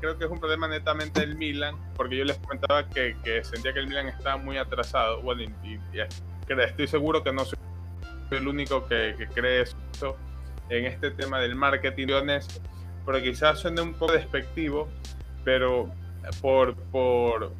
creo 0.00 0.18
que 0.18 0.24
es 0.24 0.30
un 0.30 0.38
problema 0.38 0.68
netamente 0.68 1.20
del 1.20 1.36
Milan, 1.36 1.76
porque 1.96 2.16
yo 2.16 2.24
les 2.24 2.38
comentaba 2.38 2.88
que, 2.88 3.14
sentía 3.42 3.72
que 3.72 3.80
el 3.80 3.86
Milan 3.86 4.08
estaba 4.08 4.36
muy 4.36 4.58
atrasado. 4.58 5.22
Bueno, 5.22 5.42
y, 5.64 5.78
estoy 6.48 6.86
seguro 6.86 7.22
que 7.22 7.32
no 7.32 7.44
soy 7.44 7.58
el 8.30 8.48
único 8.48 8.86
que, 8.86 9.14
cree 9.32 9.62
eso 9.62 10.16
en 10.68 10.86
este 10.86 11.10
tema 11.10 11.40
del 11.40 11.54
marketing, 11.54 12.08
pero 13.06 13.22
quizás 13.22 13.58
suene 13.58 13.80
un 13.80 13.94
poco 13.94 14.12
despectivo, 14.12 14.88
pero 15.44 15.90
por, 16.40 16.74
por 16.74 17.52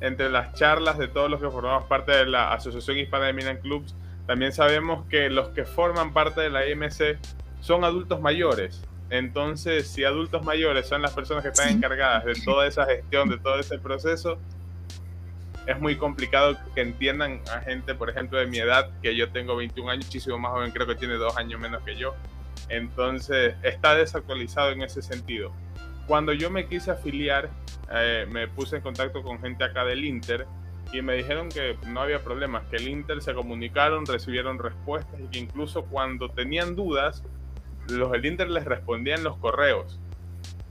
entre 0.00 0.30
las 0.30 0.54
charlas 0.54 0.98
de 0.98 1.08
todos 1.08 1.30
los 1.30 1.40
que 1.40 1.50
formamos 1.50 1.84
parte 1.84 2.12
de 2.12 2.26
la 2.26 2.52
Asociación 2.52 2.98
Hispana 2.98 3.26
de 3.26 3.32
Milan 3.32 3.58
Clubs, 3.58 3.94
también 4.26 4.52
sabemos 4.52 5.06
que 5.08 5.30
los 5.30 5.48
que 5.50 5.64
forman 5.64 6.12
parte 6.12 6.40
de 6.40 6.50
la 6.50 6.68
IMC 6.68 7.18
son 7.60 7.84
adultos 7.84 8.20
mayores 8.20 8.82
entonces, 9.10 9.88
si 9.88 10.04
adultos 10.04 10.44
mayores 10.44 10.86
son 10.86 11.00
las 11.00 11.12
personas 11.12 11.42
que 11.42 11.48
están 11.48 11.70
encargadas 11.70 12.24
de 12.24 12.34
toda 12.34 12.66
esa 12.66 12.84
gestión, 12.84 13.28
de 13.28 13.38
todo 13.38 13.58
ese 13.58 13.78
proceso, 13.78 14.38
es 15.66 15.80
muy 15.80 15.96
complicado 15.96 16.56
que 16.74 16.82
entiendan 16.82 17.40
a 17.54 17.60
gente, 17.60 17.94
por 17.94 18.10
ejemplo, 18.10 18.38
de 18.38 18.46
mi 18.46 18.58
edad, 18.58 18.90
que 19.02 19.16
yo 19.16 19.30
tengo 19.30 19.56
21 19.56 19.90
años, 19.90 20.06
muchísimo 20.06 20.38
más 20.38 20.52
joven, 20.52 20.70
creo 20.72 20.86
que 20.86 20.94
tiene 20.94 21.14
dos 21.14 21.36
años 21.36 21.60
menos 21.60 21.82
que 21.84 21.96
yo. 21.96 22.14
Entonces, 22.68 23.54
está 23.62 23.94
desactualizado 23.94 24.72
en 24.72 24.82
ese 24.82 25.00
sentido. 25.00 25.52
Cuando 26.08 26.32
yo 26.32 26.50
me 26.50 26.66
quise 26.66 26.90
afiliar, 26.90 27.50
eh, 27.92 28.26
me 28.30 28.48
puse 28.48 28.76
en 28.76 28.82
contacto 28.82 29.22
con 29.22 29.38
gente 29.40 29.62
acá 29.62 29.84
del 29.84 30.06
Inter 30.06 30.46
y 30.90 31.02
me 31.02 31.14
dijeron 31.14 31.50
que 31.50 31.76
no 31.86 32.00
había 32.00 32.24
problemas, 32.24 32.64
que 32.70 32.76
el 32.76 32.88
Inter 32.88 33.20
se 33.20 33.34
comunicaron, 33.34 34.06
recibieron 34.06 34.58
respuestas 34.58 35.20
y 35.20 35.28
que 35.28 35.38
incluso 35.38 35.84
cuando 35.84 36.30
tenían 36.30 36.74
dudas, 36.74 37.22
los 37.90 38.10
del 38.10 38.24
Inter 38.24 38.48
les 38.48 38.64
respondían 38.64 39.22
los 39.22 39.36
correos. 39.36 40.00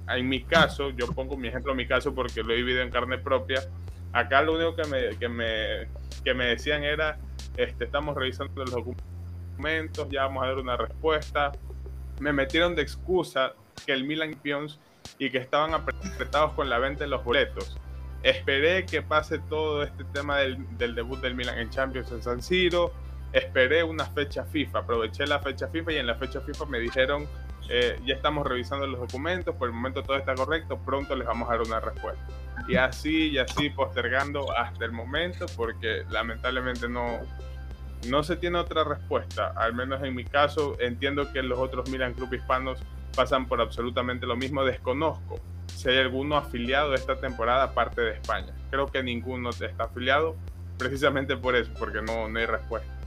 En 0.09 0.27
mi 0.27 0.41
caso, 0.41 0.89
yo 0.89 1.05
pongo 1.11 1.37
mi 1.37 1.49
ejemplo 1.49 1.71
en 1.73 1.77
mi 1.77 1.87
caso 1.87 2.15
porque 2.15 2.41
lo 2.41 2.53
he 2.53 2.55
vivido 2.55 2.81
en 2.81 2.89
carne 2.89 3.19
propia. 3.19 3.61
Acá 4.13 4.41
lo 4.41 4.55
único 4.55 4.75
que 4.75 4.87
me, 4.87 5.17
que 5.17 5.29
me, 5.29 5.87
que 6.23 6.33
me 6.33 6.45
decían 6.45 6.83
era, 6.83 7.19
este, 7.57 7.85
estamos 7.85 8.15
revisando 8.15 8.65
los 8.65 8.71
documentos, 8.71 10.09
ya 10.09 10.23
vamos 10.23 10.43
a 10.43 10.47
dar 10.47 10.57
una 10.57 10.77
respuesta. 10.77 11.51
Me 12.19 12.33
metieron 12.33 12.73
de 12.73 12.81
excusa 12.81 13.53
que 13.85 13.93
el 13.93 14.03
Milan 14.03 14.33
Pions 14.41 14.79
y 15.19 15.29
que 15.29 15.37
estaban 15.37 15.73
apretados 15.73 16.53
con 16.53 16.69
la 16.69 16.79
venta 16.79 17.03
de 17.03 17.09
los 17.09 17.23
boletos. 17.23 17.77
Esperé 18.23 18.85
que 18.85 19.01
pase 19.01 19.39
todo 19.39 19.83
este 19.83 20.03
tema 20.05 20.37
del, 20.37 20.57
del 20.77 20.95
debut 20.95 21.19
del 21.21 21.35
Milan 21.35 21.59
en 21.59 21.69
Champions 21.69 22.11
en 22.11 22.21
San 22.21 22.41
Siro 22.41 22.91
esperé 23.33 23.83
una 23.83 24.05
fecha 24.05 24.43
FIFA, 24.45 24.79
aproveché 24.79 25.25
la 25.25 25.39
fecha 25.39 25.67
FIFA 25.67 25.91
y 25.93 25.97
en 25.97 26.07
la 26.07 26.15
fecha 26.15 26.41
FIFA 26.41 26.65
me 26.65 26.79
dijeron, 26.79 27.27
eh, 27.69 27.99
ya 28.05 28.15
estamos 28.15 28.47
revisando 28.47 28.87
los 28.87 28.99
documentos, 28.99 29.55
por 29.55 29.67
el 29.67 29.73
momento 29.73 30.03
todo 30.03 30.17
está 30.17 30.35
correcto, 30.35 30.77
pronto 30.77 31.15
les 31.15 31.27
vamos 31.27 31.49
a 31.49 31.53
dar 31.53 31.61
una 31.61 31.79
respuesta. 31.79 32.25
Y 32.67 32.75
así 32.75 33.29
y 33.29 33.37
así 33.37 33.69
postergando 33.69 34.51
hasta 34.57 34.85
el 34.85 34.91
momento 34.91 35.45
porque 35.55 36.03
lamentablemente 36.09 36.87
no, 36.87 37.19
no 38.07 38.23
se 38.23 38.35
tiene 38.35 38.57
otra 38.57 38.83
respuesta. 38.83 39.53
Al 39.55 39.73
menos 39.73 40.03
en 40.03 40.15
mi 40.15 40.23
caso 40.23 40.75
entiendo 40.79 41.31
que 41.31 41.43
los 41.43 41.59
otros 41.59 41.89
Milan 41.89 42.13
Club 42.13 42.33
hispanos 42.33 42.79
pasan 43.17 43.47
por 43.47 43.59
absolutamente 43.59 44.25
lo 44.25 44.37
mismo. 44.37 44.63
Desconozco 44.63 45.41
si 45.75 45.89
hay 45.89 45.97
alguno 45.97 46.37
afiliado 46.37 46.91
de 46.91 46.95
esta 46.95 47.19
temporada 47.19 47.63
aparte 47.63 48.01
de 48.01 48.13
España. 48.13 48.53
Creo 48.69 48.87
que 48.87 49.03
ninguno 49.03 49.49
está 49.49 49.83
afiliado 49.83 50.37
precisamente 50.77 51.35
por 51.35 51.55
eso, 51.55 51.71
porque 51.77 52.01
no, 52.01 52.29
no 52.29 52.39
hay 52.39 52.45
respuesta 52.45 52.97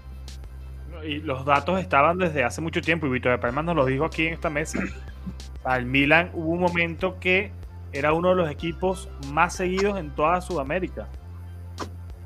y 1.04 1.20
los 1.20 1.44
datos 1.44 1.80
estaban 1.80 2.18
desde 2.18 2.44
hace 2.44 2.60
mucho 2.60 2.80
tiempo, 2.80 3.06
y 3.06 3.10
Víctor 3.10 3.38
Palma 3.40 3.62
nos 3.62 3.76
lo 3.76 3.86
dijo 3.86 4.04
aquí 4.04 4.26
en 4.26 4.34
esta 4.34 4.50
mesa. 4.50 4.78
Al 5.64 5.86
Milan 5.86 6.30
hubo 6.34 6.50
un 6.50 6.60
momento 6.60 7.18
que 7.20 7.52
era 7.92 8.12
uno 8.12 8.30
de 8.30 8.36
los 8.36 8.50
equipos 8.50 9.08
más 9.32 9.54
seguidos 9.54 9.98
en 9.98 10.10
toda 10.10 10.40
Sudamérica. 10.40 11.08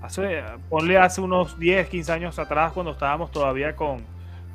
Hace, 0.02 0.42
ponle 0.68 0.98
hace 0.98 1.20
unos 1.20 1.58
10, 1.58 1.88
15 1.88 2.12
años 2.12 2.38
atrás, 2.38 2.72
cuando 2.72 2.92
estábamos 2.92 3.30
todavía 3.30 3.74
con, 3.74 4.04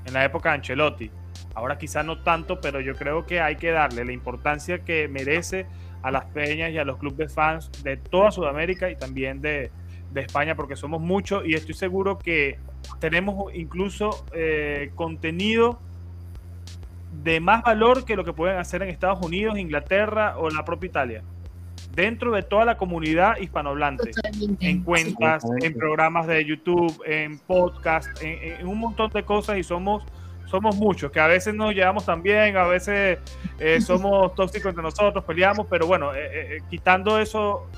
en 0.05 0.13
la 0.13 0.23
época 0.23 0.49
de 0.49 0.55
Ancelotti. 0.55 1.11
Ahora 1.55 1.77
quizá 1.77 2.03
no 2.03 2.21
tanto, 2.21 2.61
pero 2.61 2.79
yo 2.79 2.95
creo 2.95 3.25
que 3.25 3.41
hay 3.41 3.55
que 3.55 3.71
darle 3.71 4.05
la 4.05 4.11
importancia 4.11 4.79
que 4.79 5.07
merece 5.07 5.65
a 6.01 6.11
las 6.11 6.25
peñas 6.25 6.71
y 6.71 6.77
a 6.77 6.85
los 6.85 6.97
clubes 6.97 7.17
de 7.17 7.29
fans 7.29 7.71
de 7.83 7.97
toda 7.97 8.31
Sudamérica 8.31 8.89
y 8.89 8.95
también 8.95 9.41
de, 9.41 9.71
de 10.11 10.21
España, 10.21 10.55
porque 10.55 10.75
somos 10.75 11.01
muchos 11.01 11.45
y 11.45 11.53
estoy 11.53 11.75
seguro 11.75 12.17
que 12.17 12.57
tenemos 12.99 13.53
incluso 13.53 14.25
eh, 14.33 14.91
contenido 14.95 15.79
de 17.23 17.39
más 17.39 17.63
valor 17.63 18.05
que 18.05 18.15
lo 18.15 18.23
que 18.23 18.33
pueden 18.33 18.57
hacer 18.57 18.81
en 18.81 18.89
Estados 18.89 19.25
Unidos, 19.25 19.57
Inglaterra 19.57 20.37
o 20.37 20.49
la 20.49 20.63
propia 20.63 20.87
Italia. 20.87 21.23
Dentro 21.93 22.31
de 22.31 22.43
toda 22.43 22.65
la 22.65 22.77
comunidad 22.77 23.37
hispanohablante, 23.37 24.11
en 24.59 24.83
cuentas, 24.83 25.43
en 25.61 25.73
programas 25.73 26.27
de 26.27 26.45
YouTube, 26.45 27.01
en 27.05 27.39
podcast, 27.39 28.07
en, 28.21 28.65
un 28.67 28.79
montón 28.79 29.09
de 29.11 29.23
cosas 29.23 29.57
y 29.57 29.63
somos 29.63 30.03
somos 30.49 30.75
muchos, 30.75 31.11
que 31.11 31.19
a 31.19 31.27
veces 31.27 31.53
nos 31.53 31.73
llevamos 31.73 32.05
también, 32.05 32.57
a 32.57 32.65
veces 32.65 33.19
eh, 33.59 33.81
somos 33.85 34.33
tóxicos 34.35 34.69
entre 34.69 34.83
nosotros, 34.83 35.23
peleamos, 35.23 35.67
pero 35.69 35.87
bueno, 35.87 36.11
eh, 36.15 36.59
quitando 36.69 37.19
eso, 37.19 37.69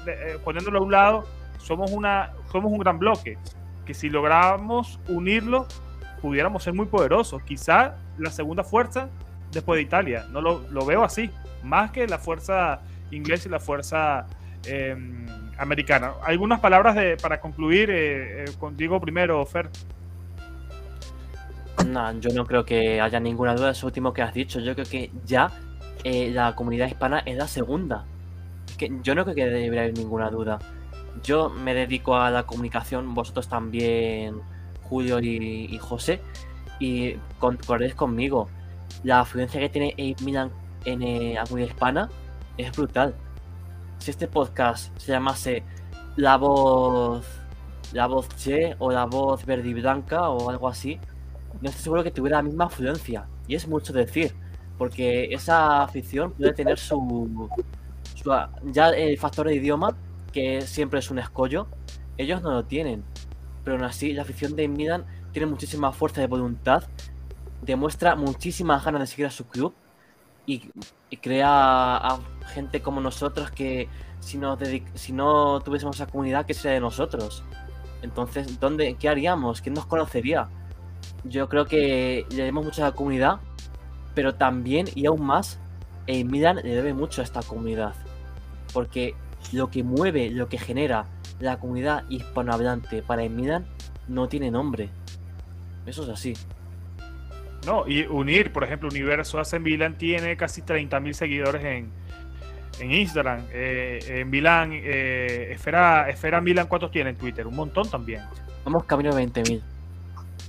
poniéndolo 0.43 0.79
a 0.79 0.81
un 0.81 0.91
lado, 0.91 1.27
somos, 1.57 1.91
una, 1.91 2.31
somos 2.51 2.71
un 2.71 2.79
gran 2.79 2.99
bloque 2.99 3.37
que 3.85 3.93
si 3.93 4.09
logramos 4.09 4.99
unirlo, 5.07 5.67
pudiéramos 6.21 6.63
ser 6.63 6.73
muy 6.73 6.85
poderosos. 6.85 7.41
Quizá 7.43 7.95
la 8.17 8.29
segunda 8.29 8.63
fuerza 8.63 9.09
después 9.51 9.77
de 9.77 9.83
Italia. 9.83 10.25
No 10.31 10.41
lo, 10.41 10.59
lo 10.69 10.85
veo 10.85 11.03
así. 11.03 11.29
Más 11.63 11.91
que 11.91 12.07
la 12.07 12.17
fuerza 12.17 12.81
inglesa 13.11 13.47
y 13.47 13.51
la 13.51 13.59
fuerza 13.59 14.27
em, 14.65 15.25
americana. 15.57 16.13
Algunas 16.23 16.59
palabras 16.59 16.95
de, 16.95 17.17
para 17.17 17.39
concluir 17.39 17.89
eh, 17.89 18.43
eh, 18.43 18.45
contigo 18.59 18.99
primero, 18.99 19.45
Fer. 19.45 19.69
No, 21.85 22.11
yo 22.19 22.29
no 22.33 22.45
creo 22.45 22.63
que 22.65 23.01
haya 23.01 23.19
ninguna 23.19 23.55
duda 23.55 23.67
de 23.67 23.71
eso 23.73 23.87
último 23.87 24.13
que 24.13 24.21
has 24.21 24.33
dicho. 24.33 24.59
Yo 24.59 24.73
creo 24.73 24.85
que 24.85 25.11
ya 25.25 25.51
eh, 26.03 26.31
la 26.31 26.55
comunidad 26.55 26.87
hispana 26.87 27.19
es 27.19 27.37
la 27.37 27.47
segunda. 27.47 28.05
yo 29.03 29.15
no 29.15 29.23
creo 29.23 29.35
que 29.35 29.45
debería 29.45 29.81
haber 29.81 29.97
ninguna 29.97 30.29
duda 30.29 30.59
yo 31.23 31.49
me 31.49 31.73
dedico 31.73 32.15
a 32.15 32.31
la 32.31 32.43
comunicación, 32.43 33.13
vosotros 33.13 33.47
también, 33.47 34.41
Julio 34.83 35.19
y, 35.19 35.77
José, 35.77 36.21
y 36.79 37.15
concordéis 37.39 37.95
conmigo. 37.95 38.49
La 39.03 39.21
afluencia 39.21 39.59
que 39.59 39.69
tiene 39.69 40.15
Milan 40.21 40.51
en 40.85 41.01
eh, 41.01 41.33
la 41.35 41.43
comunidad 41.43 41.69
hispana 41.69 42.09
es 42.57 42.71
brutal. 42.71 43.15
Si 43.99 44.11
este 44.11 44.27
podcast 44.27 44.97
se 44.97 45.11
llamase 45.11 45.63
La 46.15 46.37
Voz 46.37 47.25
La 47.93 48.07
Voz 48.07 48.27
Che 48.29 48.75
o 48.79 48.91
La 48.91 49.05
Voz 49.05 49.45
Verde 49.45 49.69
y 49.69 49.73
Blanca 49.73 50.29
o 50.29 50.49
algo 50.49 50.67
así, 50.67 50.99
no 51.61 51.69
estoy 51.69 51.83
seguro 51.83 52.03
que 52.03 52.11
tuviera 52.11 52.37
la 52.37 52.43
misma 52.43 52.65
afluencia. 52.65 53.27
Y 53.47 53.55
es 53.55 53.67
mucho 53.67 53.93
decir, 53.93 54.33
Porque 54.77 55.31
esa 55.31 55.83
afición 55.83 56.31
puede 56.31 56.53
tener 56.53 56.79
su, 56.79 57.49
ya 58.63 58.89
el 58.89 59.17
factor 59.17 59.47
de 59.47 59.55
idioma, 59.55 59.95
que 60.33 60.61
siempre 60.61 60.99
es 60.99 61.11
un 61.11 61.19
escollo, 61.19 61.67
ellos 62.17 62.41
no 62.41 62.51
lo 62.51 62.65
tienen. 62.65 63.03
Pero 63.63 63.75
aún 63.75 63.85
así, 63.85 64.13
la 64.13 64.23
afición 64.23 64.55
de 64.55 64.67
Milan 64.67 65.05
tiene 65.33 65.45
muchísima 65.45 65.91
fuerza 65.91 66.21
de 66.21 66.27
voluntad, 66.27 66.83
demuestra 67.61 68.15
muchísimas 68.15 68.83
ganas 68.83 69.01
de 69.01 69.07
seguir 69.07 69.27
a 69.27 69.31
su 69.31 69.45
club 69.45 69.73
y, 70.47 70.71
crea 71.21 71.97
a 71.97 72.19
gente 72.53 72.81
como 72.81 73.01
nosotros 73.01 73.51
que 73.51 73.87
si 74.19 74.37
no, 74.37 74.57
si 74.95 75.11
no 75.11 75.59
tuviésemos 75.61 75.95
esa 75.97 76.07
comunidad, 76.07 76.45
¿qué 76.45 76.53
sería 76.53 76.73
de 76.73 76.79
nosotros? 76.79 77.43
Entonces, 78.01 78.59
¿dónde, 78.59 78.95
¿qué 78.95 79.09
haríamos? 79.09 79.61
¿Quién 79.61 79.75
nos 79.75 79.85
conocería? 79.85 80.49
Yo 81.23 81.49
creo 81.49 81.65
que 81.65 82.25
le 82.29 82.35
debemos 82.35 82.65
mucho 82.65 82.83
a 82.83 82.89
la 82.89 82.91
comunidad, 82.93 83.39
pero 84.15 84.35
también 84.35 84.87
y 84.95 85.05
aún 85.05 85.23
más, 85.23 85.59
el 86.07 86.25
Milan 86.25 86.57
le 86.57 86.75
debe 86.75 86.93
mucho 86.93 87.21
a 87.21 87.23
esta 87.23 87.41
comunidad. 87.41 87.93
Porque 88.73 89.15
lo 89.51 89.69
que 89.69 89.83
mueve, 89.83 90.29
lo 90.29 90.49
que 90.49 90.57
genera 90.57 91.05
la 91.39 91.59
comunidad 91.59 92.03
hispanohablante 92.09 93.01
para 93.01 93.23
el 93.23 93.29
Milan 93.31 93.65
no 94.07 94.27
tiene 94.27 94.51
nombre. 94.51 94.89
Eso 95.85 96.03
es 96.03 96.09
así. 96.09 96.33
No, 97.65 97.87
y 97.87 98.03
unir, 98.03 98.51
por 98.51 98.63
ejemplo, 98.63 98.89
Universo 98.89 99.39
AC 99.39 99.59
Milan 99.59 99.97
tiene 99.97 100.35
casi 100.35 100.61
30.000 100.61 101.13
seguidores 101.13 101.63
en, 101.63 101.91
en 102.79 102.91
Instagram. 102.91 103.45
Eh, 103.51 103.99
en 104.07 104.29
Milan, 104.29 104.71
eh, 104.73 105.49
Esfera, 105.51 106.09
Esfera 106.09 106.41
Milan, 106.41 106.67
¿cuántos 106.67 106.91
tiene 106.91 107.11
en 107.11 107.17
Twitter? 107.17 107.45
Un 107.45 107.55
montón 107.55 107.89
también. 107.89 108.21
Vamos 108.65 108.85
camino 108.85 109.11
a 109.11 109.13
20.000. 109.13 109.61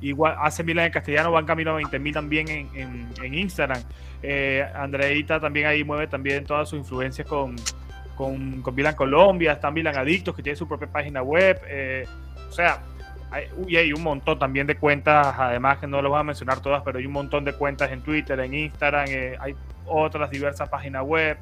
Igual 0.02 0.36
hace 0.40 0.62
Milan 0.64 0.86
en 0.86 0.92
castellano, 0.92 1.32
van 1.32 1.46
camino 1.46 1.76
a 1.76 1.80
20.000 1.80 2.12
también 2.12 2.48
en, 2.48 3.08
en, 3.22 3.34
Instagram. 3.34 3.82
Eh, 4.22 4.66
Andreita 4.74 5.40
también 5.40 5.66
ahí 5.66 5.84
mueve 5.84 6.06
también 6.08 6.44
todas 6.44 6.68
sus 6.68 6.78
influencias 6.78 7.26
con, 7.26 7.56
con, 8.16 8.62
con 8.62 8.74
Milan 8.74 8.94
Colombia, 8.94 9.52
está 9.52 9.70
Milan 9.70 9.96
Adictos 9.96 10.34
que 10.34 10.42
tiene 10.42 10.56
su 10.56 10.68
propia 10.68 10.88
página 10.88 11.22
web. 11.22 11.60
Eh, 11.68 12.06
o 12.48 12.52
sea, 12.52 12.82
hay, 13.32 13.92
un 13.92 14.02
montón 14.02 14.38
también 14.38 14.66
de 14.66 14.76
cuentas, 14.76 15.34
además 15.38 15.78
que 15.78 15.86
no 15.86 16.02
lo 16.02 16.10
voy 16.10 16.20
a 16.20 16.22
mencionar 16.22 16.60
todas, 16.60 16.82
pero 16.82 16.98
hay 16.98 17.06
un 17.06 17.12
montón 17.12 17.44
de 17.44 17.54
cuentas 17.54 17.90
en 17.90 18.02
Twitter, 18.02 18.38
en 18.40 18.52
Instagram, 18.52 19.06
eh, 19.08 19.36
hay 19.40 19.54
otras 19.86 20.30
diversas 20.30 20.68
páginas 20.68 21.02
web, 21.02 21.38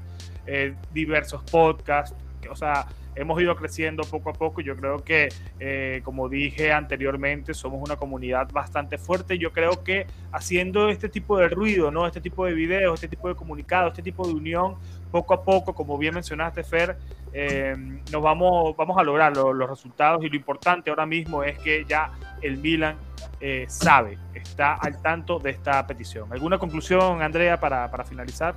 eh, 0.46 0.74
diversos 0.92 1.42
podcasts, 1.50 2.14
o 2.48 2.54
sea, 2.54 2.86
hemos 3.14 3.40
ido 3.40 3.54
creciendo 3.56 4.02
poco 4.04 4.30
a 4.30 4.32
poco. 4.32 4.60
Yo 4.60 4.76
creo 4.76 4.98
que, 4.98 5.28
eh, 5.58 6.00
como 6.04 6.28
dije 6.28 6.72
anteriormente, 6.72 7.54
somos 7.54 7.80
una 7.82 7.96
comunidad 7.96 8.50
bastante 8.52 8.98
fuerte. 8.98 9.38
Yo 9.38 9.52
creo 9.52 9.82
que 9.82 10.06
haciendo 10.32 10.88
este 10.88 11.08
tipo 11.08 11.38
de 11.38 11.48
ruido, 11.48 11.90
¿no? 11.90 12.06
Este 12.06 12.20
tipo 12.20 12.46
de 12.46 12.52
videos, 12.52 12.94
este 12.94 13.08
tipo 13.08 13.28
de 13.28 13.34
comunicados, 13.34 13.92
este 13.92 14.02
tipo 14.02 14.26
de 14.26 14.34
unión, 14.34 14.76
poco 15.10 15.34
a 15.34 15.42
poco, 15.42 15.74
como 15.74 15.98
bien 15.98 16.14
mencionaste, 16.14 16.62
Fer, 16.62 16.96
eh, 17.32 17.74
nos 18.12 18.22
vamos, 18.22 18.76
vamos 18.76 18.96
a 18.98 19.02
lograr 19.02 19.36
los 19.36 19.68
resultados 19.68 20.24
y 20.24 20.28
lo 20.28 20.36
importante 20.36 20.90
ahora 20.90 21.06
mismo 21.06 21.42
es 21.42 21.58
que 21.58 21.84
ya 21.84 22.12
el 22.42 22.58
Milan 22.58 22.96
eh, 23.40 23.66
sabe, 23.68 24.18
está 24.34 24.74
al 24.74 25.00
tanto 25.02 25.38
de 25.38 25.50
esta 25.50 25.86
petición. 25.86 26.32
¿Alguna 26.32 26.58
conclusión, 26.58 27.22
Andrea, 27.22 27.58
para, 27.58 27.90
para 27.90 28.04
finalizar? 28.04 28.54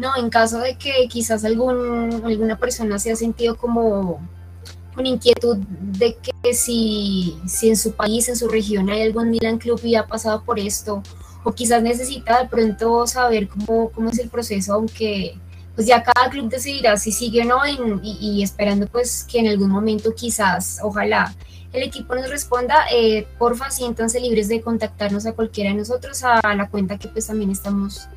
No, 0.00 0.16
en 0.16 0.30
caso 0.30 0.60
de 0.60 0.76
que 0.76 1.06
quizás 1.08 1.44
algún, 1.44 2.22
alguna 2.24 2.56
persona 2.56 2.98
se 2.98 3.12
ha 3.12 3.16
sentido 3.16 3.58
como 3.58 4.18
con 4.94 5.04
inquietud 5.04 5.58
de 5.58 6.16
que 6.16 6.54
si, 6.54 7.38
si 7.46 7.68
en 7.68 7.76
su 7.76 7.92
país, 7.92 8.26
en 8.30 8.36
su 8.36 8.48
región 8.48 8.88
hay 8.88 9.02
algún 9.02 9.28
Milan 9.28 9.58
Club 9.58 9.78
y 9.84 9.96
ha 9.96 10.06
pasado 10.06 10.42
por 10.42 10.58
esto, 10.58 11.02
o 11.44 11.52
quizás 11.52 11.82
necesita 11.82 12.42
de 12.42 12.48
pronto 12.48 13.06
saber 13.06 13.46
cómo, 13.48 13.90
cómo 13.90 14.08
es 14.08 14.18
el 14.18 14.30
proceso, 14.30 14.72
aunque 14.72 15.38
pues 15.74 15.86
ya 15.86 16.02
cada 16.02 16.30
club 16.30 16.48
decidirá 16.48 16.96
si 16.96 17.12
sigue 17.12 17.42
o 17.42 17.44
no 17.44 17.58
y, 18.02 18.42
esperando 18.42 18.86
pues 18.86 19.24
que 19.30 19.40
en 19.40 19.48
algún 19.48 19.68
momento 19.68 20.14
quizás, 20.14 20.78
ojalá 20.82 21.34
el 21.74 21.82
equipo 21.82 22.14
nos 22.14 22.30
responda, 22.30 22.86
eh, 22.90 23.26
porfa 23.38 23.70
siéntanse 23.70 24.18
libres 24.18 24.48
de 24.48 24.62
contactarnos 24.62 25.26
a 25.26 25.32
cualquiera 25.34 25.70
de 25.70 25.76
nosotros 25.76 26.24
a 26.24 26.54
la 26.54 26.68
cuenta 26.70 26.98
que 26.98 27.08
pues 27.08 27.26
también 27.26 27.50
estamos 27.50 28.08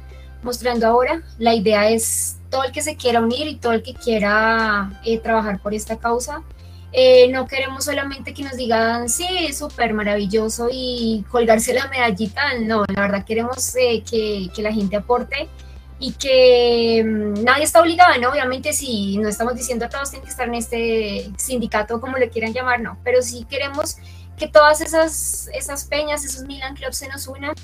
mostrando 0.44 0.88
ahora. 0.88 1.22
La 1.40 1.54
idea 1.54 1.90
es 1.90 2.38
todo 2.54 2.64
el 2.64 2.72
que 2.72 2.84
se 2.84 2.96
quiera 2.96 3.20
unir 3.20 3.48
y 3.48 3.56
todo 3.56 3.74
el 3.74 3.82
que 3.82 3.96
quiera 3.96 5.02
eh, 5.04 5.18
trabajar 5.18 5.60
por 5.60 5.74
esta 5.74 5.98
causa. 5.98 6.44
Eh, 6.92 7.28
no 7.32 7.48
queremos 7.48 7.86
solamente 7.86 8.36
que 8.36 8.44
nos 8.44 8.56
digan, 8.56 9.10
sí, 9.10 9.52
súper 9.52 9.96
maravilloso 9.96 10.70
y 10.72 11.26
colgarse 11.32 11.74
la 11.74 11.88
medallita. 11.88 12.60
No, 12.60 12.86
la 12.88 13.02
verdad 13.02 13.26
queremos 13.26 13.76
eh, 13.76 14.04
que, 14.08 14.52
que, 14.56 14.62
la 14.62 14.72
gente 14.72 14.96
aporte 14.96 15.50
y 15.98 16.14
que 16.14 17.04
mm, 17.04 17.44
nadie 17.44 17.64
está 17.64 17.82
obligado, 17.82 18.22
¿no? 18.22 18.30
Obviamente 18.30 18.72
si 18.72 19.18
no 19.18 19.28
estamos 19.28 19.56
diciendo 19.56 19.86
a 19.86 19.90
todos 19.90 20.12
tienen 20.12 20.26
que 20.26 20.32
estar 20.32 20.48
en 20.48 20.54
este 20.54 21.32
sindicato, 21.38 22.00
como 22.00 22.18
le 22.18 22.30
quieran 22.30 22.54
llamar, 22.54 22.82
no, 22.82 23.00
pero 23.04 23.24
sí 23.24 23.48
queremos 23.50 23.98
que 24.38 24.48
todas 24.48 24.80
esas, 24.82 25.50
esas 25.56 25.86
peñas, 25.86 26.24
esos 26.24 26.44
Milan 26.44 26.76
Clubs 26.76 26.98
se 26.98 27.08
nos 27.08 27.28
unan 27.28 27.56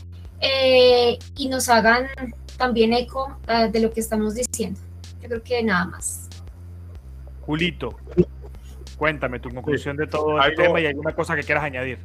y 1.35 1.49
nos 1.49 1.67
hagan 1.69 2.07
también 2.59 2.93
eco 2.93 3.39
uh, 3.47 3.71
de 3.71 3.79
lo 3.79 3.89
que 3.89 4.01
estamos 4.01 4.35
diciendo. 4.35 4.79
Yo 5.21 5.29
creo 5.29 5.41
que 5.41 5.63
nada 5.63 5.85
más. 5.85 6.29
Julito, 7.41 7.97
cuéntame 8.97 9.39
tu 9.39 9.49
conclusión 9.49 9.97
de 9.97 10.05
todo 10.05 10.39
el 10.39 10.55
tema 10.55 10.79
y 10.79 10.85
alguna 10.85 11.15
cosa 11.15 11.35
que 11.35 11.43
quieras 11.43 11.63
añadir. 11.63 11.97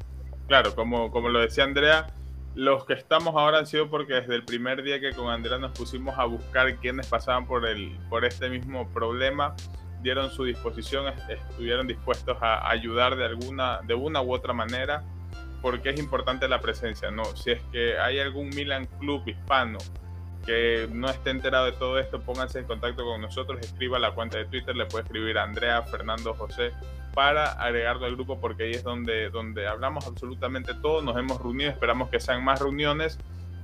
Claro, 0.47 0.75
como, 0.75 1.11
como 1.11 1.29
lo 1.29 1.41
decía 1.41 1.65
Andrea, 1.65 2.07
los 2.55 2.87
que 2.87 2.95
estamos 2.95 3.35
ahora 3.35 3.59
han 3.59 3.67
sido 3.67 3.91
porque 3.91 4.15
desde 4.15 4.37
el 4.37 4.45
primer 4.45 4.83
día 4.83 5.01
que 5.01 5.13
con 5.13 5.29
Andrea 5.29 5.59
nos 5.59 5.73
pusimos 5.73 6.17
a 6.19 6.25
buscar 6.25 6.77
quiénes 6.77 7.09
pasaban 7.09 7.47
por, 7.47 7.67
el, 7.67 7.99
por 8.09 8.25
este 8.25 8.49
mismo 8.49 8.89
problema, 8.89 9.55
dieron 10.03 10.31
su 10.31 10.45
disposición, 10.45 11.13
estuvieron 11.29 11.89
dispuestos 11.89 12.39
a 12.41 12.71
ayudar 12.71 13.17
de 13.17 13.25
alguna, 13.25 13.81
de 13.83 13.95
una 13.95 14.23
u 14.23 14.33
otra 14.33 14.53
manera, 14.53 15.03
porque 15.61 15.91
es 15.91 15.99
importante 15.99 16.47
la 16.47 16.61
presencia, 16.61 17.11
¿no? 17.11 17.25
Si 17.37 17.51
es 17.51 17.61
que 17.73 17.99
hay 17.99 18.21
algún 18.21 18.51
Milan 18.51 18.87
Club 19.01 19.27
hispano 19.27 19.79
que 20.45 20.89
no 20.93 21.09
esté 21.09 21.31
enterado 21.31 21.67
de 21.67 21.73
todo 21.73 21.99
esto, 21.99 22.21
pónganse 22.21 22.61
en 22.61 22.67
contacto 22.67 23.05
con 23.05 23.21
nosotros, 23.21 23.61
escriba 23.61 23.99
la 23.99 24.13
cuenta 24.13 24.39
de 24.39 24.45
Twitter, 24.47 24.77
le 24.77 24.87
puede 24.87 25.05
escribir 25.05 25.39
a 25.39 25.45
Andrea, 25.45 25.83
Fernando, 25.83 26.35
José, 26.35 26.73
para 27.15 27.53
agregarlo 27.53 28.07
al 28.07 28.15
grupo, 28.15 28.41
porque 28.41 28.65
ahí 28.65 28.73
es 28.73 28.83
donde, 28.83 29.31
donde 29.31 29.67
hablamos 29.67 30.07
absolutamente 30.07 30.75
todo, 30.75 31.03
nos 31.03 31.17
hemos 31.17 31.41
reunido, 31.41 31.71
esperamos 31.71 32.09
que 32.11 32.21
sean 32.21 32.45
más 32.45 32.61
reuniones, 32.61 33.19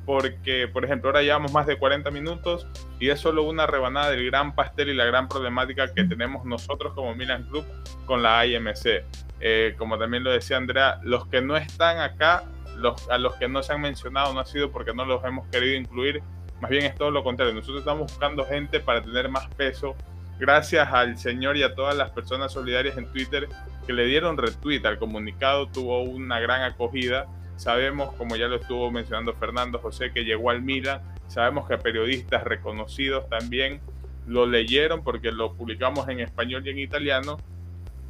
porque, 0.06 0.66
por 0.66 0.84
ejemplo, 0.84 1.10
ahora 1.10 1.22
llevamos 1.22 1.52
más 1.52 1.66
de 1.66 1.76
40 1.76 2.10
minutos 2.10 2.66
y 2.98 3.10
es 3.10 3.20
solo 3.20 3.42
una 3.42 3.66
rebanada 3.66 4.10
del 4.10 4.26
gran 4.26 4.54
pastel 4.54 4.88
y 4.88 4.94
la 4.94 5.04
gran 5.04 5.28
problemática 5.28 5.92
que 5.92 6.04
tenemos 6.04 6.44
nosotros 6.44 6.94
como 6.94 7.14
Milan 7.14 7.44
Club 7.44 7.64
con 8.06 8.22
la 8.22 8.44
IMC. 8.46 9.04
Eh, 9.40 9.74
como 9.78 9.98
también 9.98 10.24
lo 10.24 10.30
decía 10.30 10.56
Andrea, 10.56 10.98
los 11.02 11.26
que 11.28 11.40
no 11.40 11.56
están 11.56 11.98
acá, 11.98 12.44
los, 12.76 13.08
a 13.08 13.18
los 13.18 13.36
que 13.36 13.48
no 13.48 13.62
se 13.62 13.72
han 13.72 13.80
mencionado 13.80 14.34
no 14.34 14.40
ha 14.40 14.44
sido 14.44 14.70
porque 14.70 14.92
no 14.92 15.04
los 15.04 15.24
hemos 15.24 15.46
querido 15.48 15.78
incluir, 15.78 16.22
más 16.60 16.70
bien 16.70 16.84
es 16.84 16.94
todo 16.94 17.10
lo 17.10 17.24
contrario. 17.24 17.54
Nosotros 17.54 17.80
estamos 17.80 18.12
buscando 18.12 18.44
gente 18.44 18.80
para 18.80 19.02
tener 19.02 19.28
más 19.28 19.48
peso. 19.54 19.94
Gracias 20.38 20.88
al 20.92 21.18
Señor 21.18 21.56
y 21.56 21.62
a 21.62 21.74
todas 21.74 21.96
las 21.96 22.10
personas 22.10 22.52
solidarias 22.52 22.96
en 22.96 23.10
Twitter 23.12 23.48
que 23.86 23.92
le 23.92 24.06
dieron 24.06 24.38
retweet 24.38 24.84
al 24.86 24.98
comunicado, 24.98 25.66
tuvo 25.66 26.02
una 26.02 26.40
gran 26.40 26.62
acogida. 26.62 27.26
Sabemos, 27.56 28.14
como 28.14 28.36
ya 28.36 28.48
lo 28.48 28.56
estuvo 28.56 28.90
mencionando 28.90 29.34
Fernando 29.34 29.78
José, 29.78 30.12
que 30.12 30.24
llegó 30.24 30.50
al 30.50 30.62
Milan. 30.62 31.02
Sabemos 31.26 31.68
que 31.68 31.76
periodistas 31.76 32.44
reconocidos 32.44 33.28
también 33.28 33.80
lo 34.26 34.46
leyeron 34.46 35.02
porque 35.02 35.32
lo 35.32 35.54
publicamos 35.54 36.08
en 36.08 36.20
español 36.20 36.66
y 36.66 36.70
en 36.70 36.78
italiano. 36.78 37.38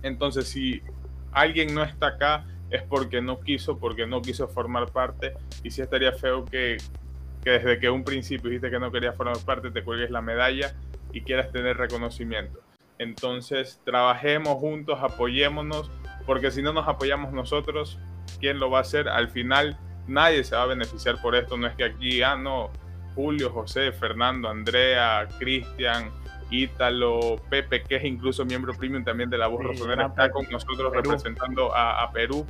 Entonces, 0.03 0.49
si 0.49 0.83
alguien 1.33 1.75
no 1.75 1.83
está 1.83 2.09
acá, 2.09 2.45
es 2.71 2.83
porque 2.83 3.21
no 3.21 3.41
quiso, 3.41 3.79
porque 3.79 4.07
no 4.07 4.23
quiso 4.23 4.49
formar 4.49 4.91
parte. 4.91 5.35
Y 5.65 5.71
sí 5.71 5.83
estaría 5.83 6.13
feo 6.13 6.45
que 6.45 6.77
que 7.43 7.51
desde 7.51 7.79
que 7.79 7.91
un 7.91 8.05
principio 8.05 8.51
dijiste 8.51 8.71
que 8.71 8.79
no 8.79 8.93
querías 8.93 9.17
formar 9.17 9.39
parte, 9.45 9.71
te 9.71 9.83
cuelgues 9.83 10.11
la 10.11 10.21
medalla 10.21 10.75
y 11.13 11.23
quieras 11.23 11.51
tener 11.53 11.77
reconocimiento. 11.77 12.61
Entonces, 12.99 13.81
trabajemos 13.85 14.55
juntos, 14.55 14.99
apoyémonos, 15.01 15.91
porque 16.27 16.51
si 16.51 16.63
no 16.63 16.73
nos 16.73 16.87
apoyamos 16.87 17.33
nosotros, 17.33 17.99
¿quién 18.41 18.59
lo 18.59 18.71
va 18.71 18.79
a 18.79 18.83
hacer? 18.83 19.09
Al 19.09 19.31
final, 19.31 19.79
nadie 20.07 20.45
se 20.45 20.55
va 20.55 20.65
a 20.65 20.67
beneficiar 20.67 21.21
por 21.23 21.35
esto. 21.35 21.57
No 21.57 21.67
es 21.67 21.75
que 21.75 21.85
aquí, 21.85 22.23
ah, 22.23 22.37
no, 22.37 22.71
Julio, 23.15 23.51
José, 23.51 23.93
Fernando, 23.93 24.49
Andrea, 24.49 25.27
Cristian, 25.39 26.11
Ítalo, 26.51 27.41
Pepe, 27.49 27.83
que 27.83 27.97
es 27.97 28.05
incluso 28.05 28.45
miembro 28.45 28.75
premium 28.75 29.05
también 29.05 29.31
de 29.31 29.39
la 29.39 29.47
Voz 29.47 29.63
sí, 29.75 29.83
está 29.83 30.31
con 30.31 30.49
nosotros 30.51 30.93
representando 30.93 31.75
a, 31.75 32.03
a 32.03 32.13
Perú. 32.13 32.47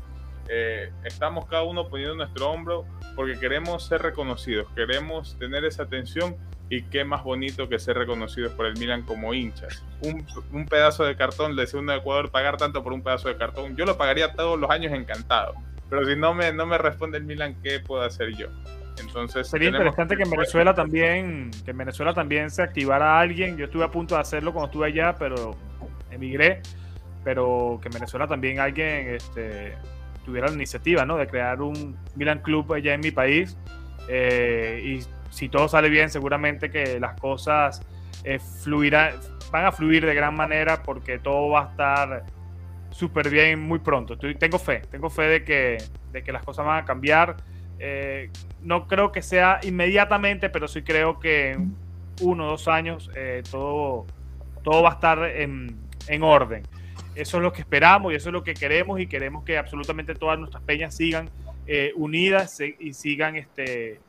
Eh, 0.53 0.91
estamos 1.05 1.47
cada 1.47 1.63
uno 1.63 1.89
poniendo 1.89 2.17
nuestro 2.17 2.51
hombro 2.51 2.85
porque 3.15 3.39
queremos 3.39 3.87
ser 3.87 4.03
reconocidos, 4.03 4.67
queremos 4.75 5.39
tener 5.39 5.65
esa 5.65 5.85
atención 5.85 6.37
y 6.69 6.83
qué 6.83 7.05
más 7.05 7.23
bonito 7.23 7.69
que 7.69 7.79
ser 7.79 7.97
reconocidos 7.97 8.53
por 8.55 8.67
el 8.67 8.77
Milan 8.77 9.03
como 9.03 9.33
hinchas. 9.33 9.85
Un, 10.03 10.67
pedazo 10.67 11.05
de 11.05 11.15
cartón, 11.15 11.55
le 11.55 11.63
decía 11.63 11.79
uno 11.79 11.93
de 11.93 11.99
Ecuador, 11.99 12.33
pagar 12.33 12.57
tanto 12.57 12.83
por 12.83 12.93
un 12.93 13.03
pedazo 13.03 13.29
de 13.29 13.37
cartón, 13.37 13.77
yo 13.77 13.85
lo 13.85 13.97
pagaría 13.97 14.33
todos 14.33 14.59
los 14.59 14.69
años 14.71 14.93
encantado, 14.93 15.55
pero 15.89 16.05
si 16.05 16.17
no 16.17 16.35
me, 16.35 16.53
no 16.53 16.67
me 16.67 16.79
responde 16.79 17.19
el 17.19 17.25
Milan, 17.25 17.55
¿qué 17.63 17.79
puedo 17.79 18.03
hacer 18.03 18.31
yo? 18.37 18.49
Entonces, 18.99 19.49
Sería 19.49 19.69
interesante 19.69 20.17
que 20.17 20.25
en 20.25 20.31
Venezuela 20.31 20.75
también, 20.75 21.53
que 21.65 21.71
en 21.71 21.79
Venezuela 21.79 22.13
también 22.13 22.51
se 22.51 22.63
activara 22.63 23.21
alguien. 23.21 23.57
Yo 23.57 23.67
estuve 23.67 23.85
a 23.85 23.91
punto 23.91 24.17
de 24.17 24.21
hacerlo 24.21 24.53
cuando 24.53 24.67
estuve 24.67 24.89
allá, 24.89 25.15
pero 25.19 25.57
emigré. 26.11 26.61
Pero 27.25 27.79
que 27.81 27.89
en 27.89 27.93
Venezuela 27.93 28.27
también 28.27 28.61
alguien 28.61 29.15
este, 29.15 29.75
la 30.31 30.51
iniciativa, 30.53 31.05
¿no? 31.05 31.17
De 31.17 31.27
crear 31.27 31.61
un 31.63 31.97
Milan 32.17 32.41
Club 32.41 32.73
allá 32.73 32.95
en 32.95 33.01
mi 33.01 33.11
país. 33.11 33.57
Eh, 34.09 34.83
y 34.85 35.01
si 35.31 35.49
todo 35.49 35.69
sale 35.69 35.89
bien, 35.89 36.11
seguramente 36.11 36.71
que 36.71 36.99
las 37.01 37.19
cosas 37.21 37.83
eh, 38.25 38.39
fluirán, 38.39 39.15
van 39.51 39.67
a 39.67 39.73
fluir 39.73 40.05
de 40.05 40.15
gran 40.15 40.35
manera 40.35 40.83
porque 40.83 41.19
todo 41.19 41.51
va 41.51 41.67
a 41.67 41.71
estar 41.71 42.25
súper 42.91 43.31
bien 43.31 43.61
muy 43.61 43.79
pronto. 43.79 44.19
Tengo 44.19 44.59
fe, 44.59 44.83
tengo 44.91 45.11
fe 45.11 45.23
de 45.23 45.45
que, 45.45 45.79
de 46.13 46.23
que 46.23 46.33
las 46.33 46.45
cosas 46.45 46.67
van 46.67 46.83
a 46.83 46.85
cambiar. 46.85 47.37
Eh, 47.79 48.31
no 48.63 48.87
creo 48.87 49.11
que 49.11 49.23
sea 49.23 49.61
inmediatamente, 49.63 50.51
pero 50.51 50.69
sí 50.69 50.83
creo 50.83 51.19
que 51.19 51.53
en 51.53 51.75
uno 52.21 52.47
o 52.47 52.51
dos 52.51 52.69
años 52.69 53.11
todo, 53.51 54.07
todo 54.63 54.83
va 54.83 54.91
a 54.91 54.93
estar 54.95 55.25
en, 55.25 55.79
en 56.09 56.23
orden. 56.23 56.63
Eso 57.15 57.37
es 57.39 57.43
lo 57.43 57.53
que 57.53 57.61
esperamos 57.61 58.13
y 58.13 58.17
eso 58.17 58.29
es 58.29 58.33
lo 58.33 58.45
que 58.45 58.55
queremos 58.55 59.01
y 59.01 59.07
queremos 59.07 59.45
que 59.45 59.59
absolutamente 59.59 60.15
todas 60.15 60.39
nuestras 60.39 60.63
peñas 60.63 60.95
sigan 60.95 61.29
eh, 61.67 61.93
unidas 61.97 62.61
y 62.79 62.93
sigan 62.95 63.37
este, 63.37 64.01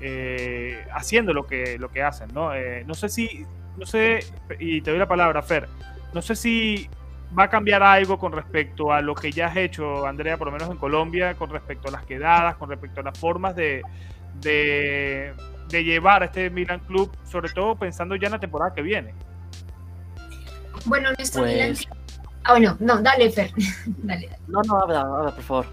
eh, 0.00 0.84
haciendo 0.92 1.32
lo 1.32 1.46
que, 1.46 1.78
lo 1.78 1.90
que 1.90 2.02
hacen. 2.02 2.28
¿no? 2.32 2.54
Eh, 2.54 2.84
no 2.86 2.94
sé 2.94 3.08
si, 3.08 3.44
no 3.76 3.86
sé, 3.86 4.20
y 4.58 4.80
te 4.80 4.90
doy 4.90 4.98
la 4.98 5.08
palabra, 5.08 5.42
Fer, 5.42 5.68
no 6.12 6.22
sé 6.22 6.36
si 6.36 6.88
va 7.36 7.44
a 7.44 7.50
cambiar 7.50 7.82
algo 7.82 8.18
con 8.18 8.32
respecto 8.32 8.92
a 8.92 9.00
lo 9.00 9.14
que 9.14 9.32
ya 9.32 9.46
has 9.46 9.56
hecho, 9.56 10.06
Andrea, 10.06 10.36
por 10.36 10.46
lo 10.46 10.52
menos 10.52 10.70
en 10.70 10.76
Colombia, 10.76 11.34
con 11.34 11.50
respecto 11.50 11.88
a 11.88 11.90
las 11.90 12.04
quedadas, 12.04 12.56
con 12.56 12.70
respecto 12.70 13.00
a 13.00 13.04
las 13.04 13.18
formas 13.18 13.56
de, 13.56 13.82
de, 14.40 15.32
de 15.68 15.84
llevar 15.84 16.22
a 16.22 16.26
este 16.26 16.50
Milan 16.50 16.80
Club, 16.80 17.10
sobre 17.24 17.52
todo 17.52 17.76
pensando 17.76 18.14
ya 18.16 18.26
en 18.26 18.32
la 18.32 18.40
temporada 18.40 18.74
que 18.74 18.82
viene. 18.82 19.14
Bueno, 20.84 21.10
nuestro 21.16 21.44
Milan. 21.44 21.74
Ah, 22.44 22.52
bueno, 22.52 22.76
no, 22.80 23.02
dale, 23.02 23.30
Fer. 23.30 23.52
dale, 23.86 24.28
dale. 24.28 24.38
no, 24.48 24.62
no, 24.62 24.80
habla, 24.80 25.00
habla, 25.00 25.34
por 25.34 25.44
favor. 25.44 25.66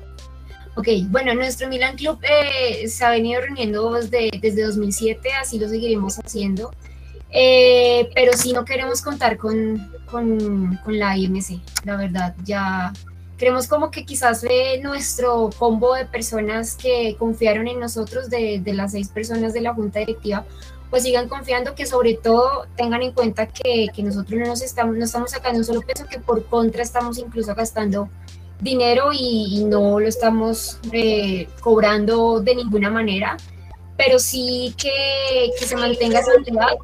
Ok, 0.76 0.88
bueno, 1.10 1.34
nuestro 1.34 1.68
Milan 1.68 1.98
Club 1.98 2.20
eh, 2.24 2.88
se 2.88 3.04
ha 3.04 3.10
venido 3.10 3.42
reuniendo 3.42 3.92
desde, 3.94 4.30
desde 4.42 4.64
2007, 4.64 5.30
así 5.34 5.60
lo 5.60 5.68
seguiremos 5.68 6.18
haciendo. 6.18 6.72
Eh, 7.30 8.10
pero 8.14 8.34
sí 8.34 8.54
no 8.54 8.66
queremos 8.66 9.02
contar 9.02 9.38
con, 9.38 9.92
con, 10.06 10.78
con 10.84 11.00
la 11.00 11.18
IMC, 11.18 11.62
la 11.86 11.98
verdad. 11.98 12.36
Ya 12.46 12.94
queremos 13.38 13.68
como 13.68 13.92
que 13.92 14.06
quizás 14.06 14.46
eh, 14.50 14.80
nuestro 14.82 15.50
combo 15.58 15.94
de 15.96 16.06
personas 16.06 16.76
que 16.76 17.16
confiaron 17.18 17.68
en 17.68 17.80
nosotros, 17.80 18.30
de, 18.30 18.62
de 18.64 18.74
las 18.74 18.92
seis 18.94 19.10
personas 19.10 19.54
de 19.54 19.62
la 19.62 19.74
junta 19.74 20.00
directiva, 20.00 20.46
pues 20.92 21.04
sigan 21.04 21.30
confiando 21.30 21.74
que 21.74 21.86
sobre 21.86 22.16
todo 22.16 22.68
tengan 22.76 23.02
en 23.02 23.14
cuenta 23.14 23.48
que, 23.48 23.88
que 23.96 24.04
nosotros 24.04 24.40
no 24.40 24.46
nos 24.46 24.62
estamos, 24.62 24.96
no 24.98 25.06
estamos 25.06 25.32
sacando 25.32 25.60
un 25.60 25.66
solo 25.66 25.82
peso, 25.82 26.06
que 26.06 26.20
por 26.20 26.46
contra 26.46 26.84
estamos 26.84 27.18
incluso 27.18 27.56
gastando 27.56 28.10
dinero 28.60 29.10
y, 29.14 29.64
no 29.64 30.00
lo 30.00 30.08
estamos 30.08 30.80
eh, 30.92 31.48
cobrando 31.62 32.42
de 32.42 32.56
ninguna 32.56 32.90
manera, 32.92 33.38
pero 33.98 34.20
sí 34.20 34.76
que, 34.78 35.50
que 35.58 35.66
se 35.66 35.78
mantenga 35.78 36.20
esa 36.20 36.36
unidad 36.36 36.76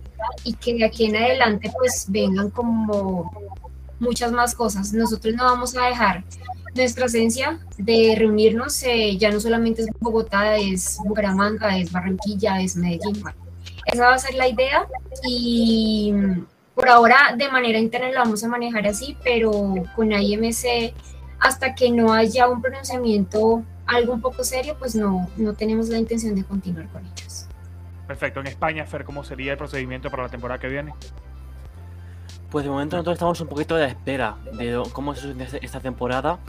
y 0.45 0.53
que 0.53 0.73
de 0.75 0.85
aquí 0.85 1.05
en 1.05 1.17
adelante 1.17 1.69
pues 1.77 2.05
vengan 2.07 2.49
como 2.49 3.31
muchas 3.99 4.31
más 4.31 4.55
cosas. 4.55 4.93
Nosotros 4.93 5.35
no 5.35 5.43
vamos 5.43 5.75
a 5.75 5.85
dejar 5.85 6.23
nuestra 6.73 7.07
esencia 7.07 7.59
de 7.77 8.15
reunirnos, 8.17 8.81
eh, 8.83 9.17
ya 9.17 9.31
no 9.31 9.39
solamente 9.41 9.81
es 9.81 9.87
Bogotá, 9.99 10.55
es 10.55 10.97
Bucaramanga, 11.03 11.77
es 11.77 11.91
Barranquilla, 11.91 12.61
es 12.61 12.77
Medellín. 12.77 13.21
bueno, 13.21 13.46
esa 13.87 14.07
va 14.07 14.13
a 14.13 14.19
ser 14.19 14.35
la 14.35 14.47
idea 14.47 14.85
y 15.23 16.13
por 16.75 16.89
ahora 16.89 17.33
de 17.35 17.49
manera 17.49 17.79
interna 17.79 18.09
lo 18.09 18.19
vamos 18.19 18.43
a 18.43 18.47
manejar 18.47 18.85
así, 18.85 19.17
pero 19.23 19.73
con 19.95 20.11
IMC 20.11 20.93
hasta 21.39 21.73
que 21.73 21.91
no 21.91 22.13
haya 22.13 22.47
un 22.47 22.61
pronunciamiento 22.61 23.63
algo 23.85 24.13
un 24.13 24.21
poco 24.21 24.43
serio, 24.43 24.75
pues 24.77 24.95
no, 24.95 25.29
no 25.37 25.53
tenemos 25.53 25.89
la 25.89 25.97
intención 25.97 26.35
de 26.35 26.43
continuar 26.43 26.87
con 26.89 27.05
ellos. 27.05 27.47
Perfecto. 28.05 28.41
En 28.41 28.47
España, 28.47 28.85
Fer, 28.85 29.05
¿cómo 29.05 29.23
sería 29.23 29.53
el 29.53 29.57
procedimiento 29.57 30.09
para 30.09 30.23
la 30.23 30.29
temporada 30.29 30.59
que 30.59 30.67
viene? 30.67 30.93
Pues 32.49 32.63
de 32.63 32.71
momento 32.71 32.95
nosotros 32.95 33.15
estamos 33.15 33.41
un 33.41 33.47
poquito 33.47 33.75
a 33.75 33.79
la 33.79 33.87
espera 33.87 34.37
de 34.53 34.81
cómo 34.93 35.13
es 35.13 35.25
esta 35.61 35.79
temporada 35.79 36.39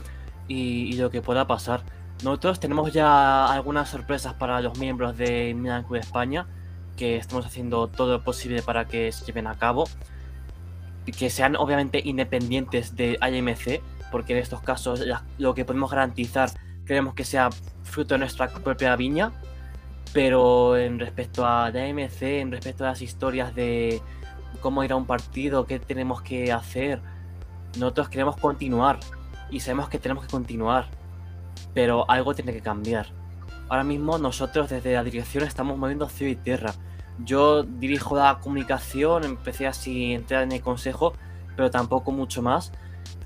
y, 0.47 0.93
y 0.93 0.93
lo 0.93 1.09
que 1.09 1.21
pueda 1.21 1.47
pasar. 1.47 1.81
Nosotros 2.23 2.59
tenemos 2.59 2.93
ya 2.93 3.51
algunas 3.51 3.89
sorpresas 3.89 4.33
para 4.33 4.61
los 4.61 4.77
miembros 4.77 5.17
de 5.17 5.53
Milan 5.53 5.83
Club 5.83 5.97
España, 5.97 6.47
que 6.99 7.15
estamos 7.15 7.45
haciendo 7.45 7.87
todo 7.87 8.17
lo 8.17 8.23
posible 8.23 8.61
para 8.61 8.85
que 8.85 9.09
se 9.13 9.25
lleven 9.25 9.47
a 9.47 9.55
cabo, 9.55 9.85
que 11.17 11.29
sean 11.29 11.55
obviamente 11.55 12.01
independientes 12.03 12.97
de 12.97 13.17
IMC, 13.21 13.81
porque 14.11 14.33
en 14.33 14.39
estos 14.39 14.61
casos 14.61 15.01
lo 15.37 15.53
que 15.55 15.63
podemos 15.63 15.89
garantizar 15.89 16.51
queremos 16.85 17.13
que 17.13 17.23
sea 17.23 17.49
fruto 17.83 18.15
de 18.15 18.19
nuestra 18.19 18.49
propia 18.49 18.95
viña, 18.97 19.31
pero 20.11 20.75
en 20.77 20.99
respecto 20.99 21.45
a 21.45 21.69
la 21.69 21.87
IMC, 21.87 22.21
en 22.23 22.51
respecto 22.51 22.83
a 22.83 22.87
las 22.87 23.01
historias 23.01 23.55
de 23.55 24.01
cómo 24.59 24.83
ir 24.83 24.91
a 24.91 24.97
un 24.97 25.05
partido, 25.05 25.65
qué 25.65 25.79
tenemos 25.79 26.21
que 26.21 26.51
hacer. 26.51 26.99
Nosotros 27.77 28.09
queremos 28.09 28.35
continuar 28.35 28.99
y 29.49 29.61
sabemos 29.61 29.87
que 29.87 29.99
tenemos 29.99 30.25
que 30.25 30.31
continuar, 30.31 30.87
pero 31.73 32.09
algo 32.09 32.33
tiene 32.33 32.51
que 32.51 32.61
cambiar. 32.61 33.07
Ahora 33.69 33.83
mismo 33.83 34.17
nosotros 34.17 34.69
desde 34.69 34.93
la 34.93 35.03
dirección 35.03 35.43
estamos 35.43 35.77
moviendo 35.77 36.09
cielo 36.09 36.33
y 36.33 36.35
tierra. 36.35 36.73
Yo 37.25 37.63
dirijo 37.63 38.15
la 38.15 38.39
comunicación, 38.39 39.23
empecé 39.23 39.67
así 39.67 40.13
a 40.13 40.15
entrar 40.15 40.43
en 40.43 40.51
el 40.51 40.61
consejo, 40.61 41.13
pero 41.55 41.69
tampoco 41.69 42.11
mucho 42.11 42.41
más. 42.41 42.71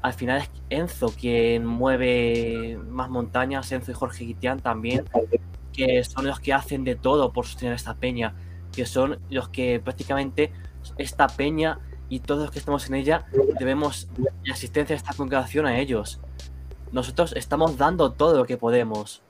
Al 0.02 0.14
final 0.14 0.42
es 0.42 0.50
Enzo 0.70 1.10
quien 1.10 1.66
mueve 1.66 2.78
más 2.90 3.10
montañas, 3.10 3.72
Enzo 3.72 3.92
y 3.92 3.94
Jorge 3.94 4.26
Guitián 4.26 4.60
también, 4.60 5.06
que 5.72 6.04
son 6.04 6.26
los 6.26 6.40
que 6.40 6.54
hacen 6.54 6.84
de 6.84 6.96
todo 6.96 7.32
por 7.32 7.46
sostener 7.46 7.76
esta 7.76 7.96
peña, 7.96 8.34
que 8.72 8.86
son 8.86 9.20
los 9.30 9.50
que 9.50 9.80
prácticamente 9.80 10.52
esta 10.98 11.28
peña 11.28 11.80
y 12.10 12.20
todos 12.20 12.42
los 12.42 12.52
que 12.52 12.60
estamos 12.60 12.88
en 12.88 12.96
ella 12.96 13.26
debemos 13.60 14.08
la 14.44 14.54
asistencia 14.54 14.94
de 14.94 14.98
esta 14.98 15.14
congregación 15.14 15.66
a 15.66 15.80
ellos. 15.80 16.20
Nosotros 16.92 17.34
estamos 17.36 17.78
dando 17.78 18.12
todo 18.12 18.38
lo 18.38 18.46
que 18.46 18.58
podemos, 18.58 19.22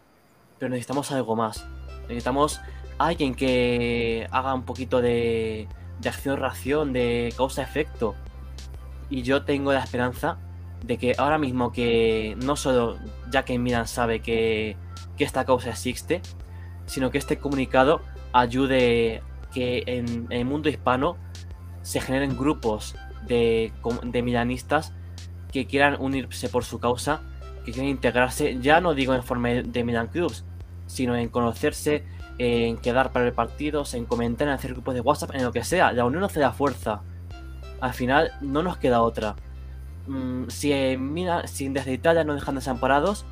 pero 0.60 0.70
necesitamos 0.70 1.12
algo 1.12 1.36
más. 1.36 1.66
Necesitamos 2.08 2.60
alguien 2.98 3.36
que 3.36 4.28
haga 4.32 4.54
un 4.54 4.64
poquito 4.64 5.02
de, 5.02 5.68
de 6.00 6.10
acción-reacción, 6.10 6.94
de 6.94 7.34
causa-efecto. 7.36 8.16
Y 9.10 9.22
yo 9.22 9.44
tengo 9.44 9.74
la 9.74 9.80
esperanza 9.84 10.38
de 10.84 10.98
que 10.98 11.16
ahora 11.18 11.38
mismo 11.38 11.72
que 11.72 12.36
no 12.44 12.56
solo 12.56 12.98
ya 13.32 13.44
que 13.46 13.58
Milan 13.58 13.88
sabe 13.88 14.20
que, 14.22 14.76
que 15.18 15.24
esta 15.24 15.46
causa 15.46 15.70
existe, 15.70 16.22
sino 16.86 17.12
que 17.12 17.18
este 17.18 17.38
comunicado 17.38 18.02
ayude 18.34 19.22
que 19.54 19.84
en, 19.86 20.28
en 20.30 20.32
el 20.32 20.46
mundo 20.46 20.70
hispano 20.70 21.18
se 21.84 22.02
generen 22.02 22.38
grupos 22.38 22.96
de, 23.28 23.72
de 24.04 24.22
milanistas 24.22 24.94
que 25.52 25.68
quieran 25.68 25.98
unirse 26.00 26.50
por 26.50 26.66
su 26.66 26.80
causa, 26.80 27.22
que 27.64 27.72
quieran 27.72 27.90
integrarse, 27.90 28.58
ya 28.60 28.82
no 28.82 28.94
digo 28.94 29.14
en 29.14 29.24
forma 29.24 29.50
de 29.50 29.84
Milan 29.84 30.08
Clubs, 30.08 30.44
sino 30.88 31.16
en 31.16 31.30
conocerse, 31.30 32.04
en 32.44 32.78
quedar 32.78 33.12
para 33.12 33.26
ver 33.26 33.34
partidos, 33.34 33.94
en 33.94 34.06
comentar, 34.06 34.48
en 34.48 34.54
hacer 34.54 34.74
grupos 34.74 34.94
de 34.94 35.02
WhatsApp, 35.02 35.32
en 35.34 35.44
lo 35.44 35.52
que 35.52 35.64
sea. 35.64 35.92
La 35.92 36.06
unión 36.06 36.24
hace 36.24 36.40
la 36.40 36.52
fuerza. 36.52 37.02
Al 37.80 37.94
final 37.94 38.32
no 38.42 38.64
nos 38.64 38.78
queda 38.78 39.02
otra. 39.02 39.36
Mm, 40.08 40.50
si, 40.50 40.74
si 41.46 41.70
desde 41.70 41.94
Italia 41.94 42.24
nos 42.24 42.36
dejan 42.36 42.56
desamparados, 42.56 43.26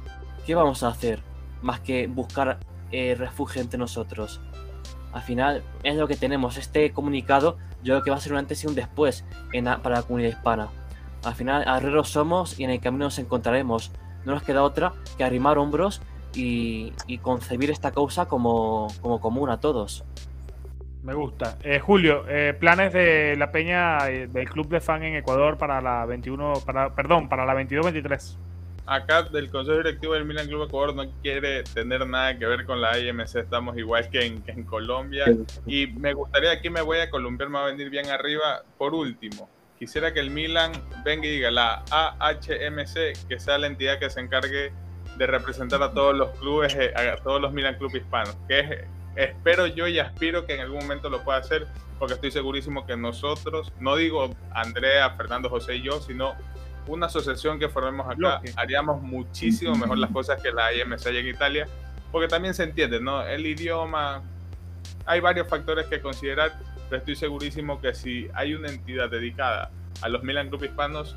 ¿qué 0.45 0.55
vamos 0.55 0.84
a 0.84 0.89
hacer? 0.89 1.22
Más 1.62 1.80
que 1.80 2.07
buscar 2.07 2.59
eh, 2.91 3.16
refugio 3.18 3.62
entre 3.62 3.78
nosotros. 3.78 4.41
Al 5.14 5.22
final 5.22 5.64
es 5.84 5.95
lo 5.95 6.07
que 6.07 6.16
tenemos. 6.16 6.57
Este 6.57 6.91
comunicado 6.91 7.57
yo 7.84 7.93
creo 7.93 8.03
que 8.03 8.12
va 8.12 8.18
a 8.18 8.22
ser 8.22 8.34
un 8.34 8.39
antes 8.39 8.64
y 8.64 8.68
un 8.68 8.76
después 8.76 9.26
para 9.84 9.95
la 9.97 10.03
comunidad 10.03 10.30
hispana. 10.30 10.70
Al 11.24 11.36
final 11.36 11.68
arrieros 11.68 12.09
somos 12.09 12.59
y 12.59 12.64
en 12.64 12.70
el 12.70 12.80
camino 12.80 13.05
nos 13.05 13.20
encontraremos. 13.20 13.91
No 14.26 14.34
nos 14.34 14.43
queda 14.43 14.64
otra 14.64 14.93
que 15.18 15.24
arrimar 15.24 15.57
hombros 15.57 16.01
y, 16.34 16.94
y 17.08 17.18
concebir 17.20 17.72
esta 17.72 17.92
causa 17.92 18.28
como, 18.28 18.88
como 19.02 19.20
común 19.20 19.50
a 19.50 19.60
todos. 19.60 20.04
Me 21.04 21.14
gusta. 21.16 21.58
Eh, 21.64 21.80
Julio, 21.80 22.26
eh, 22.28 22.56
planes 22.60 22.94
de 22.94 23.36
la 23.36 23.52
peña 23.52 24.08
eh, 24.10 24.28
del 24.28 24.48
club 24.48 24.68
de 24.70 24.80
fan 24.82 25.04
en 25.04 25.16
Ecuador 25.16 25.58
para 25.58 25.82
la 25.82 26.06
21, 26.06 26.54
para, 26.66 26.94
perdón, 26.94 27.28
para 27.28 27.46
la 27.46 27.56
22-23. 27.56 28.38
Acá 28.86 29.24
del 29.24 29.50
Consejo 29.50 29.78
Directivo 29.78 30.14
del 30.14 30.26
Milan 30.26 30.48
Club 30.48 30.68
Ecuador 30.68 30.94
no 30.94 31.10
quiere 31.22 31.64
tener 31.64 32.06
nada 32.06 32.38
que 32.38 32.46
ver 32.46 32.66
con 32.66 32.82
la 32.82 33.00
IMC, 33.00 33.36
estamos 33.38 33.78
igual 33.78 34.10
que 34.10 34.26
en, 34.26 34.42
que 34.44 34.52
en 34.52 34.64
Colombia. 34.64 35.26
Y 35.66 35.88
me 35.88 36.14
gustaría, 36.14 36.52
aquí 36.52 36.70
me 36.70 36.82
voy 36.82 37.00
a 37.00 37.10
columpiar, 37.10 37.50
me 37.50 37.60
va 37.60 37.66
a 37.66 37.68
venir 37.68 37.90
bien 37.90 38.08
arriba. 38.08 38.64
Por 38.78 38.94
último, 38.94 39.50
quisiera 39.80 40.14
que 40.14 40.20
el 40.20 40.30
Milan 40.30 40.72
venga 41.04 41.26
y 41.26 41.32
diga 41.32 41.50
la 41.52 41.84
AHMC, 41.90 43.28
que 43.28 43.40
sea 43.40 43.58
la 43.58 43.68
entidad 43.68 43.98
que 43.98 44.10
se 44.10 44.20
encargue 44.20 44.72
de 45.18 45.28
representar 45.28 45.82
a 45.84 45.91
todos 45.91 46.16
los 46.16 46.32
clubes, 46.39 46.76
eh, 46.76 46.93
a 46.95 47.18
todos 47.18 47.41
los 47.41 47.53
Milan 47.53 47.76
Club 47.76 47.95
hispanos, 47.95 48.36
que 48.47 48.59
es 48.59 48.86
espero 49.16 49.68
yo 49.68 49.88
y 49.88 49.99
aspiro 49.99 50.45
que 50.45 50.55
en 50.55 50.62
algún 50.62 50.80
momento 50.80 51.09
lo 51.09 51.24
pueda 51.24 51.39
hacer, 51.39 51.68
porque 51.99 52.16
estoy 52.16 52.32
segurísimo 52.32 52.86
que 52.86 52.95
nosotros, 52.95 53.72
no 53.80 53.95
digo 53.95 54.36
Andrea, 54.53 55.12
Fernando, 55.12 55.49
José 55.49 55.76
y 55.76 55.82
yo, 55.82 55.99
sino 56.01 56.36
una 56.88 57.07
asociación 57.07 57.59
que 57.59 57.70
formemos 57.70 58.07
acá, 58.09 58.41
haríamos 58.55 59.01
muchísimo 59.01 59.76
mejor 59.76 59.97
las 59.97 60.12
cosas 60.12 60.41
que 60.41 60.51
la 60.51 60.74
IMC 60.74 61.05
en 61.07 61.28
Italia, 61.28 61.68
porque 62.12 62.28
también 62.28 62.53
se 62.53 62.64
entiende, 62.64 62.99
¿no? 62.99 63.26
El 63.26 63.45
idioma, 63.45 64.24
hay 65.05 65.20
varios 65.20 65.47
factores 65.47 65.86
que 65.88 66.01
considerar, 66.01 66.53
pero 66.89 66.99
estoy 66.99 67.16
segurísimo 67.16 67.80
que 67.80 67.93
si 67.93 68.28
hay 68.34 68.55
una 68.55 68.70
entidad 68.70 69.09
dedicada 69.09 69.72
a 70.01 70.09
los 70.09 70.24
Milan 70.24 70.49
Group 70.49 70.66
hispanos, 70.66 71.16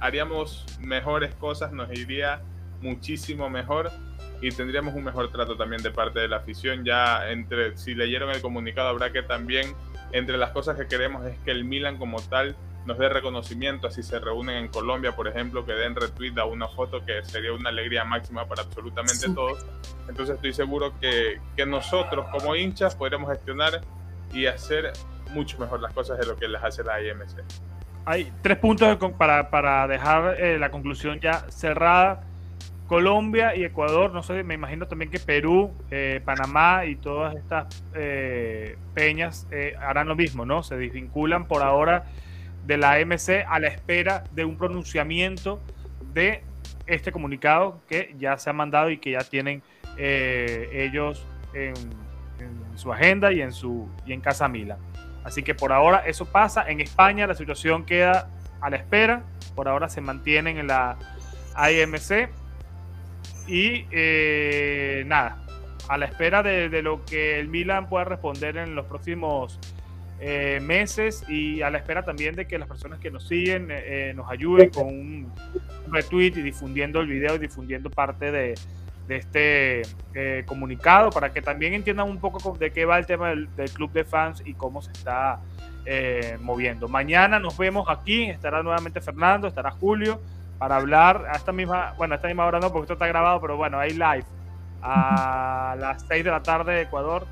haríamos 0.00 0.66
mejores 0.80 1.34
cosas, 1.36 1.72
nos 1.72 1.90
iría 1.92 2.40
muchísimo 2.80 3.50
mejor 3.50 3.90
y 4.40 4.50
tendríamos 4.50 4.94
un 4.94 5.04
mejor 5.04 5.30
trato 5.30 5.56
también 5.56 5.82
de 5.82 5.90
parte 5.90 6.20
de 6.20 6.28
la 6.28 6.36
afición. 6.36 6.84
Ya 6.84 7.30
entre, 7.30 7.76
si 7.76 7.94
leyeron 7.94 8.30
el 8.30 8.40
comunicado, 8.40 8.88
habrá 8.88 9.12
que 9.12 9.22
también, 9.22 9.74
entre 10.12 10.38
las 10.38 10.50
cosas 10.50 10.76
que 10.76 10.86
queremos 10.86 11.26
es 11.26 11.38
que 11.40 11.50
el 11.50 11.64
Milan 11.64 11.98
como 11.98 12.20
tal 12.20 12.56
nos 12.86 12.98
dé 12.98 13.08
reconocimiento, 13.08 13.88
así 13.88 14.02
se 14.02 14.18
reúnen 14.18 14.56
en 14.56 14.68
Colombia, 14.68 15.14
por 15.14 15.28
ejemplo, 15.28 15.66
que 15.66 15.72
den 15.72 15.94
retweet 15.94 16.38
a 16.38 16.46
una 16.46 16.68
foto 16.68 17.04
que 17.04 17.22
sería 17.22 17.52
una 17.52 17.68
alegría 17.68 18.04
máxima 18.04 18.46
para 18.46 18.62
absolutamente 18.62 19.28
todos. 19.28 19.66
Entonces 20.08 20.36
estoy 20.36 20.54
seguro 20.54 20.98
que, 20.98 21.38
que 21.54 21.66
nosotros 21.66 22.26
como 22.32 22.56
hinchas 22.56 22.94
podremos 22.94 23.30
gestionar 23.30 23.82
y 24.32 24.46
hacer 24.46 24.92
mucho 25.32 25.58
mejor 25.58 25.80
las 25.80 25.92
cosas 25.92 26.18
de 26.18 26.26
lo 26.26 26.36
que 26.36 26.48
les 26.48 26.62
hace 26.62 26.82
la 26.82 27.00
IMC. 27.02 27.42
Hay 28.06 28.32
tres 28.40 28.56
puntos 28.56 28.96
para, 29.18 29.50
para 29.50 29.86
dejar 29.86 30.40
eh, 30.40 30.58
la 30.58 30.70
conclusión 30.70 31.20
ya 31.20 31.44
cerrada. 31.50 32.24
Colombia 32.88 33.54
y 33.54 33.64
Ecuador, 33.64 34.12
no 34.12 34.22
sé, 34.22 34.42
me 34.42 34.54
imagino 34.54 34.88
también 34.88 35.10
que 35.10 35.20
Perú, 35.20 35.70
eh, 35.90 36.20
Panamá 36.24 36.86
y 36.86 36.96
todas 36.96 37.36
estas 37.36 37.84
eh, 37.94 38.76
peñas 38.94 39.46
harán 39.80 40.08
lo 40.08 40.16
mismo, 40.16 40.44
¿no? 40.44 40.62
Se 40.62 40.76
desvinculan 40.76 41.46
por 41.46 41.62
ahora 41.62 42.06
de 42.66 42.78
la 42.78 42.94
AMC 42.94 43.44
a 43.46 43.60
la 43.60 43.68
espera 43.68 44.24
de 44.32 44.44
un 44.44 44.56
pronunciamiento 44.56 45.60
de 46.12 46.42
este 46.86 47.12
comunicado 47.12 47.80
que 47.88 48.14
ya 48.18 48.36
se 48.38 48.50
ha 48.50 48.52
mandado 48.52 48.90
y 48.90 48.98
que 48.98 49.12
ya 49.12 49.20
tienen 49.20 49.62
ellos 49.98 51.26
en, 51.54 51.74
su 52.76 52.92
agenda 52.92 53.32
y 53.32 53.42
en 53.42 53.52
su 53.52 53.88
y 54.06 54.12
en 54.12 54.20
Casa 54.20 54.48
Mila. 54.48 54.78
Así 55.24 55.42
que 55.42 55.54
por 55.54 55.72
ahora 55.72 55.98
eso 56.06 56.24
pasa. 56.26 56.68
En 56.70 56.80
España 56.80 57.26
la 57.26 57.34
situación 57.34 57.84
queda 57.84 58.30
a 58.60 58.70
la 58.70 58.76
espera. 58.76 59.24
Por 59.54 59.68
ahora 59.68 59.88
se 59.88 60.00
mantienen 60.00 60.58
en 60.58 60.68
la 60.68 60.96
IMC. 61.56 62.30
Y 63.48 63.86
eh, 63.90 65.04
nada, 65.06 65.38
a 65.88 65.96
la 65.96 66.06
espera 66.06 66.42
de, 66.42 66.82
lo 66.82 67.04
que 67.04 67.40
el 67.40 67.48
Milan 67.48 67.88
pueda 67.88 68.04
responder 68.04 68.56
en 68.58 68.74
los 68.74 68.86
próximos 68.86 69.58
eh, 70.20 70.60
meses 70.62 71.24
y 71.28 71.62
a 71.62 71.70
la 71.70 71.78
espera 71.78 72.04
también 72.04 72.34
de 72.34 72.46
que 72.46 72.58
las 72.58 72.68
personas 72.68 72.98
que 72.98 73.10
nos 73.10 73.26
siguen 73.26 73.68
eh, 73.70 74.12
nos 74.14 74.30
ayuden 74.30 74.68
con 74.70 74.86
un 74.86 75.32
retweet 75.90 76.32
y 76.36 76.42
difundiendo 76.42 77.00
el 77.00 77.06
video 77.06 77.36
y 77.36 77.38
difundiendo 77.38 77.90
parte 77.90 78.30
de, 78.30 78.54
este 79.08 79.82
eh, 80.12 80.44
comunicado 80.44 81.08
para 81.08 81.32
que 81.32 81.40
también 81.40 81.72
entiendan 81.72 82.10
un 82.10 82.18
poco 82.18 82.54
de 82.58 82.70
qué 82.72 82.84
va 82.84 82.98
el 82.98 83.06
tema 83.06 83.30
del, 83.30 83.48
club 83.72 83.90
de 83.92 84.04
fans 84.04 84.42
y 84.44 84.52
cómo 84.52 84.82
se 84.82 84.92
está 84.92 85.40
eh, 85.86 86.36
moviendo. 86.42 86.88
Mañana 86.88 87.38
nos 87.38 87.56
vemos 87.56 87.88
aquí, 87.88 88.24
estará 88.24 88.62
nuevamente 88.62 89.00
Fernando, 89.00 89.48
estará 89.48 89.70
Julio 89.70 90.20
para 90.58 90.76
hablar 90.76 91.26
a 91.30 91.36
esta 91.36 91.52
misma, 91.52 91.94
bueno, 91.96 92.14
a 92.14 92.16
esta 92.16 92.28
misma 92.28 92.46
hora 92.46 92.60
no, 92.60 92.72
porque 92.72 92.84
esto 92.84 92.94
está 92.94 93.06
grabado, 93.06 93.40
pero 93.40 93.56
bueno, 93.56 93.78
hay 93.78 93.90
live 93.90 94.24
a 94.82 95.76
las 95.78 96.04
6 96.08 96.24
de 96.24 96.30
la 96.30 96.42
tarde 96.42 96.74
de 96.74 96.82
Ecuador. 96.82 97.26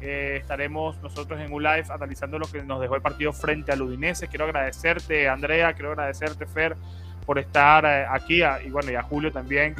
Eh, 0.00 0.38
estaremos 0.40 1.00
nosotros 1.02 1.40
en 1.40 1.52
un 1.52 1.62
live 1.62 1.84
analizando 1.88 2.38
lo 2.38 2.46
que 2.46 2.62
nos 2.62 2.80
dejó 2.80 2.96
el 2.96 3.02
partido 3.02 3.32
frente 3.32 3.72
al 3.72 3.82
Udinese. 3.82 4.28
Quiero 4.28 4.44
agradecerte, 4.44 5.28
Andrea, 5.28 5.72
quiero 5.72 5.92
agradecerte, 5.92 6.46
Fer, 6.46 6.76
por 7.24 7.38
estar 7.38 7.86
aquí, 7.86 8.42
y 8.64 8.70
bueno, 8.70 8.90
y 8.90 8.96
a 8.96 9.02
Julio 9.02 9.32
también 9.32 9.74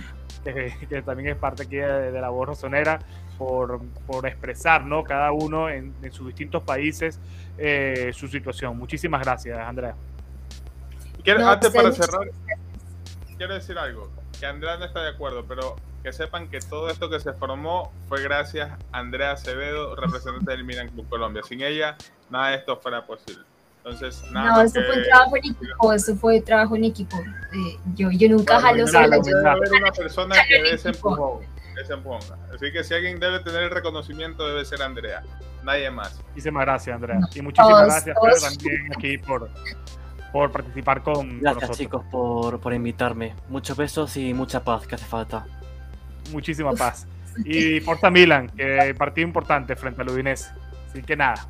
que, 0.53 1.03
también 1.03 1.31
es 1.31 1.37
parte 1.37 1.63
aquí 1.63 1.77
de, 1.77 2.13
la 2.13 2.29
voz 2.29 2.49
rosonera, 2.49 2.99
por, 3.39 3.81
por, 4.07 4.27
expresar, 4.27 4.85
¿no? 4.85 5.03
Cada 5.03 5.33
uno 5.33 5.69
en, 5.69 5.95
sus 6.11 6.27
distintos 6.29 6.63
países 6.63 7.19
eh, 7.59 8.11
su 8.15 8.29
situación. 8.29 8.77
Muchísimas 8.77 9.23
gracias, 9.23 9.59
Andrea. 9.59 9.95
Quiero, 11.23 11.49
antes 11.49 11.71
para 11.71 11.91
cerrar, 11.93 12.29
quiero 13.37 13.55
decir 13.55 13.79
algo, 13.79 14.11
que 14.39 14.47
Andrea 14.47 14.77
no 14.77 14.85
está 14.85 15.03
de 15.03 15.11
acuerdo, 15.11 15.45
pero 15.47 15.77
que 16.03 16.13
sepan 16.13 16.49
que 16.49 16.61
todo 16.61 16.91
esto 16.91 17.09
que 17.09 17.19
se 17.19 17.33
formó 17.33 17.93
fue 18.09 18.23
gracias 18.23 18.71
a 18.93 18.99
Andrea 18.99 19.33
Acevedo, 19.33 19.97
representante 19.97 20.51
del 20.51 20.65
Milan 20.65 20.89
Club 20.89 21.09
Colombia. 21.09 21.43
Sin 21.43 21.63
ella, 21.63 21.97
nada 22.31 22.51
de 22.51 22.57
esto 22.57 22.77
fuera 22.77 23.07
posible. 23.07 23.43
Entonces, 23.79 24.23
nada 24.31 24.53
no, 24.53 24.63
eso 24.63 24.81
fue 24.83 25.03
trabajo 25.03 25.37
en 25.37 25.45
equipo, 25.45 25.93
eso 25.93 26.17
fue 26.17 26.41
trabajo 26.41 26.77
en 26.77 26.85
equipo. 26.85 27.17
Eh, 27.19 27.79
yo, 27.95 28.11
yo 28.11 28.29
nunca 28.29 28.61
jalo 28.61 28.87
sola. 28.87 29.17
Yo 29.17 29.23
debe 29.23 29.49
haber 29.49 29.73
una 29.73 29.93
persona 29.93 30.37
que 30.49 30.63
desempujó, 30.63 31.41
Así 32.55 32.73
que 32.73 32.85
si 32.85 32.95
alguien 32.95 33.19
debe 33.19 33.41
tener 33.41 33.65
el 33.65 33.71
reconocimiento, 33.71 34.47
debe 34.47 34.65
ser 34.65 34.81
Andrea, 34.81 35.23
nadie 35.65 35.91
más. 35.91 36.19
Muchísimas 36.29 36.65
gracias, 36.65 36.95
Andrea. 36.95 37.19
Y 37.35 37.43
muchísimas 37.43 37.87
gracias 37.87 38.17
todos. 38.17 38.43
también 38.43 38.93
aquí 38.97 39.19
por, 39.19 39.51
por 40.35 40.51
participar 40.51 41.01
con, 41.05 41.39
Gracias 41.39 41.79
chicos 41.79 42.05
por, 42.11 42.59
por, 42.59 42.75
invitarme. 42.75 43.35
Muchos 43.49 43.77
besos 43.77 44.17
y 44.17 44.35
mucha 44.35 44.65
paz 44.65 44.85
que 44.85 44.97
hace 44.97 45.05
falta. 45.05 45.47
Muchísima 46.33 46.73
paz. 46.73 47.07
Y 47.45 47.79
Forza 47.79 48.11
Milan, 48.11 48.49
que 48.49 48.93
partido 48.99 49.29
importante 49.29 49.77
frente 49.77 50.03
al 50.03 50.09
Udinese. 50.09 50.51
Así 50.91 51.03
que 51.05 51.15
nada, 51.15 51.47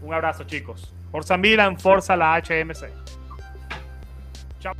un 0.00 0.14
abrazo 0.14 0.44
chicos. 0.44 0.94
Forza 1.10 1.36
Milan, 1.36 1.76
Forza 1.76 2.14
la 2.14 2.36
HMC. 2.36 2.90
Chao. 4.60 4.72